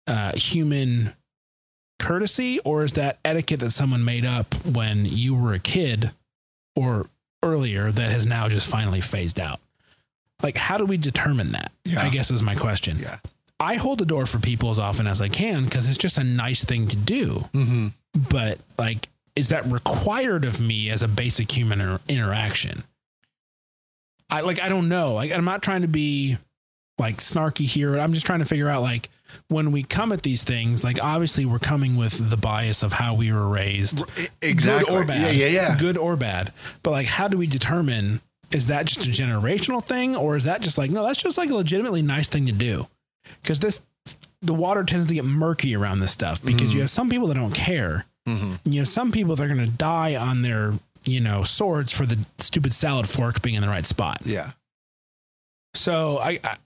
uh, 0.07 0.33
human 0.33 1.13
courtesy 1.99 2.59
or 2.59 2.83
is 2.83 2.93
that 2.93 3.19
etiquette 3.25 3.59
that 3.59 3.71
someone 3.71 4.03
made 4.03 4.25
up 4.25 4.55
when 4.65 5.05
you 5.05 5.35
were 5.35 5.53
a 5.53 5.59
kid 5.59 6.11
or 6.75 7.07
earlier 7.43 7.91
that 7.91 8.11
has 8.11 8.25
now 8.25 8.47
just 8.49 8.67
finally 8.67 9.01
phased 9.01 9.39
out? 9.39 9.59
Like, 10.41 10.55
how 10.55 10.77
do 10.77 10.85
we 10.85 10.97
determine 10.97 11.51
that? 11.51 11.71
Yeah. 11.83 12.01
I 12.01 12.09
guess 12.09 12.31
is 12.31 12.41
my 12.41 12.55
question. 12.55 12.99
Yeah. 12.99 13.17
I 13.59 13.75
hold 13.75 13.99
the 13.99 14.05
door 14.05 14.25
for 14.25 14.39
people 14.39 14.69
as 14.69 14.79
often 14.79 15.05
as 15.07 15.21
I 15.21 15.27
can 15.29 15.65
because 15.65 15.87
it's 15.87 15.97
just 15.97 16.17
a 16.17 16.23
nice 16.23 16.63
thing 16.63 16.87
to 16.87 16.95
do. 16.95 17.45
Mm-hmm. 17.53 17.87
But 18.29 18.59
like, 18.77 19.09
is 19.35 19.49
that 19.49 19.69
required 19.71 20.45
of 20.45 20.59
me 20.61 20.89
as 20.89 21.03
a 21.03 21.07
basic 21.07 21.51
human 21.51 21.81
inter- 21.81 21.99
interaction? 22.07 22.83
I 24.29 24.41
like, 24.41 24.59
I 24.61 24.69
don't 24.69 24.87
know. 24.89 25.13
Like, 25.13 25.31
I'm 25.31 25.45
not 25.45 25.61
trying 25.61 25.81
to 25.81 25.87
be 25.87 26.37
like 26.97 27.17
snarky 27.17 27.65
here. 27.65 27.97
I'm 27.97 28.13
just 28.13 28.25
trying 28.25 28.39
to 28.39 28.45
figure 28.45 28.69
out 28.69 28.81
like 28.81 29.09
when 29.47 29.71
we 29.71 29.83
come 29.83 30.11
at 30.11 30.23
these 30.23 30.43
things, 30.43 30.83
like 30.83 31.01
obviously 31.03 31.45
we're 31.45 31.59
coming 31.59 31.95
with 31.95 32.29
the 32.29 32.37
bias 32.37 32.83
of 32.83 32.93
how 32.93 33.13
we 33.13 33.31
were 33.31 33.47
raised, 33.47 34.03
Exactly. 34.41 34.93
good 34.93 35.03
or 35.03 35.05
bad, 35.05 35.35
Yeah, 35.35 35.47
yeah, 35.47 35.53
yeah. 35.69 35.77
good 35.77 35.97
or 35.97 36.15
bad. 36.15 36.51
But 36.83 36.91
like, 36.91 37.07
how 37.07 37.27
do 37.27 37.37
we 37.37 37.47
determine? 37.47 38.21
Is 38.51 38.67
that 38.67 38.85
just 38.87 39.05
a 39.05 39.09
generational 39.11 39.83
thing, 39.83 40.15
or 40.15 40.35
is 40.35 40.45
that 40.45 40.61
just 40.61 40.77
like 40.79 40.89
no? 40.91 41.03
That's 41.05 41.21
just 41.21 41.37
like 41.37 41.51
a 41.51 41.55
legitimately 41.55 42.01
nice 42.01 42.27
thing 42.29 42.47
to 42.47 42.51
do, 42.51 42.87
because 43.41 43.59
this 43.59 43.81
the 44.41 44.53
water 44.53 44.83
tends 44.83 45.07
to 45.07 45.13
get 45.13 45.25
murky 45.25 45.75
around 45.75 45.99
this 45.99 46.11
stuff 46.11 46.43
because 46.43 46.73
you 46.73 46.79
have 46.79 46.89
some 46.89 47.09
people 47.09 47.27
that 47.27 47.35
don't 47.35 47.53
care. 47.53 48.05
Mm-hmm. 48.27 48.53
You 48.65 48.79
have 48.79 48.87
some 48.87 49.11
people 49.11 49.35
that 49.35 49.43
are 49.43 49.53
going 49.53 49.59
to 49.59 49.71
die 49.71 50.15
on 50.15 50.41
their 50.41 50.73
you 51.05 51.19
know 51.19 51.43
swords 51.43 51.91
for 51.91 52.05
the 52.05 52.19
stupid 52.37 52.73
salad 52.73 53.07
fork 53.07 53.41
being 53.41 53.55
in 53.55 53.61
the 53.61 53.69
right 53.69 53.85
spot. 53.85 54.21
Yeah. 54.25 54.51
So 55.73 56.17
I, 56.19 56.39
I 56.43 56.57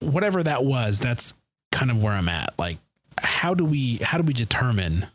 whatever 0.00 0.42
that 0.42 0.64
was, 0.64 0.98
that's 0.98 1.34
kind 1.72 1.90
of 1.90 2.02
where 2.02 2.12
I'm 2.12 2.28
at. 2.28 2.54
Like, 2.58 2.78
how 3.18 3.54
do 3.54 3.64
we 3.64 3.96
how 3.98 4.18
do 4.18 4.24
we 4.24 4.32
determine 4.32 5.06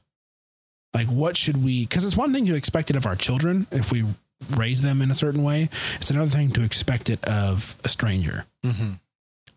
like 0.93 1.07
what 1.07 1.37
should 1.37 1.63
we? 1.63 1.85
Because 1.85 2.05
it's 2.05 2.17
one 2.17 2.33
thing 2.33 2.45
to 2.45 2.55
expect 2.55 2.89
it 2.89 2.95
of 2.95 3.05
our 3.05 3.15
children 3.15 3.67
if 3.71 3.91
we 3.91 4.05
raise 4.51 4.81
them 4.81 5.01
in 5.01 5.11
a 5.11 5.15
certain 5.15 5.43
way. 5.43 5.69
It's 5.99 6.09
another 6.11 6.29
thing 6.29 6.51
to 6.51 6.63
expect 6.63 7.09
it 7.09 7.23
of 7.25 7.75
a 7.83 7.89
stranger. 7.89 8.45
Mm-hmm. 8.63 8.93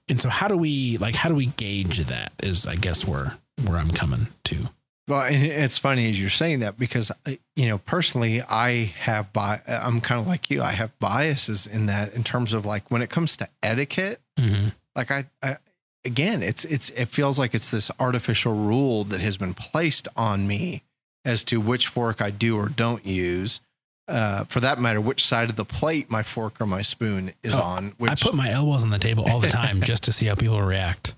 And 0.08 0.20
so, 0.20 0.28
how 0.28 0.48
do 0.48 0.56
we 0.56 0.98
like 0.98 1.14
how 1.14 1.28
do 1.28 1.34
we 1.34 1.46
gauge 1.46 1.98
that? 2.06 2.32
Is 2.42 2.66
I 2.66 2.76
guess 2.76 3.06
where 3.06 3.38
where 3.64 3.78
I'm 3.78 3.90
coming 3.90 4.28
to. 4.44 4.68
Well, 5.08 5.22
and 5.22 5.42
it's 5.42 5.78
funny 5.78 6.10
as 6.10 6.20
you're 6.20 6.28
saying 6.28 6.60
that 6.60 6.78
because 6.78 7.10
you 7.56 7.66
know 7.66 7.78
personally, 7.78 8.42
I 8.42 8.92
have 9.00 9.32
bi- 9.32 9.62
I'm 9.66 10.00
kind 10.00 10.20
of 10.20 10.26
like 10.26 10.50
you. 10.50 10.62
I 10.62 10.72
have 10.72 10.96
biases 10.98 11.66
in 11.66 11.86
that 11.86 12.12
in 12.12 12.24
terms 12.24 12.52
of 12.52 12.66
like 12.66 12.90
when 12.90 13.02
it 13.02 13.10
comes 13.10 13.36
to 13.38 13.48
etiquette. 13.62 14.20
Mm-hmm. 14.38 14.68
Like 14.94 15.10
I, 15.10 15.24
I 15.42 15.56
again, 16.04 16.42
it's 16.42 16.64
it's 16.66 16.90
it 16.90 17.06
feels 17.06 17.38
like 17.38 17.54
it's 17.54 17.70
this 17.70 17.90
artificial 17.98 18.54
rule 18.54 19.04
that 19.04 19.20
has 19.20 19.36
been 19.36 19.54
placed 19.54 20.08
on 20.14 20.46
me 20.46 20.82
as 21.24 21.44
to 21.44 21.60
which 21.60 21.86
fork 21.86 22.20
I 22.20 22.30
do 22.30 22.56
or 22.56 22.68
don't 22.68 23.04
use. 23.06 23.60
Uh, 24.08 24.44
for 24.44 24.60
that 24.60 24.78
matter, 24.78 25.00
which 25.00 25.22
side 25.24 25.50
of 25.50 25.56
the 25.56 25.64
plate 25.66 26.10
my 26.10 26.22
fork 26.22 26.60
or 26.60 26.66
my 26.66 26.80
spoon 26.82 27.32
is 27.42 27.54
Oh, 27.54 27.60
on. 27.60 27.92
Which 27.98 28.10
I 28.10 28.14
put 28.14 28.34
my 28.34 28.50
elbows 28.50 28.82
on 28.82 28.90
the 28.90 28.98
table 28.98 29.24
all 29.28 29.38
the 29.38 29.50
time 29.50 29.82
just 29.82 30.04
to 30.04 30.12
see 30.12 30.26
how 30.26 30.34
people 30.34 30.60
react. 30.62 31.14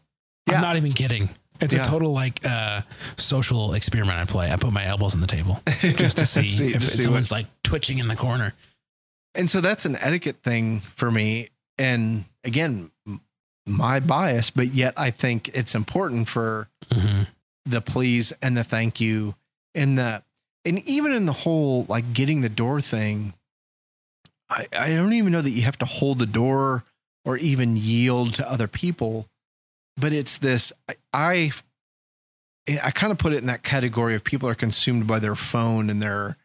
Yeah. 0.49 0.57
I'm 0.57 0.63
not 0.63 0.77
even 0.77 0.93
kidding. 0.93 1.29
It's 1.61 1.73
Yeah. 1.75 1.83
a 1.83 1.85
total 1.85 2.13
like 2.13 2.45
uh, 2.45 2.83
social 3.17 3.75
experiment 3.75 4.19
I 4.19 4.25
play. 4.25 4.51
I 4.51 4.57
put 4.57 4.73
my 4.73 4.85
elbows 4.85 5.15
on 5.15 5.21
the 5.21 5.27
table 5.29 5.61
just 5.81 6.17
to 6.19 6.27
see, 6.27 6.47
See- 6.49 6.69
if 6.75 6.81
to 6.81 6.87
see 6.87 7.03
someone's 7.05 7.31
like 7.31 7.47
twitching 7.63 7.99
in 7.99 8.09
the 8.09 8.17
corner. 8.17 8.55
And 9.37 9.49
so 9.49 9.61
that's 9.61 9.85
an 9.85 9.95
etiquette 9.97 10.43
thing 10.43 10.81
for 10.81 11.11
me. 11.13 11.51
And 11.79 12.25
again, 12.43 12.91
my 13.67 14.01
bias, 14.01 14.51
but 14.51 14.69
yet 14.75 14.95
I 14.97 15.11
think 15.13 15.49
it's 15.55 15.75
important 15.77 16.29
for 16.29 16.69
Mm-hmm. 16.91 17.23
the 17.67 17.81
please 17.81 18.33
and 18.43 18.57
the 18.57 18.65
thank 18.65 19.01
you 19.01 19.37
and 19.77 19.97
the 19.97 20.25
and 20.65 20.87
even 20.89 21.13
in 21.13 21.27
the 21.27 21.33
whole 21.33 21.85
like 21.89 22.13
getting 22.13 22.41
the 22.41 22.49
door 22.49 22.81
thing, 22.81 23.35
I, 24.49 24.67
I 24.77 24.89
don't 24.91 25.13
even 25.13 25.33
know 25.33 25.41
that 25.41 25.51
you 25.51 25.63
have 25.63 25.79
to 25.79 25.87
hold 25.87 26.19
the 26.19 26.27
door 26.27 26.85
or 27.25 27.37
even 27.37 27.77
yield 27.77 28.35
to 28.35 28.51
other 28.51 28.69
people. 28.69 29.27
But 29.97 30.13
it's 30.13 30.39
this 30.39 30.73
I 30.89 30.95
I, 31.13 31.51
I 32.83 32.91
kind 32.91 33.11
of 33.11 33.19
put 33.19 33.33
it 33.33 33.39
in 33.39 33.47
that 33.47 33.63
category 33.63 34.15
of 34.15 34.25
people 34.25 34.49
are 34.49 34.55
consumed 34.55 35.07
by 35.07 35.19
their 35.19 35.35
phone 35.35 35.91
and 35.91 36.03
their 36.03 36.37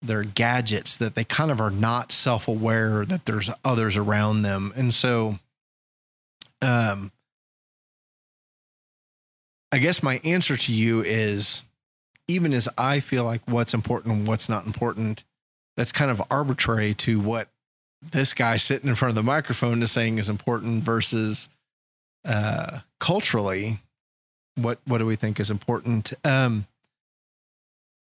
their 0.00 0.24
gadgets 0.24 0.96
that 0.96 1.14
they 1.14 1.24
kind 1.24 1.50
of 1.50 1.60
are 1.60 1.70
not 1.70 2.10
self-aware 2.10 3.04
that 3.06 3.24
there's 3.24 3.50
others 3.64 3.96
around 3.96 4.42
them. 4.42 4.72
And 4.76 4.92
so 4.92 5.38
um 6.60 7.12
I 9.70 9.78
guess 9.78 10.02
my 10.02 10.20
answer 10.22 10.56
to 10.56 10.74
you 10.74 11.02
is 11.02 11.62
even 12.28 12.52
as 12.52 12.68
I 12.78 13.00
feel 13.00 13.24
like 13.24 13.42
what's 13.46 13.74
important 13.74 14.14
and 14.14 14.26
what's 14.26 14.48
not 14.48 14.66
important, 14.66 15.24
that's 15.76 15.92
kind 15.92 16.10
of 16.10 16.22
arbitrary 16.30 16.94
to 16.94 17.20
what 17.20 17.48
this 18.02 18.34
guy 18.34 18.56
sitting 18.56 18.88
in 18.88 18.94
front 18.94 19.10
of 19.10 19.14
the 19.16 19.22
microphone 19.22 19.82
is 19.82 19.92
saying 19.92 20.18
is 20.18 20.28
important 20.28 20.82
versus 20.82 21.48
uh, 22.24 22.80
culturally, 23.00 23.78
what 24.56 24.78
what 24.86 24.98
do 24.98 25.06
we 25.06 25.16
think 25.16 25.40
is 25.40 25.50
important? 25.50 26.12
Um, 26.24 26.66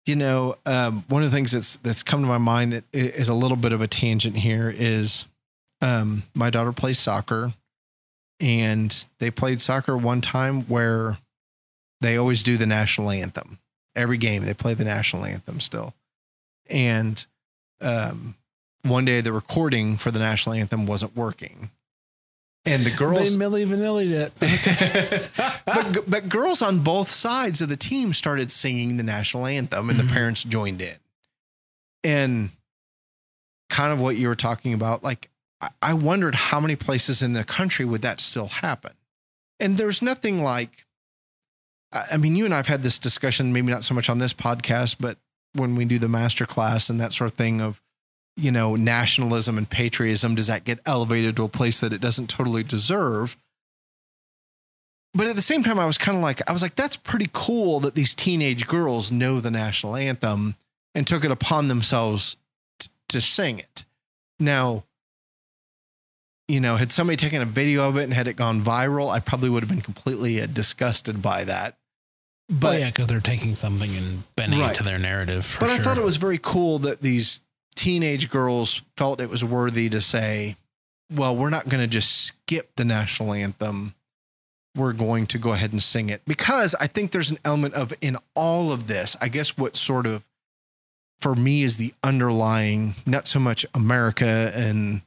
you 0.07 0.17
know, 0.17 0.57
um, 0.67 1.05
one 1.09 1.23
of 1.23 1.31
the 1.31 1.37
things 1.37 1.53
that's 1.53 1.77
that's 1.79 2.03
come 2.03 2.23
to 2.23 2.27
my 2.27 2.39
mind 2.39 2.73
that 2.73 2.85
is 2.93 3.29
a 3.29 3.35
little 3.35 3.57
bit 3.57 3.73
of 3.73 3.81
a 3.81 3.87
tangent 3.87 4.37
here 4.37 4.75
is 4.75 5.29
um, 5.81 6.25
my 6.35 6.51
daughter 6.51 6.73
plays 6.73 6.99
soccer, 6.99 7.53
and 8.41 9.07
they 9.19 9.31
played 9.31 9.61
soccer 9.61 9.97
one 9.97 10.21
time 10.21 10.63
where 10.63 11.19
they 12.01 12.17
always 12.17 12.43
do 12.43 12.57
the 12.57 12.67
national 12.67 13.11
anthem 13.11 13.60
every 13.97 14.19
game. 14.19 14.45
They 14.45 14.55
play 14.55 14.75
the 14.75 14.85
national 14.85 15.25
anthem 15.25 15.61
still, 15.61 15.95
and 16.69 17.25
um, 17.81 18.35
one 18.83 19.05
day 19.05 19.21
the 19.21 19.33
recording 19.33 19.97
for 19.97 20.11
the 20.11 20.19
national 20.19 20.55
anthem 20.55 20.87
wasn't 20.87 21.17
working, 21.17 21.71
and 22.65 22.85
the 22.85 22.91
girls 22.91 23.37
They 23.37 23.45
Milli 23.45 23.67
Vanillied 23.67 24.11
it. 24.13 25.61
but 25.67 26.09
but 26.11 26.29
girls 26.29 26.63
on 26.63 26.81
both 26.81 27.11
sides 27.11 27.61
of 27.61 27.69
the 27.69 27.77
team 27.77 28.13
started 28.13 28.51
singing 28.53 28.97
the 28.97 29.03
national 29.03 29.47
anthem, 29.47 29.91
and 29.91 29.99
Mhm. 29.99 30.07
the 30.09 30.13
parents 30.13 30.45
joined 30.45 30.81
in. 30.81 30.97
And 32.03 32.51
kind 33.69 33.93
of 33.93 34.01
what 34.01 34.17
you 34.17 34.29
were 34.29 34.35
talking 34.35 34.73
about, 34.73 35.03
like 35.05 35.29
I 35.83 35.93
wondered 35.93 36.35
how 36.35 36.59
many 36.61 36.75
places 36.77 37.21
in 37.21 37.35
the 37.35 37.45
country 37.45 37.85
would 37.85 38.01
that 38.03 38.19
still 38.21 38.47
happen. 38.49 38.93
And 39.59 39.77
there's 39.77 40.01
nothing 40.01 40.43
like, 40.43 40.87
I 41.93 42.17
mean, 42.17 42.37
you 42.37 42.45
and 42.45 42.55
I've 42.55 42.69
had 42.69 42.83
this 42.83 42.99
discussion, 42.99 43.53
maybe 43.53 43.73
not 43.73 43.85
so 43.85 43.95
much 43.95 44.09
on 44.09 44.19
this 44.19 44.33
podcast, 44.33 44.97
but 45.01 45.19
when 45.55 45.75
we 45.75 45.85
do 45.85 45.99
the 45.99 46.09
master 46.09 46.47
class 46.47 46.89
and 46.89 47.01
that 47.01 47.13
sort 47.13 47.31
of 47.31 47.37
thing 47.37 47.61
of, 47.61 47.83
you 48.37 48.53
know, 48.53 48.77
nationalism 48.77 49.59
and 49.59 49.69
patriotism, 49.69 50.37
does 50.37 50.47
that 50.47 50.65
get 50.65 50.79
elevated 50.87 51.37
to 51.37 51.45
a 51.45 51.49
place 51.49 51.81
that 51.81 51.93
it 51.93 52.01
doesn't 52.01 52.31
totally 52.31 52.63
deserve? 52.63 53.37
but 55.15 55.27
at 55.27 55.37
the 55.37 55.43
same 55.43 55.63
time, 55.63 55.79
I 55.79 55.87
was 55.87 55.99
kind 55.99 56.17
of 56.17 56.23
like, 56.23 56.49
I 56.49 56.53
was 56.53 56.63
like, 56.63 56.77
that's 56.77 56.97
pretty 56.97 57.29
cool 57.33 57.81
that 57.81 57.95
these 57.95 58.15
teenage 58.15 58.67
girls 58.67 59.11
know 59.11 59.41
the 59.41 59.51
national 59.51 59.97
anthem 59.97 60.55
and 60.95 61.07
took 61.07 61.25
it 61.25 61.31
upon 61.31 61.69
themselves 61.69 62.37
t- 62.79 62.91
to 63.09 63.21
sing 63.21 63.59
it. 63.59 63.85
Now, 64.39 64.85
you 66.47 66.61
know, 66.61 66.77
had 66.77 66.93
somebody 66.93 67.17
taken 67.17 67.43
a 67.43 67.47
video 67.47 67.89
of 67.89 67.97
it 67.97 68.05
and 68.05 68.15
had 68.15 68.29
it 68.29 68.37
gone 68.37 68.63
viral, 68.63 69.11
I 69.11 69.21
probably 69.21 69.51
would 69.51 69.63
have 69.63 69.71
been 69.71 69.81
completely 69.81 70.41
uh, 70.41 70.47
disgusted 70.47 71.21
by 71.21 71.45
that. 71.45 71.77
But 72.51 72.61
But 72.61 72.81
yeah, 72.81 72.87
because 72.87 73.07
they're 73.07 73.21
taking 73.21 73.55
something 73.55 73.95
and 73.97 74.25
bending 74.37 74.61
Right. 74.61 74.73
it 74.73 74.77
to 74.79 74.83
their 74.83 74.99
narrative. 74.99 75.47
For 75.47 75.61
but 75.61 75.71
I 75.71 75.79
thought 75.79 75.97
it 75.99 76.05
was 76.05 76.17
very 76.17 76.39
cool 76.43 76.79
that 76.81 77.01
these 77.01 77.43
teenage 77.77 78.29
girls 78.29 78.83
felt 78.97 79.21
it 79.21 79.31
was 79.31 79.45
worthy 79.45 79.89
to 79.89 80.01
say, 80.01 80.57
well, 81.13 81.35
we're 81.37 81.51
not 81.51 81.69
going 81.69 81.81
to 81.81 81.87
just 81.87 82.11
skip 82.25 82.71
the 82.77 82.85
national 82.85 83.33
anthem. 83.33 83.95
We're 84.77 84.93
going 84.93 85.27
to 85.29 85.39
go 85.39 85.53
ahead 85.53 85.73
and 85.73 85.83
sing 85.83 86.11
it 86.11 86.23
because 86.27 86.75
I 86.81 86.87
think 86.87 87.11
there's 87.13 87.31
an 87.31 87.39
element 87.45 87.75
of 87.75 87.93
in 88.01 88.17
all 88.35 88.71
of 88.73 88.87
this, 88.87 89.17
I 89.21 89.29
guess 89.29 89.57
what 89.57 89.75
sort 89.77 90.07
of 90.07 90.25
for 91.19 91.35
me 91.35 91.63
is 91.63 91.77
the 91.77 91.93
underlying, 92.05 92.95
not 93.07 93.27
so 93.27 93.39
much 93.41 93.67
America 93.75 94.53
and, 94.55 95.03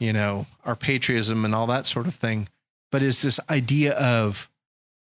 you 0.00 0.12
know, 0.12 0.46
our 0.64 0.76
patriotism 0.76 1.44
and 1.44 1.54
all 1.54 1.66
that 1.66 1.84
sort 1.86 2.06
of 2.06 2.14
thing, 2.14 2.48
but 2.92 3.02
is 3.02 3.20
this 3.22 3.38
idea 3.50 3.92
of 3.94 4.48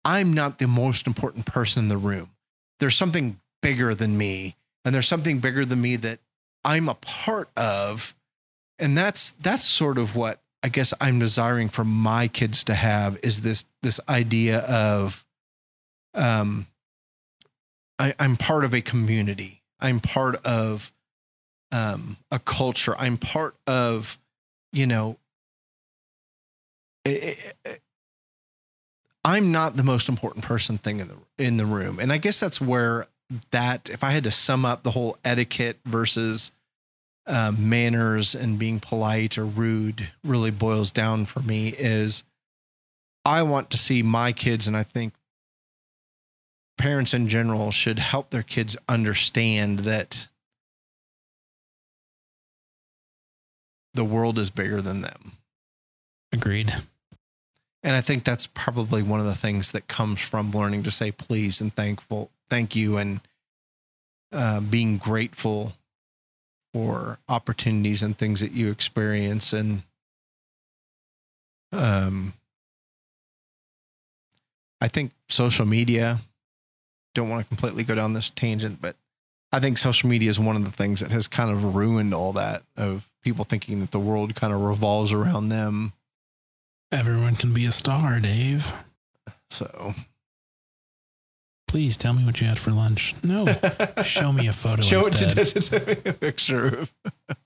I'm 0.05 0.33
not 0.33 0.59
the 0.59 0.67
most 0.67 1.07
important 1.07 1.45
person 1.45 1.83
in 1.83 1.89
the 1.89 1.97
room. 1.97 2.29
There's 2.79 2.95
something 2.95 3.39
bigger 3.61 3.95
than 3.95 4.17
me 4.17 4.55
and 4.85 4.93
there's 4.93 5.07
something 5.07 5.39
bigger 5.39 5.65
than 5.65 5.81
me 5.81 5.95
that 5.97 6.19
I'm 6.63 6.87
a 6.87 6.93
part 6.93 7.49
of. 7.57 8.13
And 8.77 8.95
that's 8.95 9.31
that's 9.31 9.63
sort 9.63 9.97
of 9.97 10.15
what 10.15 10.41
I 10.61 10.69
guess 10.69 10.93
I'm 11.01 11.19
desiring 11.19 11.69
for 11.69 11.83
my 11.83 12.27
kids 12.27 12.63
to 12.65 12.75
have 12.75 13.17
is 13.23 13.41
this 13.41 13.65
this 13.81 13.99
idea 14.07 14.59
of 14.59 15.25
um 16.13 16.67
I, 17.97 18.13
I'm 18.19 18.37
part 18.37 18.63
of 18.63 18.73
a 18.73 18.81
community. 18.81 19.63
I'm 19.79 19.99
part 19.99 20.35
of 20.45 20.91
um 21.71 22.17
a 22.31 22.39
culture. 22.39 22.95
I'm 22.99 23.17
part 23.17 23.55
of, 23.65 24.19
you 24.71 24.85
know, 24.85 25.17
it, 27.05 27.53
it, 27.65 27.81
I'm 29.25 29.51
not 29.51 29.75
the 29.75 29.83
most 29.83 30.07
important 30.07 30.45
person 30.45 30.77
thing 30.77 30.99
in 30.99 31.07
the 31.07 31.17
in 31.39 31.57
the 31.57 31.65
room. 31.65 31.99
And 31.99 32.13
I 32.13 32.19
guess 32.19 32.39
that's 32.39 32.61
where 32.61 33.07
that 33.49 33.89
if 33.89 34.03
I 34.03 34.11
had 34.11 34.23
to 34.25 34.31
sum 34.31 34.65
up 34.65 34.83
the 34.83 34.91
whole 34.91 35.17
etiquette 35.25 35.79
versus 35.83 36.51
uh, 37.25 37.51
manners 37.57 38.35
and 38.35 38.59
being 38.59 38.79
polite 38.79 39.39
or 39.39 39.45
rude 39.45 40.11
really 40.23 40.51
boils 40.51 40.91
down 40.91 41.25
for 41.25 41.39
me 41.39 41.69
is 41.69 42.23
I 43.25 43.41
want 43.41 43.71
to 43.71 43.77
see 43.77 44.03
my 44.03 44.31
kids, 44.31 44.67
and 44.67 44.77
I 44.77 44.83
think 44.83 45.13
parents 46.77 47.11
in 47.11 47.27
general 47.27 47.71
should 47.71 47.97
help 47.97 48.29
their 48.29 48.43
kids 48.43 48.77
understand 48.87 49.79
that 49.79 50.27
the 53.95 54.05
world 54.05 54.37
is 54.37 54.51
bigger 54.51 54.83
than 54.83 55.01
them. 55.01 55.31
Agreed. 56.31 56.75
And 57.85 57.95
I 57.95 58.01
think 58.01 58.23
that's 58.23 58.47
probably 58.47 59.03
one 59.03 59.19
of 59.19 59.27
the 59.27 59.35
things 59.35 59.71
that 59.73 59.87
comes 59.87 60.19
from 60.19 60.49
learning 60.49 60.81
to 60.83 60.91
say 60.91 61.11
please 61.11 61.61
and 61.61 61.71
thankful, 61.71 62.31
thank 62.49 62.75
you, 62.75 62.97
and 62.97 63.21
uh, 64.31 64.59
being 64.59 64.97
grateful 64.97 65.73
for 66.73 67.19
opportunities 67.29 68.01
and 68.01 68.17
things 68.17 68.39
that 68.39 68.53
you 68.53 68.71
experience. 68.71 69.53
And 69.53 69.83
um, 71.71 72.33
I 74.81 74.87
think 74.87 75.11
social 75.29 75.67
media, 75.67 76.21
don't 77.13 77.29
want 77.29 77.43
to 77.43 77.47
completely 77.47 77.83
go 77.83 77.93
down 77.93 78.13
this 78.13 78.31
tangent, 78.31 78.81
but 78.81 78.95
I 79.51 79.59
think 79.59 79.77
social 79.77 80.09
media 80.09 80.31
is 80.31 80.39
one 80.39 80.55
of 80.55 80.65
the 80.65 80.71
things 80.71 81.01
that 81.01 81.11
has 81.11 81.27
kind 81.27 81.51
of 81.51 81.75
ruined 81.75 82.15
all 82.15 82.33
that 82.33 82.63
of 82.75 83.07
people 83.21 83.45
thinking 83.45 83.79
that 83.81 83.91
the 83.91 83.99
world 83.99 84.33
kind 84.33 84.53
of 84.53 84.61
revolves 84.61 85.13
around 85.13 85.49
them 85.49 85.93
Everyone 86.91 87.35
can 87.35 87.53
be 87.53 87.65
a 87.65 87.71
star, 87.71 88.19
Dave. 88.19 88.71
So 89.49 89.93
please 91.67 91.97
tell 91.97 92.13
me 92.13 92.23
what 92.23 92.39
you 92.39 92.47
had 92.47 92.57
for 92.57 92.71
lunch. 92.71 93.15
No, 93.23 93.45
show 94.03 94.31
me 94.31 94.47
a 94.47 94.53
photo. 94.53 94.81
Show 94.81 95.05
instead. 95.07 95.37
it 95.37 95.45
to, 95.45 95.61
to, 95.61 95.79
to 95.79 96.09
a 96.09 96.13
picture 96.13 96.67
of 96.67 96.93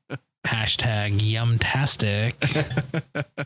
hashtag 0.45 1.19
yumtastic. 1.19 2.35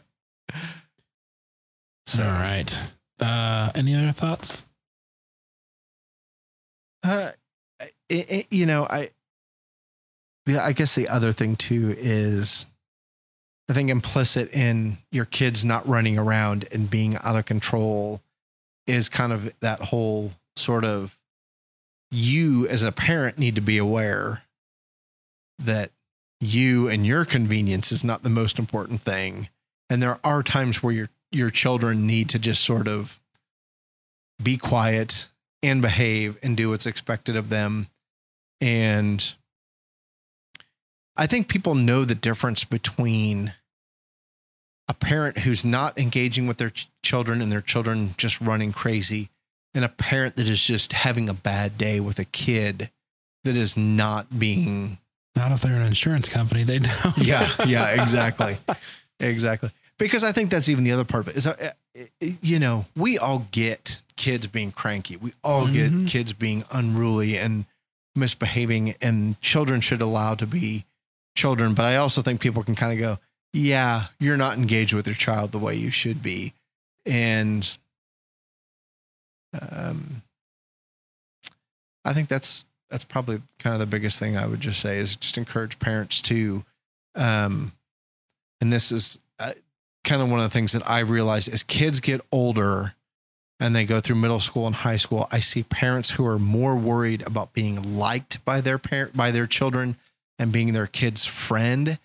so, 2.05 2.23
All 2.23 2.31
right. 2.31 2.79
Uh, 3.19 3.71
any 3.75 3.95
other 3.95 4.11
thoughts? 4.11 4.65
Uh, 7.03 7.31
it, 8.09 8.31
it, 8.31 8.47
you 8.51 8.65
know, 8.65 8.85
I, 8.89 9.09
yeah, 10.45 10.63
I 10.63 10.73
guess 10.73 10.95
the 10.95 11.07
other 11.07 11.31
thing 11.31 11.55
too 11.55 11.95
is 11.97 12.67
I 13.69 13.73
think 13.73 13.89
implicit 13.89 14.53
in 14.53 14.97
your 15.11 15.25
kids 15.25 15.63
not 15.63 15.87
running 15.87 16.17
around 16.17 16.67
and 16.71 16.89
being 16.89 17.17
out 17.17 17.35
of 17.35 17.45
control 17.45 18.21
is 18.87 19.07
kind 19.07 19.31
of 19.31 19.53
that 19.61 19.79
whole 19.79 20.31
sort 20.55 20.83
of 20.83 21.17
you 22.11 22.67
as 22.67 22.83
a 22.83 22.91
parent 22.91 23.37
need 23.37 23.55
to 23.55 23.61
be 23.61 23.77
aware 23.77 24.43
that 25.57 25.91
you 26.39 26.89
and 26.89 27.05
your 27.05 27.25
convenience 27.25 27.91
is 27.91 28.03
not 28.03 28.23
the 28.23 28.29
most 28.29 28.59
important 28.59 29.01
thing. 29.01 29.49
And 29.89 30.01
there 30.01 30.19
are 30.23 30.43
times 30.43 30.83
where 30.83 30.93
your 30.93 31.09
your 31.31 31.49
children 31.49 32.05
need 32.05 32.29
to 32.29 32.39
just 32.39 32.63
sort 32.63 32.87
of 32.87 33.19
be 34.41 34.57
quiet 34.57 35.29
and 35.63 35.81
behave 35.81 36.37
and 36.43 36.55
do 36.55 36.69
what's 36.69 36.85
expected 36.85 37.35
of 37.35 37.49
them. 37.49 37.87
And 38.61 39.33
I 41.15 41.27
think 41.27 41.47
people 41.47 41.75
know 41.75 42.05
the 42.05 42.15
difference 42.15 42.63
between 42.63 43.53
a 44.87 44.93
parent 44.93 45.39
who's 45.39 45.63
not 45.63 45.97
engaging 45.97 46.47
with 46.47 46.57
their 46.57 46.69
ch- 46.71 46.89
children 47.03 47.41
and 47.41 47.51
their 47.51 47.61
children 47.61 48.15
just 48.17 48.41
running 48.41 48.73
crazy 48.73 49.29
and 49.73 49.85
a 49.85 49.89
parent 49.89 50.35
that 50.35 50.47
is 50.47 50.63
just 50.63 50.91
having 50.93 51.29
a 51.29 51.33
bad 51.33 51.77
day 51.77 51.99
with 51.99 52.19
a 52.19 52.25
kid 52.25 52.89
that 53.43 53.55
is 53.55 53.77
not 53.77 54.37
being 54.39 54.97
not 55.35 55.51
if 55.51 55.61
they're 55.61 55.73
an 55.73 55.81
insurance 55.81 56.29
company 56.29 56.63
they 56.63 56.79
don't. 56.79 57.17
Yeah 57.17 57.49
yeah 57.65 57.89
exactly. 58.01 58.57
Exactly. 59.19 59.71
Because 59.97 60.23
i 60.23 60.31
think 60.31 60.49
that's 60.49 60.67
even 60.69 60.83
the 60.83 60.91
other 60.91 61.05
part 61.05 61.27
of 61.27 61.29
it 61.29 61.37
is 61.37 61.47
uh, 61.47 61.71
you 62.19 62.59
know 62.59 62.85
we 62.95 63.17
all 63.17 63.47
get 63.51 64.01
kids 64.15 64.47
being 64.47 64.71
cranky. 64.71 65.15
We 65.17 65.33
all 65.43 65.67
Mhm. 65.67 65.73
get 65.73 66.07
kids 66.11 66.33
being 66.33 66.63
unruly 66.71 67.37
and 67.37 67.65
misbehaving 68.15 68.95
and 69.01 69.39
children 69.41 69.81
should 69.81 70.01
allow 70.01 70.35
to 70.35 70.45
be 70.45 70.85
children 71.35 71.73
but 71.73 71.85
i 71.85 71.95
also 71.95 72.21
think 72.21 72.39
people 72.39 72.63
can 72.63 72.75
kind 72.75 72.93
of 72.93 72.99
go 72.99 73.19
yeah 73.53 74.07
you're 74.19 74.37
not 74.37 74.57
engaged 74.57 74.93
with 74.93 75.07
your 75.07 75.15
child 75.15 75.51
the 75.51 75.59
way 75.59 75.75
you 75.75 75.91
should 75.91 76.21
be. 76.21 76.53
And 77.05 77.77
um 79.53 80.23
i 82.05 82.13
think 82.13 82.27
that's 82.27 82.65
that's 82.89 83.03
probably 83.03 83.41
kind 83.59 83.73
of 83.73 83.79
the 83.79 83.85
biggest 83.85 84.19
thing 84.19 84.35
i 84.35 84.47
would 84.47 84.59
just 84.59 84.79
say 84.79 84.97
is 84.97 85.15
just 85.15 85.37
encourage 85.37 85.77
parents 85.79 86.21
to 86.21 86.63
um 87.15 87.71
and 88.61 88.73
this 88.73 88.91
is 88.91 89.19
uh, 89.39 89.51
kind 90.03 90.21
of 90.21 90.29
one 90.31 90.39
of 90.39 90.45
the 90.45 90.53
things 90.53 90.71
that 90.71 90.89
i 90.89 90.99
realized 90.99 91.51
as 91.53 91.61
kids 91.61 91.99
get 91.99 92.21
older 92.31 92.95
and 93.59 93.75
they 93.75 93.85
go 93.85 93.99
through 93.99 94.15
middle 94.15 94.39
school 94.39 94.65
and 94.65 94.77
high 94.77 94.97
school 94.97 95.27
i 95.31 95.37
see 95.37 95.61
parents 95.61 96.11
who 96.11 96.25
are 96.25 96.39
more 96.39 96.75
worried 96.75 97.21
about 97.27 97.53
being 97.53 97.97
liked 97.97 98.43
by 98.43 98.59
their 98.59 98.79
parent 98.79 99.15
by 99.15 99.29
their 99.29 99.45
children 99.45 99.97
and 100.39 100.51
being 100.51 100.73
their 100.73 100.87
kids 100.87 101.25
friend 101.25 101.99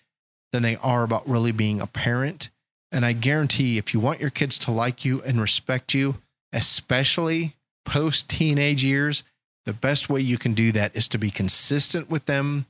than 0.51 0.63
they 0.63 0.75
are 0.77 1.03
about 1.03 1.27
really 1.27 1.51
being 1.51 1.79
a 1.79 1.87
parent 1.87 2.49
and 2.91 3.05
i 3.05 3.13
guarantee 3.13 3.77
if 3.77 3.93
you 3.93 3.99
want 3.99 4.21
your 4.21 4.29
kids 4.29 4.57
to 4.57 4.71
like 4.71 5.03
you 5.05 5.21
and 5.23 5.41
respect 5.41 5.93
you 5.93 6.15
especially 6.53 7.55
post 7.85 8.29
teenage 8.29 8.83
years 8.83 9.23
the 9.65 9.73
best 9.73 10.09
way 10.09 10.19
you 10.19 10.37
can 10.37 10.53
do 10.53 10.71
that 10.71 10.95
is 10.95 11.07
to 11.07 11.17
be 11.17 11.29
consistent 11.29 12.09
with 12.09 12.25
them 12.25 12.65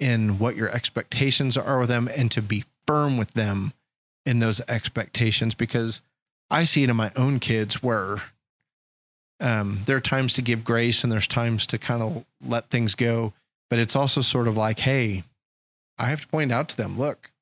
in 0.00 0.38
what 0.38 0.56
your 0.56 0.70
expectations 0.70 1.56
are 1.56 1.78
with 1.78 1.88
them 1.88 2.08
and 2.16 2.30
to 2.30 2.40
be 2.40 2.64
firm 2.86 3.18
with 3.18 3.32
them 3.32 3.72
in 4.24 4.38
those 4.38 4.60
expectations 4.68 5.54
because 5.54 6.00
I 6.50 6.64
see 6.64 6.84
it 6.84 6.90
in 6.90 6.96
my 6.96 7.12
own 7.16 7.40
kids 7.40 7.82
where 7.82 8.16
um, 9.40 9.80
there 9.86 9.96
are 9.96 10.00
times 10.00 10.32
to 10.34 10.42
give 10.42 10.64
grace 10.64 11.02
and 11.02 11.12
there's 11.12 11.26
times 11.26 11.66
to 11.68 11.78
kind 11.78 12.02
of 12.02 12.24
let 12.46 12.70
things 12.70 12.94
go. 12.94 13.32
But 13.70 13.78
it's 13.78 13.96
also 13.96 14.20
sort 14.20 14.48
of 14.48 14.56
like, 14.56 14.78
hey, 14.78 15.24
I 15.98 16.06
have 16.10 16.22
to 16.22 16.28
point 16.28 16.52
out 16.52 16.68
to 16.70 16.76
them, 16.76 16.98
look, 16.98 17.32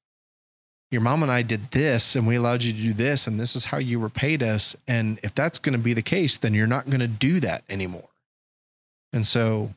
your 0.90 1.00
mom 1.00 1.22
and 1.22 1.32
I 1.32 1.42
did 1.42 1.70
this 1.72 2.16
and 2.16 2.26
we 2.26 2.36
allowed 2.36 2.62
you 2.62 2.72
to 2.72 2.78
do 2.78 2.92
this, 2.92 3.26
and 3.26 3.38
this 3.38 3.56
is 3.56 3.66
how 3.66 3.78
you 3.78 3.98
repaid 3.98 4.42
us. 4.42 4.76
And 4.86 5.18
if 5.22 5.34
that's 5.34 5.58
going 5.58 5.76
to 5.76 5.82
be 5.82 5.92
the 5.92 6.02
case, 6.02 6.36
then 6.36 6.54
you're 6.54 6.66
not 6.66 6.88
going 6.88 7.00
to 7.00 7.08
do 7.08 7.40
that 7.40 7.64
anymore. 7.68 8.08
And 9.12 9.26
so, 9.26 9.74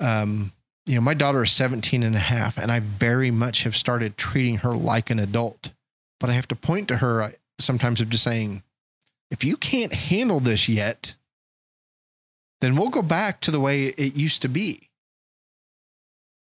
um, 0.00 0.52
you 0.86 0.94
know, 0.94 1.00
my 1.00 1.14
daughter 1.14 1.42
is 1.42 1.52
17 1.52 2.02
and 2.02 2.14
a 2.14 2.20
half, 2.20 2.58
and 2.58 2.70
I 2.70 2.80
very 2.80 3.30
much 3.30 3.64
have 3.64 3.76
started 3.76 4.16
treating 4.16 4.58
her 4.58 4.74
like 4.74 5.10
an 5.10 5.18
adult. 5.18 5.70
But 6.20 6.30
I 6.30 6.34
have 6.34 6.48
to 6.48 6.56
point 6.56 6.88
to 6.88 6.98
her 6.98 7.32
sometimes 7.58 8.00
of 8.00 8.08
just 8.08 8.24
saying, 8.24 8.62
if 9.30 9.44
you 9.44 9.56
can't 9.56 9.92
handle 9.92 10.40
this 10.40 10.68
yet, 10.68 11.16
then 12.60 12.76
we'll 12.76 12.88
go 12.88 13.02
back 13.02 13.40
to 13.42 13.50
the 13.50 13.60
way 13.60 13.86
it 13.86 14.16
used 14.16 14.42
to 14.42 14.48
be. 14.48 14.85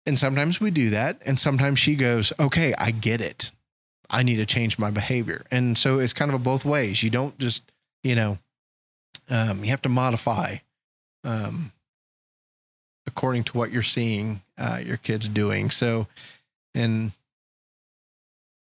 And 0.04 0.18
sometimes 0.18 0.60
we 0.60 0.70
do 0.70 0.90
that. 0.90 1.20
And 1.24 1.38
sometimes 1.38 1.78
she 1.78 1.94
goes, 1.94 2.32
okay, 2.38 2.74
I 2.78 2.90
get 2.90 3.20
it. 3.20 3.52
I 4.10 4.22
need 4.22 4.36
to 4.36 4.46
change 4.46 4.78
my 4.78 4.90
behavior. 4.90 5.44
And 5.50 5.78
so 5.78 5.98
it's 5.98 6.12
kind 6.12 6.30
of 6.30 6.34
a 6.34 6.42
both 6.42 6.64
ways. 6.64 7.02
You 7.02 7.10
don't 7.10 7.38
just, 7.38 7.62
you 8.02 8.14
know, 8.14 8.38
um, 9.30 9.64
you 9.64 9.70
have 9.70 9.82
to 9.82 9.88
modify 9.88 10.56
um, 11.24 11.72
according 13.06 13.44
to 13.44 13.56
what 13.56 13.70
you're 13.70 13.82
seeing 13.82 14.42
uh, 14.58 14.80
your 14.84 14.96
kids 14.96 15.28
doing. 15.28 15.70
So, 15.70 16.06
and 16.74 17.12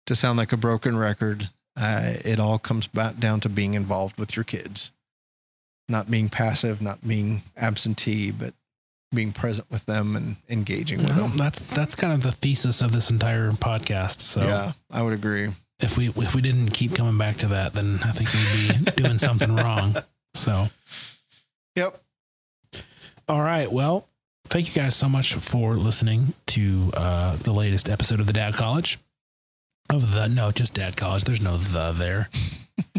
to 0.07 0.15
sound 0.15 0.39
like 0.39 0.53
a 0.53 0.57
broken 0.57 0.97
record, 0.97 1.51
uh, 1.77 2.15
it 2.25 2.41
all 2.41 2.59
comes 2.59 2.87
back 2.87 3.19
down 3.19 3.41
to 3.41 3.49
being 3.49 3.75
involved 3.75 4.19
with 4.19 4.37
your 4.37 4.45
kids, 4.45 4.93
not 5.89 6.11
being 6.11 6.29
passive, 6.29 6.83
not 6.83 7.07
being 7.07 7.43
absentee, 7.57 8.31
but 8.31 8.55
being 9.13 9.33
present 9.33 9.71
with 9.71 9.87
them 9.87 10.15
and 10.17 10.37
engaging 10.49 10.99
with 10.99 11.11
Well, 11.17 11.29
them. 11.29 11.37
that's 11.37 11.61
that's 11.61 11.95
kind 11.95 12.13
of 12.13 12.23
the 12.23 12.33
thesis 12.33 12.83
of 12.83 12.93
this 12.93 13.11
entire 13.11 13.53
podcast. 13.53 14.21
So 14.21 14.43
yeah, 14.43 14.73
I 14.91 15.03
would 15.03 15.13
agree. 15.15 15.51
if 15.81 15.97
we 15.97 16.09
if 16.11 16.35
we 16.35 16.43
didn't 16.43 16.69
keep 16.73 16.95
coming 16.95 17.17
back 17.19 17.39
to 17.39 17.49
that, 17.49 17.75
then 17.75 18.01
I 18.05 18.13
think 18.13 18.29
we'd 18.33 18.85
be 18.85 18.91
doing 19.03 19.19
something 19.19 19.55
wrong. 19.57 19.97
So 20.35 20.69
Yep. 21.77 22.01
all 23.29 23.41
right, 23.43 23.71
well, 23.71 24.09
thank 24.49 24.69
you 24.69 24.75
guys 24.83 24.95
so 24.97 25.09
much 25.09 25.35
for 25.35 25.77
listening 25.77 26.35
to 26.49 26.91
uh, 26.95 27.37
the 27.37 27.53
latest 27.53 27.89
episode 27.89 28.21
of 28.21 28.27
the 28.27 28.33
Dad 28.33 28.55
College. 28.55 28.99
Of 29.91 30.13
the 30.13 30.29
no, 30.29 30.51
just 30.53 30.75
Dad 30.75 30.97
College. 30.99 31.25
There's 31.25 31.41
no 31.41 31.57
the 31.57 31.93
there. 31.93 32.29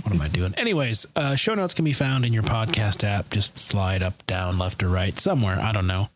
What 0.03 0.13
am 0.13 0.21
I 0.21 0.27
doing? 0.27 0.53
Anyways, 0.55 1.07
uh, 1.15 1.35
show 1.35 1.55
notes 1.55 1.73
can 1.73 1.85
be 1.85 1.93
found 1.93 2.25
in 2.25 2.33
your 2.33 2.43
podcast 2.43 3.03
app. 3.03 3.29
Just 3.29 3.57
slide 3.57 4.03
up, 4.03 4.25
down, 4.27 4.57
left, 4.57 4.83
or 4.83 4.89
right, 4.89 5.17
somewhere. 5.17 5.59
I 5.59 5.71
don't 5.71 5.87
know. 5.87 6.09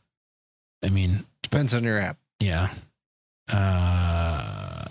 I 0.84 0.90
mean, 0.90 1.26
Depends 1.42 1.74
on 1.74 1.84
your 1.84 2.00
app. 2.00 2.18
yeah. 2.40 2.70
Uh, 3.52 4.86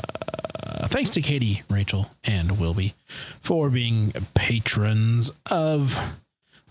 thanks 0.89 1.11
to 1.11 1.21
Katie, 1.21 1.63
Rachel, 1.71 2.11
and 2.25 2.59
Wilby 2.59 2.95
for 3.41 3.71
being 3.71 4.13
patrons 4.35 5.33
of 5.51 5.99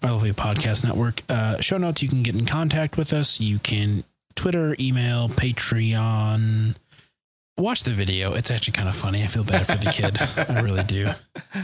our 0.04 0.12
lovely 0.12 0.34
podcast 0.34 0.84
network. 0.84 1.22
Uh, 1.30 1.60
show 1.60 1.78
notes, 1.78 2.02
you 2.04 2.10
can 2.10 2.24
get 2.24 2.36
in 2.36 2.46
contact 2.46 2.98
with 2.98 3.14
us. 3.14 3.40
You 3.40 3.60
can 3.60 4.04
Twitter, 4.36 4.76
email, 4.80 5.30
Patreon. 5.30 6.76
Watch 7.58 7.84
the 7.84 7.92
video. 7.92 8.34
It's 8.34 8.50
actually 8.50 8.74
kind 8.74 8.90
of 8.90 8.96
funny. 8.96 9.24
I 9.24 9.28
feel 9.28 9.44
bad 9.44 9.68
for 9.68 9.78
the 9.78 9.92
kid. 9.92 10.18
I 10.50 10.62
really 10.62 10.84
do. 10.84 11.10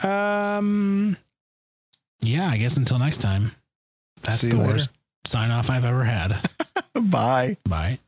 Um, 0.00 1.16
yeah, 2.20 2.48
I 2.50 2.56
guess 2.56 2.76
until 2.76 2.98
next 2.98 3.18
time. 3.18 3.52
That's 4.22 4.38
See 4.40 4.50
the 4.50 4.56
later. 4.56 4.72
worst 4.72 4.90
sign 5.26 5.50
off 5.50 5.70
I've 5.70 5.84
ever 5.84 6.04
had. 6.04 6.36
Bye. 6.94 7.56
Bye. 7.68 7.98